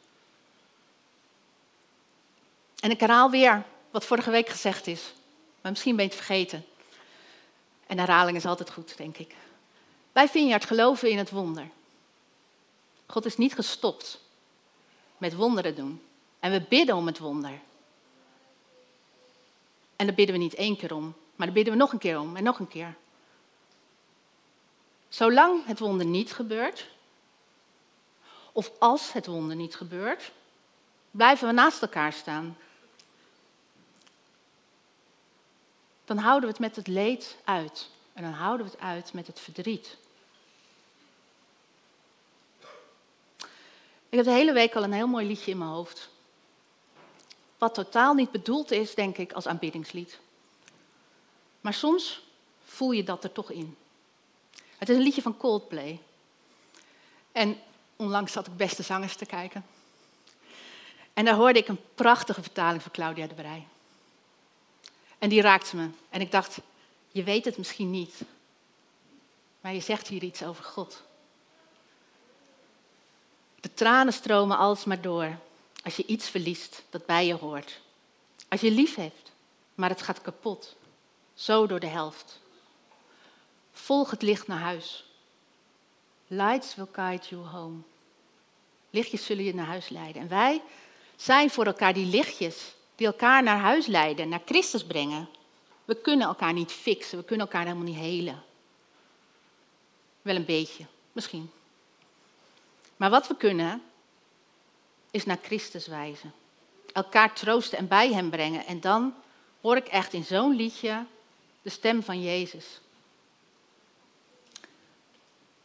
En 2.81 2.91
ik 2.91 3.01
herhaal 3.01 3.31
weer 3.31 3.65
wat 3.91 4.05
vorige 4.05 4.31
week 4.31 4.49
gezegd 4.49 4.87
is. 4.87 5.13
Maar 5.61 5.71
misschien 5.71 5.97
ben 5.97 6.05
je 6.05 6.11
het 6.11 6.21
vergeten. 6.21 6.65
En 7.87 7.99
herhaling 7.99 8.37
is 8.37 8.47
altijd 8.47 8.71
goed, 8.71 8.97
denk 8.97 9.17
ik. 9.17 9.35
Wij 10.13 10.29
Vineyard 10.29 10.65
geloven 10.65 11.11
in 11.11 11.19
het 11.19 11.31
wonder. 11.31 11.69
God 13.07 13.25
is 13.25 13.37
niet 13.37 13.55
gestopt 13.55 14.21
met 15.19 15.35
wonderen 15.35 15.75
doen. 15.75 16.03
En 16.41 16.51
we 16.51 16.61
bidden 16.69 16.97
om 16.97 17.07
het 17.07 17.19
wonder. 17.19 17.61
En 19.97 20.07
daar 20.07 20.15
bidden 20.15 20.35
we 20.35 20.43
niet 20.43 20.55
één 20.55 20.77
keer 20.77 20.95
om, 20.95 21.15
maar 21.37 21.47
daar 21.47 21.55
bidden 21.55 21.73
we 21.73 21.79
nog 21.79 21.93
een 21.93 21.99
keer 21.99 22.21
om 22.21 22.37
en 22.37 22.43
nog 22.43 22.59
een 22.59 22.69
keer. 22.69 22.95
Zolang 25.09 25.67
het 25.67 25.79
wonder 25.79 26.07
niet 26.07 26.33
gebeurt, 26.33 26.89
of 28.53 28.71
als 28.79 29.13
het 29.13 29.27
wonder 29.27 29.57
niet 29.57 29.77
gebeurt, 29.77 30.33
blijven 31.11 31.47
we 31.47 31.53
naast 31.53 31.83
elkaar 31.83 32.13
staan. 32.13 32.57
Dan 36.05 36.19
houden 36.19 36.49
we 36.49 36.55
het 36.55 36.65
met 36.65 36.77
het 36.77 36.87
leed 36.87 37.37
uit. 37.45 37.91
En 38.13 38.23
dan 38.23 38.33
houden 38.33 38.67
we 38.67 38.73
het 38.73 38.81
uit 38.81 39.13
met 39.13 39.27
het 39.27 39.41
verdriet. 39.41 39.97
Ik 44.13 44.19
heb 44.19 44.27
de 44.27 44.33
hele 44.33 44.53
week 44.53 44.75
al 44.75 44.83
een 44.83 44.93
heel 44.93 45.07
mooi 45.07 45.27
liedje 45.27 45.51
in 45.51 45.59
mijn 45.59 45.71
hoofd. 45.71 46.09
Wat 47.59 47.75
totaal 47.75 48.15
niet 48.15 48.31
bedoeld 48.31 48.71
is, 48.71 48.95
denk 48.95 49.19
ik, 49.19 49.33
als 49.33 49.47
aanbiddingslied. 49.47 50.19
Maar 51.61 51.75
soms 51.75 52.23
voel 52.65 52.91
je 52.91 53.03
dat 53.03 53.25
er 53.25 53.33
toch 53.33 53.51
in. 53.51 53.77
Het 54.77 54.89
is 54.89 54.97
een 54.97 55.03
liedje 55.03 55.23
van 55.23 55.37
Coldplay. 55.37 56.01
En 57.33 57.59
onlangs 57.97 58.33
zat 58.33 58.47
ik 58.47 58.57
beste 58.57 58.83
zangers 58.83 59.17
te 59.17 59.27
kijken. 59.27 59.67
En 61.13 61.25
daar 61.25 61.35
hoorde 61.35 61.59
ik 61.59 61.69
een 61.69 61.81
prachtige 61.95 62.43
vertaling 62.43 62.83
van 62.83 62.93
Claudia 62.93 63.27
de 63.27 63.35
Brij. 63.35 63.67
En 65.19 65.29
die 65.29 65.41
raakte 65.41 65.77
me. 65.77 65.89
En 66.09 66.21
ik 66.21 66.31
dacht, 66.31 66.59
je 67.09 67.23
weet 67.23 67.45
het 67.45 67.59
misschien 67.59 67.91
niet. 67.91 68.23
Maar 69.61 69.75
je 69.75 69.81
zegt 69.81 70.09
hier 70.09 70.23
iets 70.23 70.43
over 70.43 70.65
God. 70.65 71.03
Tranen 73.83 74.13
stromen 74.13 74.59
alsmaar 74.59 75.01
door 75.01 75.39
als 75.85 75.97
je 75.97 76.07
iets 76.07 76.29
verliest 76.29 76.83
dat 76.91 77.07
bij 77.07 77.27
je 77.27 77.35
hoort. 77.35 77.81
Als 78.49 78.61
je 78.61 78.71
lief 78.71 78.95
hebt, 78.95 79.33
maar 79.75 79.89
het 79.89 80.03
gaat 80.03 80.21
kapot. 80.21 80.77
Zo 81.35 81.67
door 81.67 81.81
de 81.81 81.87
helft. 81.87 82.41
Volg 83.73 84.11
het 84.11 84.23
licht 84.23 84.47
naar 84.47 84.59
huis. 84.59 85.05
Lights 86.27 86.75
will 86.75 86.87
guide 86.93 87.27
you 87.29 87.47
home. 87.47 87.79
Lichtjes 88.91 89.25
zullen 89.25 89.45
je 89.45 89.55
naar 89.55 89.67
huis 89.67 89.89
leiden. 89.89 90.23
En 90.23 90.29
wij 90.29 90.63
zijn 91.17 91.51
voor 91.51 91.67
elkaar 91.67 91.95
die 91.95 92.07
lichtjes 92.07 92.75
die 92.95 93.07
elkaar 93.07 93.43
naar 93.43 93.59
huis 93.59 93.87
leiden, 93.87 94.29
naar 94.29 94.43
Christus 94.45 94.85
brengen. 94.85 95.29
We 95.85 95.95
kunnen 95.95 96.27
elkaar 96.27 96.53
niet 96.53 96.73
fixen, 96.73 97.19
we 97.19 97.25
kunnen 97.25 97.47
elkaar 97.47 97.65
helemaal 97.65 97.85
niet 97.85 97.97
helen. 97.97 98.43
Wel 100.23 100.37
een 100.37 100.45
beetje, 100.45 100.87
misschien. 101.13 101.51
Maar 103.03 103.11
wat 103.11 103.29
we 103.29 103.37
kunnen, 103.37 103.83
is 105.11 105.25
naar 105.25 105.39
Christus 105.43 105.87
wijzen. 105.87 106.33
Elkaar 106.93 107.35
troosten 107.35 107.79
en 107.79 107.89
bij 107.89 108.13
Hem 108.13 108.31
brengen. 108.31 108.67
En 108.67 108.81
dan 108.81 109.15
hoor 109.61 109.77
ik 109.77 109.87
echt 109.87 110.13
in 110.13 110.25
zo'n 110.25 110.57
liedje 110.57 111.07
de 111.63 111.71
stem 111.71 112.03
van 112.03 112.23
Jezus. 112.23 112.81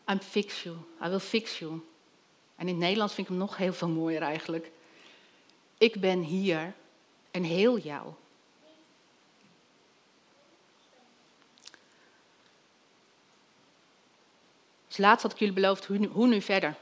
I'm 0.10 0.20
fix 0.20 0.64
you, 0.64 0.76
I 1.04 1.10
will 1.10 1.20
fix 1.20 1.60
you. 1.60 1.72
En 2.56 2.68
in 2.68 2.68
het 2.68 2.78
Nederlands 2.78 3.14
vind 3.14 3.28
ik 3.28 3.34
hem 3.34 3.44
nog 3.44 3.58
heel 3.58 3.74
veel 3.74 3.90
mooier 3.90 4.22
eigenlijk. 4.22 4.72
Ik 5.78 6.00
ben 6.00 6.20
hier 6.20 6.74
en 7.32 7.44
heel 7.44 7.78
jou. 7.78 8.14
Dus 14.88 14.98
laatst 14.98 15.24
had 15.24 15.32
ik 15.32 15.40
jullie 15.40 15.54
beloofd, 15.54 15.86
hoe 15.86 15.98
nu, 15.98 16.08
hoe 16.08 16.28
nu 16.28 16.42
verder? 16.42 16.76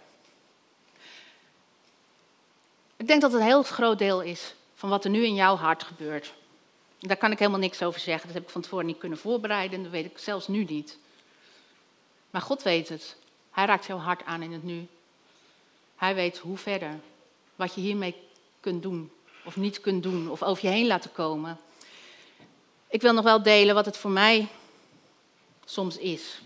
Ik 3.06 3.12
denk 3.12 3.24
dat 3.24 3.32
het 3.32 3.42
een 3.42 3.48
heel 3.48 3.64
groot 3.64 3.98
deel 3.98 4.22
is 4.22 4.54
van 4.76 4.90
wat 4.90 5.04
er 5.04 5.10
nu 5.10 5.26
in 5.26 5.36
jouw 5.36 5.56
hart 5.56 5.84
gebeurt. 5.84 6.34
Daar 7.00 7.18
kan 7.18 7.32
ik 7.32 7.40
helemaal 7.40 7.60
niks 7.60 7.82
over 7.82 8.00
zeggen. 8.00 8.26
Dat 8.26 8.36
heb 8.36 8.44
ik 8.44 8.50
van 8.50 8.62
tevoren 8.62 8.86
niet 8.86 8.98
kunnen 8.98 9.18
voorbereiden 9.18 9.78
en 9.78 9.84
dat 9.84 9.92
weet 9.92 10.06
ik 10.06 10.18
zelfs 10.18 10.48
nu 10.48 10.64
niet. 10.64 10.98
Maar 12.30 12.42
God 12.42 12.64
weet 12.64 12.90
het. 12.90 13.16
Hij 13.52 13.66
raakt 13.66 13.86
jouw 13.86 13.98
hart 13.98 14.26
aan 14.26 14.42
in 14.42 14.52
het 14.52 14.64
nu. 14.64 14.88
Hij 15.96 16.16
weet 16.16 16.38
hoe 16.38 16.58
verder. 16.58 17.00
Wat 17.56 17.76
je 17.76 17.82
hiermee 17.82 18.16
kunt 18.60 18.84
doen 18.84 19.12
of 19.44 19.56
niet 19.56 19.82
kunt 19.82 20.04
doen 20.04 20.30
of 20.30 20.44
over 20.44 20.66
je 20.66 20.72
heen 20.72 20.88
laten 20.88 21.12
komen. 21.12 21.60
Ik 22.88 23.02
wil 23.02 23.14
nog 23.14 23.24
wel 23.24 23.44
delen 23.44 23.76
wat 23.76 23.86
het 23.86 23.98
voor 23.98 24.12
mij 24.12 24.48
soms 25.66 25.98
is. 25.98 26.40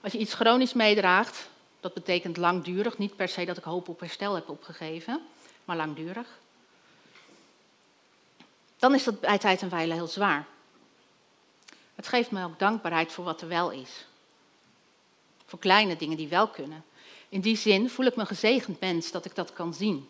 Als 0.00 0.12
je 0.12 0.18
iets 0.18 0.34
chronisch 0.34 0.72
meedraagt, 0.72 1.48
dat 1.80 1.94
betekent 1.94 2.36
langdurig, 2.36 2.98
niet 2.98 3.16
per 3.16 3.28
se 3.28 3.44
dat 3.44 3.56
ik 3.56 3.64
hoop 3.64 3.88
op 3.88 4.00
herstel 4.00 4.34
heb 4.34 4.48
opgegeven, 4.48 5.20
maar 5.64 5.76
langdurig. 5.76 6.38
Dan 8.76 8.94
is 8.94 9.04
dat 9.04 9.20
bij 9.20 9.38
tijd 9.38 9.62
en 9.62 9.68
wijle 9.68 9.94
heel 9.94 10.06
zwaar. 10.06 10.46
Het 11.94 12.08
geeft 12.08 12.30
me 12.30 12.44
ook 12.44 12.58
dankbaarheid 12.58 13.12
voor 13.12 13.24
wat 13.24 13.40
er 13.40 13.48
wel 13.48 13.70
is. 13.70 14.06
Voor 15.46 15.58
kleine 15.58 15.96
dingen 15.96 16.16
die 16.16 16.28
wel 16.28 16.48
kunnen. 16.48 16.84
In 17.28 17.40
die 17.40 17.56
zin 17.56 17.90
voel 17.90 18.06
ik 18.06 18.16
me 18.16 18.26
gezegend 18.26 18.80
mens 18.80 19.10
dat 19.10 19.24
ik 19.24 19.34
dat 19.34 19.52
kan 19.52 19.74
zien. 19.74 20.08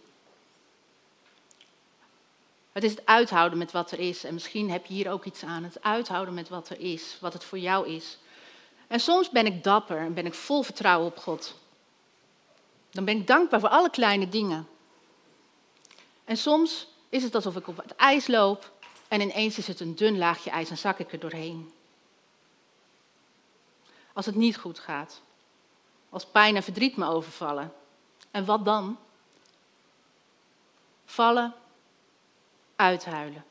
Het 2.73 2.85
is 2.85 2.91
het 2.91 3.07
uithouden 3.07 3.59
met 3.59 3.73
wat 3.73 3.91
er 3.91 3.99
is. 3.99 4.25
En 4.25 4.35
misschien 4.35 4.71
heb 4.71 4.87
je 4.87 4.95
hier 4.95 5.11
ook 5.11 5.25
iets 5.25 5.43
aan. 5.43 5.65
Het 5.65 5.83
uithouden 5.83 6.35
met 6.35 6.49
wat 6.49 6.69
er 6.69 6.81
is, 6.81 7.17
wat 7.21 7.33
het 7.33 7.45
voor 7.45 7.59
jou 7.59 7.89
is. 7.89 8.19
En 8.87 9.01
soms 9.01 9.31
ben 9.31 9.47
ik 9.47 9.65
dapper 9.65 9.99
en 9.99 10.15
ben 10.15 10.27
ik 10.27 10.35
vol 10.35 10.63
vertrouwen 10.63 11.07
op 11.07 11.19
God. 11.19 11.55
Dan 12.91 13.05
ben 13.05 13.17
ik 13.17 13.27
dankbaar 13.27 13.61
voor 13.61 13.69
alle 13.69 13.91
kleine 13.91 14.29
dingen. 14.29 14.69
En 16.25 16.37
soms 16.37 16.87
is 17.09 17.23
het 17.23 17.35
alsof 17.35 17.57
ik 17.57 17.69
op 17.69 17.77
het 17.77 17.97
ijs 17.97 18.27
loop 18.27 18.71
en 19.09 19.21
ineens 19.21 19.59
is 19.59 19.67
het 19.67 19.81
een 19.81 19.95
dun 19.95 20.19
laagje 20.19 20.51
ijs 20.51 20.71
en 20.71 20.79
zak 20.79 20.99
ik 20.99 21.13
er 21.13 21.19
doorheen. 21.19 21.73
Als 24.13 24.27
het 24.27 24.35
niet 24.35 24.57
goed 24.57 24.79
gaat. 24.79 25.21
Als 26.09 26.27
pijn 26.27 26.57
en 26.57 26.63
verdriet 26.63 26.97
me 26.97 27.07
overvallen. 27.07 27.73
En 28.31 28.45
wat 28.45 28.65
dan? 28.65 28.99
Vallen, 31.05 31.55
uithuilen. 32.77 33.45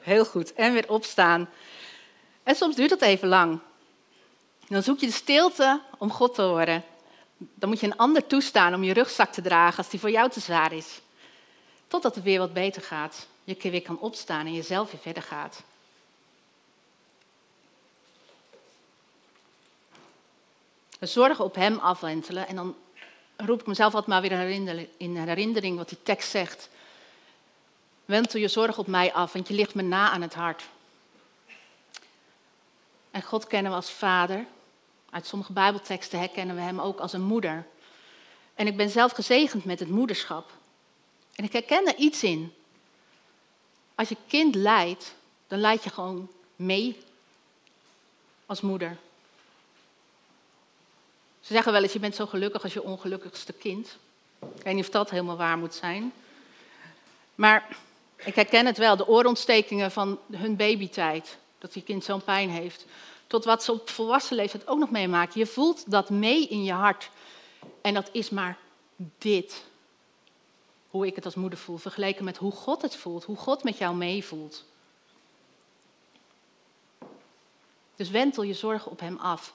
Heel 0.00 0.24
goed. 0.24 0.52
En 0.52 0.72
weer 0.72 0.90
opstaan. 0.90 1.48
En 2.48 2.54
soms 2.54 2.76
duurt 2.76 2.90
dat 2.90 3.00
even 3.00 3.28
lang. 3.28 3.58
Dan 4.68 4.82
zoek 4.82 5.00
je 5.00 5.06
de 5.06 5.12
stilte 5.12 5.80
om 5.98 6.10
God 6.10 6.34
te 6.34 6.42
horen. 6.42 6.84
Dan 7.36 7.68
moet 7.68 7.80
je 7.80 7.86
een 7.86 7.96
ander 7.96 8.26
toestaan 8.26 8.74
om 8.74 8.82
je 8.82 8.92
rugzak 8.92 9.32
te 9.32 9.42
dragen 9.42 9.78
als 9.78 9.88
die 9.88 10.00
voor 10.00 10.10
jou 10.10 10.30
te 10.30 10.40
zwaar 10.40 10.72
is. 10.72 11.00
Totdat 11.88 12.14
het 12.14 12.24
weer 12.24 12.38
wat 12.38 12.52
beter 12.52 12.82
gaat. 12.82 13.26
Je 13.44 13.70
weer 13.70 13.82
kan 13.82 13.98
opstaan 13.98 14.46
en 14.46 14.54
jezelf 14.54 14.90
weer 14.90 15.00
verder 15.00 15.22
gaat. 15.22 15.62
We 20.98 21.06
zorgen 21.06 21.44
op 21.44 21.54
hem 21.54 21.78
afwentelen 21.78 22.48
en 22.48 22.56
dan 22.56 22.76
roep 23.36 23.60
ik 23.60 23.66
mezelf 23.66 23.94
altijd 23.94 24.10
maar 24.10 24.22
weer 24.22 24.88
in 24.96 25.16
herinnering 25.16 25.76
wat 25.76 25.88
die 25.88 26.02
tekst 26.02 26.30
zegt. 26.30 26.68
Wentel 28.04 28.40
je 28.40 28.48
zorg 28.48 28.78
op 28.78 28.86
mij 28.86 29.12
af, 29.12 29.32
want 29.32 29.48
je 29.48 29.54
ligt 29.54 29.74
me 29.74 29.82
na 29.82 30.10
aan 30.10 30.22
het 30.22 30.34
hart. 30.34 30.62
En 33.18 33.24
God 33.24 33.46
kennen 33.46 33.70
we 33.70 33.76
als 33.76 33.90
vader. 33.90 34.46
Uit 35.10 35.26
sommige 35.26 35.52
Bijbelteksten 35.52 36.18
herkennen 36.18 36.56
we 36.56 36.62
hem 36.62 36.80
ook 36.80 36.98
als 36.98 37.12
een 37.12 37.22
moeder. 37.22 37.66
En 38.54 38.66
ik 38.66 38.76
ben 38.76 38.90
zelf 38.90 39.12
gezegend 39.12 39.64
met 39.64 39.78
het 39.78 39.88
moederschap. 39.88 40.52
En 41.34 41.44
ik 41.44 41.52
herken 41.52 41.86
er 41.86 41.94
iets 41.96 42.22
in. 42.22 42.54
Als 43.94 44.08
je 44.08 44.16
kind 44.26 44.54
lijdt, 44.54 45.14
dan 45.46 45.58
leid 45.58 45.84
je 45.84 45.90
gewoon 45.90 46.30
mee 46.56 46.98
als 48.46 48.60
moeder. 48.60 48.96
Ze 51.40 51.52
zeggen 51.52 51.72
wel 51.72 51.82
eens, 51.82 51.92
je 51.92 51.98
bent 51.98 52.14
zo 52.14 52.26
gelukkig 52.26 52.62
als 52.62 52.72
je 52.72 52.82
ongelukkigste 52.82 53.52
kind. 53.52 53.98
Ik 54.40 54.62
weet 54.62 54.74
niet 54.74 54.84
of 54.84 54.90
dat 54.90 55.10
helemaal 55.10 55.36
waar 55.36 55.58
moet 55.58 55.74
zijn. 55.74 56.12
Maar 57.34 57.68
ik 58.16 58.34
herken 58.34 58.66
het 58.66 58.78
wel, 58.78 58.96
de 58.96 59.08
oorontstekingen 59.08 59.90
van 59.90 60.18
hun 60.32 60.56
babytijd. 60.56 61.38
Dat 61.58 61.72
die 61.72 61.82
kind 61.82 62.04
zo'n 62.04 62.24
pijn 62.24 62.50
heeft. 62.50 62.86
Tot 63.26 63.44
wat 63.44 63.62
ze 63.62 63.72
op 63.72 63.88
volwassen 63.88 64.36
leeftijd 64.36 64.66
ook 64.66 64.78
nog 64.78 64.90
meemaken. 64.90 65.40
Je 65.40 65.46
voelt 65.46 65.90
dat 65.90 66.10
mee 66.10 66.48
in 66.48 66.64
je 66.64 66.72
hart. 66.72 67.10
En 67.80 67.94
dat 67.94 68.08
is 68.12 68.30
maar 68.30 68.58
dit. 69.18 69.64
Hoe 70.90 71.06
ik 71.06 71.14
het 71.14 71.24
als 71.24 71.34
moeder 71.34 71.58
voel, 71.58 71.76
vergeleken 71.76 72.24
met 72.24 72.36
hoe 72.36 72.52
God 72.52 72.82
het 72.82 72.96
voelt. 72.96 73.24
Hoe 73.24 73.36
God 73.36 73.62
met 73.62 73.78
jou 73.78 73.96
meevoelt. 73.96 74.64
Dus 77.96 78.10
wentel 78.10 78.42
je 78.42 78.54
zorgen 78.54 78.90
op 78.90 79.00
hem 79.00 79.16
af. 79.16 79.54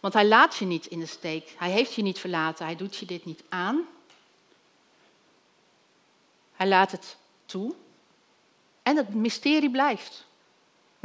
Want 0.00 0.14
hij 0.14 0.26
laat 0.26 0.56
je 0.56 0.64
niet 0.64 0.86
in 0.86 0.98
de 0.98 1.06
steek. 1.06 1.54
Hij 1.58 1.70
heeft 1.70 1.94
je 1.94 2.02
niet 2.02 2.18
verlaten. 2.18 2.64
Hij 2.64 2.76
doet 2.76 2.96
je 2.96 3.06
dit 3.06 3.24
niet 3.24 3.42
aan. 3.48 3.86
Hij 6.52 6.68
laat 6.68 6.90
het 6.90 7.16
toe. 7.46 7.74
En 8.82 8.96
het 8.96 9.14
mysterie 9.14 9.70
blijft. 9.70 10.26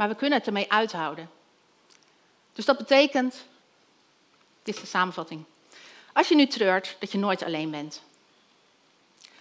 Maar 0.00 0.08
we 0.08 0.14
kunnen 0.14 0.38
het 0.38 0.46
ermee 0.46 0.72
uithouden. 0.72 1.30
Dus 2.52 2.64
dat 2.64 2.76
betekent, 2.76 3.44
dit 4.62 4.74
is 4.74 4.80
de 4.80 4.86
samenvatting. 4.86 5.44
Als 6.12 6.28
je 6.28 6.34
nu 6.34 6.46
treurt, 6.46 6.96
dat 6.98 7.12
je 7.12 7.18
nooit 7.18 7.42
alleen 7.42 7.70
bent. 7.70 8.02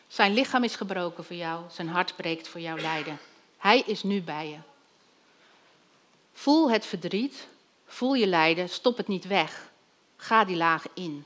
Zijn 0.07 0.33
lichaam 0.33 0.63
is 0.63 0.75
gebroken 0.75 1.23
voor 1.23 1.35
jou, 1.35 1.63
zijn 1.69 1.87
hart 1.87 2.15
breekt 2.15 2.47
voor 2.47 2.61
jouw 2.61 2.77
lijden. 2.77 3.19
Hij 3.57 3.79
is 3.79 4.03
nu 4.03 4.21
bij 4.21 4.49
je. 4.49 4.57
Voel 6.33 6.71
het 6.71 6.85
verdriet, 6.85 7.47
voel 7.85 8.13
je 8.13 8.27
lijden, 8.27 8.69
stop 8.69 8.97
het 8.97 9.07
niet 9.07 9.27
weg. 9.27 9.69
Ga 10.17 10.45
die 10.45 10.57
lagen 10.57 10.89
in. 10.93 11.25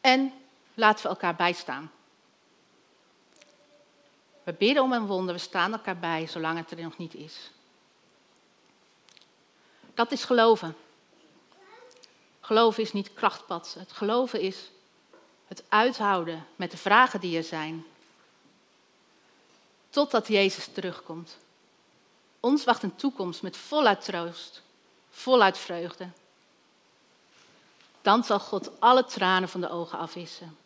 En 0.00 0.32
laten 0.74 1.02
we 1.02 1.08
elkaar 1.08 1.34
bijstaan. 1.34 1.90
We 4.42 4.52
bidden 4.52 4.82
om 4.82 4.92
een 4.92 5.06
wonder, 5.06 5.34
we 5.34 5.40
staan 5.40 5.72
elkaar 5.72 5.98
bij 5.98 6.26
zolang 6.26 6.58
het 6.58 6.70
er 6.70 6.82
nog 6.82 6.98
niet 6.98 7.14
is. 7.14 7.50
Dat 9.94 10.12
is 10.12 10.24
geloven. 10.24 10.76
Geloven 12.40 12.82
is 12.82 12.92
niet 12.92 13.14
krachtpad. 13.14 13.74
Het 13.78 13.92
geloven 13.92 14.40
is 14.40 14.70
het 15.46 15.64
uithouden 15.68 16.46
met 16.56 16.70
de 16.70 16.76
vragen 16.76 17.20
die 17.20 17.36
er 17.36 17.44
zijn. 17.44 17.84
Totdat 19.90 20.28
Jezus 20.28 20.66
terugkomt. 20.66 21.36
Ons 22.40 22.64
wacht 22.64 22.82
een 22.82 22.96
toekomst 22.96 23.42
met 23.42 23.56
voluit 23.56 24.04
troost, 24.04 24.62
voluit 25.10 25.58
vreugde. 25.58 26.08
Dan 28.02 28.24
zal 28.24 28.40
God 28.40 28.80
alle 28.80 29.04
tranen 29.04 29.48
van 29.48 29.60
de 29.60 29.70
ogen 29.70 29.98
afwissen. 29.98 30.56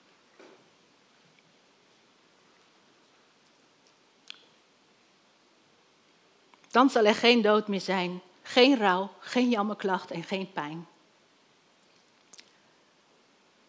Dan 6.76 6.90
zal 6.90 7.04
er 7.04 7.14
geen 7.14 7.42
dood 7.42 7.68
meer 7.68 7.80
zijn, 7.80 8.22
geen 8.42 8.78
rouw, 8.78 9.10
geen 9.18 9.48
jammerklacht 9.48 10.10
en 10.10 10.22
geen 10.22 10.52
pijn. 10.52 10.86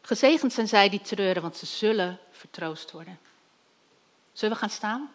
Gezegend 0.02 0.54
zijn 0.54 0.68
zij 0.68 0.90
die 0.90 1.02
treuren, 1.02 1.42
want 1.42 1.58
ze 1.58 1.66
zullen 1.66 2.20
vertroost 2.32 2.92
worden. 2.92 3.20
Zullen 4.34 4.56
we 4.56 4.62
gaan 4.62 4.70
staan? 4.70 5.12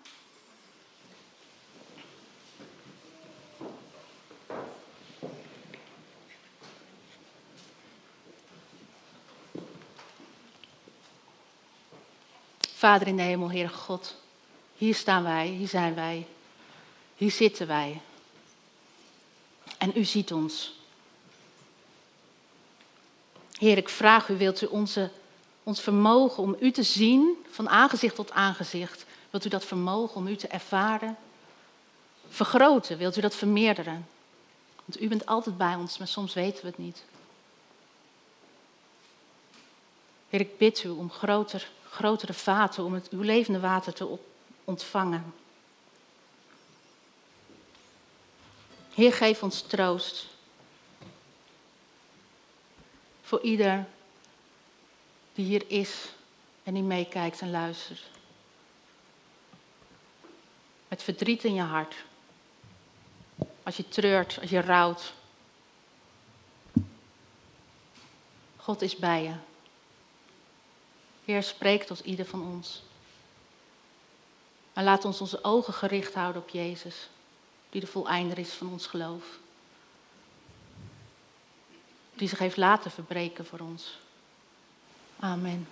Vader 12.75 13.07
in 13.07 13.17
de 13.17 13.23
hemel, 13.23 13.51
Heere 13.51 13.69
God, 13.69 14.17
hier 14.77 14.95
staan 14.95 15.23
wij, 15.23 15.47
hier 15.47 15.69
zijn 15.69 15.95
wij, 15.95 16.27
hier 17.23 17.31
zitten 17.31 17.67
wij. 17.67 18.01
En 19.79 19.93
u 19.95 20.05
ziet 20.05 20.33
ons. 20.33 20.75
Heer, 23.53 23.77
ik 23.77 23.89
vraag 23.89 24.29
u, 24.29 24.37
wilt 24.37 24.63
u 24.63 24.67
onze, 24.67 25.11
ons 25.63 25.81
vermogen 25.81 26.43
om 26.43 26.57
u 26.61 26.71
te 26.71 26.83
zien 26.83 27.45
van 27.51 27.69
aangezicht 27.69 28.15
tot 28.15 28.31
aangezicht, 28.31 29.05
wilt 29.31 29.45
u 29.45 29.49
dat 29.49 29.65
vermogen 29.65 30.17
om 30.17 30.27
u 30.27 30.37
te 30.37 30.49
ervaren 30.49 31.17
vergroten? 32.29 32.99
Wilt 32.99 33.17
u 33.17 33.21
dat 33.21 33.35
vermeerderen? 33.35 34.07
Want 34.85 35.01
u 35.01 35.09
bent 35.09 35.27
altijd 35.27 35.57
bij 35.57 35.75
ons, 35.75 35.99
maar 35.99 36.09
soms 36.09 36.35
weten 36.35 36.63
we 36.63 36.69
het 36.69 36.79
niet. 36.79 37.05
Heer, 40.29 40.41
ik 40.41 40.59
bid 40.59 40.85
u 40.85 40.89
om 40.89 41.11
groter, 41.11 41.71
grotere 41.91 42.33
vaten, 42.33 42.85
om 42.85 42.95
het, 42.95 43.09
uw 43.11 43.23
levende 43.23 43.61
water 43.61 43.93
te 43.93 44.19
ontvangen. 44.65 45.42
Heer, 48.95 49.13
geef 49.13 49.43
ons 49.43 49.61
troost. 49.63 50.27
Voor 53.23 53.41
ieder 53.41 53.87
die 55.35 55.45
hier 55.45 55.65
is 55.71 56.09
en 56.63 56.75
die 56.75 56.83
meekijkt 56.83 57.41
en 57.41 57.51
luistert. 57.51 58.11
Met 60.89 61.03
verdriet 61.03 61.45
in 61.45 61.55
je 61.55 61.63
hart. 61.63 61.95
Als 63.63 63.77
je 63.77 63.89
treurt, 63.89 64.39
als 64.41 64.51
je 64.51 64.61
rouwt. 64.61 65.13
God 68.57 68.83
is 68.83 68.97
bij 68.97 69.23
je. 69.23 69.35
Heer, 71.25 71.43
spreek 71.43 71.83
tot 71.83 72.01
ieder 72.01 72.27
van 72.27 72.47
ons. 72.47 72.83
Maar 74.73 74.85
laat 74.85 75.05
ons 75.05 75.21
onze 75.21 75.45
ogen 75.45 75.75
gericht 75.75 76.15
houden 76.15 76.43
op 76.43 76.49
Jezus, 76.49 77.09
die 77.73 77.81
de 77.81 77.87
voleinder 77.87 78.39
is 78.39 78.53
van 78.53 78.69
ons 78.69 78.87
geloof. 78.87 79.25
Die 82.15 82.29
zich 82.29 82.39
heeft 82.39 82.57
laten 82.57 82.91
verbreken 82.91 83.47
voor 83.47 83.59
ons. 83.59 83.99
Amen. 85.19 85.69